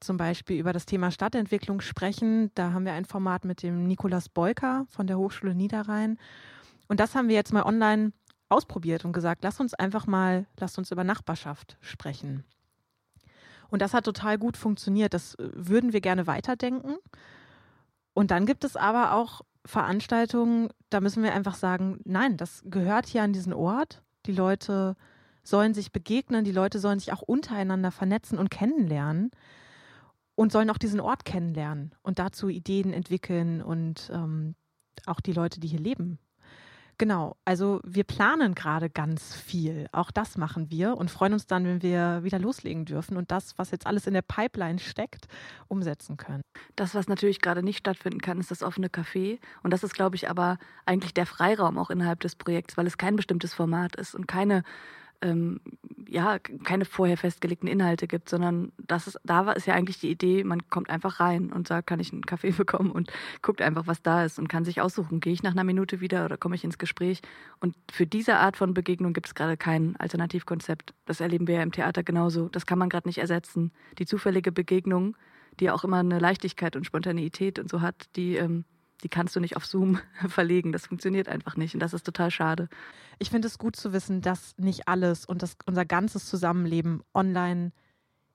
zum 0.00 0.16
Beispiel 0.16 0.58
über 0.58 0.72
das 0.72 0.86
Thema 0.86 1.10
Stadtentwicklung 1.10 1.80
sprechen, 1.80 2.50
da 2.54 2.72
haben 2.72 2.84
wir 2.84 2.92
ein 2.92 3.04
Format 3.04 3.44
mit 3.44 3.62
dem 3.62 3.86
Nikolaus 3.86 4.28
Beuker 4.28 4.86
von 4.88 5.06
der 5.06 5.18
Hochschule 5.18 5.54
Niederrhein. 5.54 6.18
Und 6.88 7.00
das 7.00 7.14
haben 7.14 7.28
wir 7.28 7.36
jetzt 7.36 7.52
mal 7.52 7.62
online 7.62 8.12
ausprobiert 8.48 9.04
und 9.04 9.12
gesagt, 9.12 9.44
lass 9.44 9.60
uns 9.60 9.74
einfach 9.74 10.06
mal, 10.06 10.46
lass 10.58 10.76
uns 10.76 10.90
über 10.90 11.04
Nachbarschaft 11.04 11.76
sprechen. 11.80 12.44
Und 13.68 13.82
das 13.82 13.94
hat 13.94 14.04
total 14.04 14.38
gut 14.38 14.56
funktioniert. 14.56 15.14
Das 15.14 15.36
äh, 15.36 15.50
würden 15.54 15.92
wir 15.92 16.00
gerne 16.00 16.26
weiterdenken. 16.26 16.96
Und 18.12 18.32
dann 18.32 18.44
gibt 18.46 18.64
es 18.64 18.76
aber 18.76 19.14
auch 19.14 19.42
Veranstaltungen, 19.64 20.70
da 20.88 21.00
müssen 21.00 21.22
wir 21.22 21.34
einfach 21.34 21.54
sagen, 21.54 22.00
nein, 22.04 22.36
das 22.36 22.62
gehört 22.64 23.06
hier 23.06 23.22
an 23.22 23.32
diesen 23.32 23.52
Ort. 23.52 24.02
Die 24.26 24.32
Leute 24.32 24.96
sollen 25.44 25.74
sich 25.74 25.92
begegnen, 25.92 26.44
die 26.44 26.52
Leute 26.52 26.78
sollen 26.78 26.98
sich 26.98 27.12
auch 27.12 27.22
untereinander 27.22 27.90
vernetzen 27.90 28.38
und 28.38 28.50
kennenlernen 28.50 29.30
und 30.40 30.52
sollen 30.52 30.70
auch 30.70 30.78
diesen 30.78 31.00
Ort 31.00 31.26
kennenlernen 31.26 31.94
und 32.00 32.18
dazu 32.18 32.48
Ideen 32.48 32.94
entwickeln 32.94 33.60
und 33.60 34.10
ähm, 34.10 34.54
auch 35.04 35.20
die 35.20 35.34
Leute, 35.34 35.60
die 35.60 35.68
hier 35.68 35.78
leben, 35.78 36.18
Genau, 36.96 37.38
also 37.46 37.80
wir 37.82 38.04
planen 38.04 38.54
gerade 38.54 38.90
ganz 38.90 39.34
viel. 39.34 39.86
Auch 39.90 40.10
das 40.10 40.36
machen 40.36 40.70
wir 40.70 40.98
und 40.98 41.10
freuen 41.10 41.32
uns 41.32 41.46
dann, 41.46 41.64
wenn 41.64 41.80
wir 41.80 42.24
wieder 42.24 42.38
loslegen 42.38 42.84
dürfen 42.84 43.16
und 43.16 43.30
das, 43.30 43.56
was 43.56 43.70
jetzt 43.70 43.86
alles 43.86 44.06
in 44.06 44.12
der 44.12 44.20
Pipeline 44.20 44.78
steckt, 44.78 45.26
umsetzen 45.66 46.18
können. 46.18 46.42
Das, 46.76 46.94
was 46.94 47.08
natürlich 47.08 47.40
gerade 47.40 47.62
nicht 47.62 47.78
stattfinden 47.78 48.20
kann, 48.20 48.38
ist 48.38 48.50
das 48.50 48.62
offene 48.62 48.88
Café. 48.88 49.38
Und 49.62 49.70
das 49.70 49.82
ist, 49.82 49.94
glaube 49.94 50.16
ich, 50.16 50.28
aber 50.28 50.58
eigentlich 50.84 51.14
der 51.14 51.24
Freiraum 51.24 51.78
auch 51.78 51.88
innerhalb 51.88 52.20
des 52.20 52.36
Projekts, 52.36 52.76
weil 52.76 52.86
es 52.86 52.98
kein 52.98 53.16
bestimmtes 53.16 53.54
Format 53.54 53.96
ist 53.96 54.14
und 54.14 54.28
keine 54.28 54.62
ähm, 55.22 55.62
ja, 56.10 56.40
keine 56.40 56.84
vorher 56.84 57.16
festgelegten 57.16 57.68
Inhalte 57.68 58.08
gibt, 58.08 58.28
sondern 58.28 58.72
das 58.78 59.06
ist, 59.06 59.20
da 59.22 59.46
war, 59.46 59.56
ist 59.56 59.66
ja 59.66 59.74
eigentlich 59.74 60.00
die 60.00 60.10
Idee, 60.10 60.42
man 60.42 60.68
kommt 60.68 60.90
einfach 60.90 61.20
rein 61.20 61.52
und 61.52 61.68
sagt, 61.68 61.86
kann 61.86 62.00
ich 62.00 62.12
einen 62.12 62.26
Kaffee 62.26 62.50
bekommen 62.56 62.90
und 62.90 63.12
guckt 63.42 63.62
einfach, 63.62 63.86
was 63.86 64.02
da 64.02 64.24
ist 64.24 64.38
und 64.38 64.48
kann 64.48 64.64
sich 64.64 64.80
aussuchen, 64.80 65.20
gehe 65.20 65.32
ich 65.32 65.44
nach 65.44 65.52
einer 65.52 65.62
Minute 65.62 66.00
wieder 66.00 66.24
oder 66.24 66.36
komme 66.36 66.56
ich 66.56 66.64
ins 66.64 66.78
Gespräch. 66.78 67.20
Und 67.60 67.76
für 67.92 68.06
diese 68.06 68.36
Art 68.36 68.56
von 68.56 68.74
Begegnung 68.74 69.12
gibt 69.12 69.28
es 69.28 69.34
gerade 69.34 69.56
kein 69.56 69.94
Alternativkonzept. 69.96 70.94
Das 71.06 71.20
erleben 71.20 71.46
wir 71.46 71.56
ja 71.56 71.62
im 71.62 71.72
Theater 71.72 72.02
genauso. 72.02 72.48
Das 72.48 72.66
kann 72.66 72.78
man 72.78 72.88
gerade 72.88 73.08
nicht 73.08 73.18
ersetzen. 73.18 73.70
Die 73.98 74.06
zufällige 74.06 74.50
Begegnung, 74.50 75.16
die 75.60 75.70
auch 75.70 75.84
immer 75.84 75.98
eine 75.98 76.18
Leichtigkeit 76.18 76.74
und 76.74 76.84
Spontaneität 76.84 77.60
und 77.60 77.70
so 77.70 77.82
hat, 77.82 78.08
die 78.16 78.34
ähm, 78.34 78.64
die 79.02 79.08
kannst 79.08 79.34
du 79.36 79.40
nicht 79.40 79.56
auf 79.56 79.66
Zoom 79.66 80.00
verlegen. 80.28 80.72
Das 80.72 80.86
funktioniert 80.86 81.28
einfach 81.28 81.56
nicht 81.56 81.74
und 81.74 81.80
das 81.80 81.94
ist 81.94 82.04
total 82.04 82.30
schade. 82.30 82.68
Ich 83.18 83.30
finde 83.30 83.48
es 83.48 83.58
gut 83.58 83.76
zu 83.76 83.92
wissen, 83.92 84.20
dass 84.20 84.54
nicht 84.56 84.88
alles 84.88 85.26
und 85.26 85.42
das, 85.42 85.56
unser 85.66 85.84
ganzes 85.84 86.26
Zusammenleben 86.26 87.02
online 87.14 87.72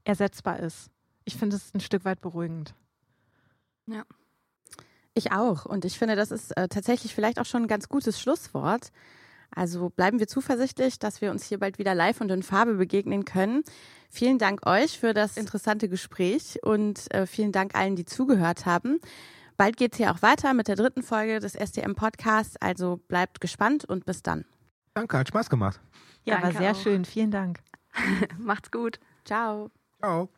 ersetzbar 0.04 0.60
ist. 0.60 0.89
Ich 1.23 1.36
finde 1.36 1.56
es 1.56 1.73
ein 1.73 1.80
Stück 1.80 2.06
weit 2.06 2.21
beruhigend. 2.21 2.75
Ja. 3.88 4.04
Ich 5.15 5.32
auch. 5.32 5.65
Und 5.65 5.86
ich 5.86 5.97
finde, 5.97 6.15
das 6.15 6.32
ist 6.32 6.56
äh, 6.58 6.67
tatsächlich 6.67 7.15
vielleicht 7.15 7.39
auch 7.39 7.45
schon 7.45 7.63
ein 7.63 7.67
ganz 7.67 7.89
gutes 7.89 8.19
Schlusswort. 8.19 8.91
Also 9.56 9.89
bleiben 9.89 10.19
wir 10.19 10.28
zuversichtlich, 10.28 10.99
dass 10.99 11.21
wir 11.21 11.32
uns 11.32 11.45
hier 11.45 11.60
bald 11.60 11.80
wieder 11.80 11.95
live 11.95 12.19
und 12.19 12.30
in 12.30 12.43
Farbe 12.43 12.75
begegnen 12.75 13.23
können. 13.23 13.63
Vielen 14.10 14.38
Dank 14.38 14.65
euch 14.65 14.99
für 14.99 15.13
das 15.13 15.38
interessante 15.38 15.88
Gespräch 15.88 16.60
und 16.63 17.12
äh, 17.13 17.25
vielen 17.25 17.54
Dank 17.54 17.75
allen, 17.75 17.95
die 17.95 18.06
zugehört 18.06 18.65
haben. 18.65 18.99
Bald 19.57 19.77
geht 19.77 19.93
es 19.93 19.97
hier 19.97 20.11
auch 20.11 20.21
weiter 20.21 20.53
mit 20.53 20.67
der 20.67 20.75
dritten 20.75 21.01
Folge 21.01 21.39
des 21.39 21.55
SDM 21.55 21.95
Podcasts, 21.95 22.57
also 22.57 22.97
bleibt 23.07 23.39
gespannt 23.39 23.85
und 23.85 24.05
bis 24.05 24.21
dann. 24.21 24.45
Danke, 24.93 25.17
hat 25.17 25.27
Spaß 25.27 25.49
gemacht. 25.49 25.79
Ja, 26.23 26.39
Danke 26.39 26.55
war 26.55 26.61
sehr 26.61 26.71
auch. 26.71 26.81
schön. 26.81 27.05
Vielen 27.05 27.31
Dank. 27.31 27.59
Macht's 28.37 28.71
gut. 28.71 28.99
Ciao. 29.23 29.71
Ciao. 29.99 30.29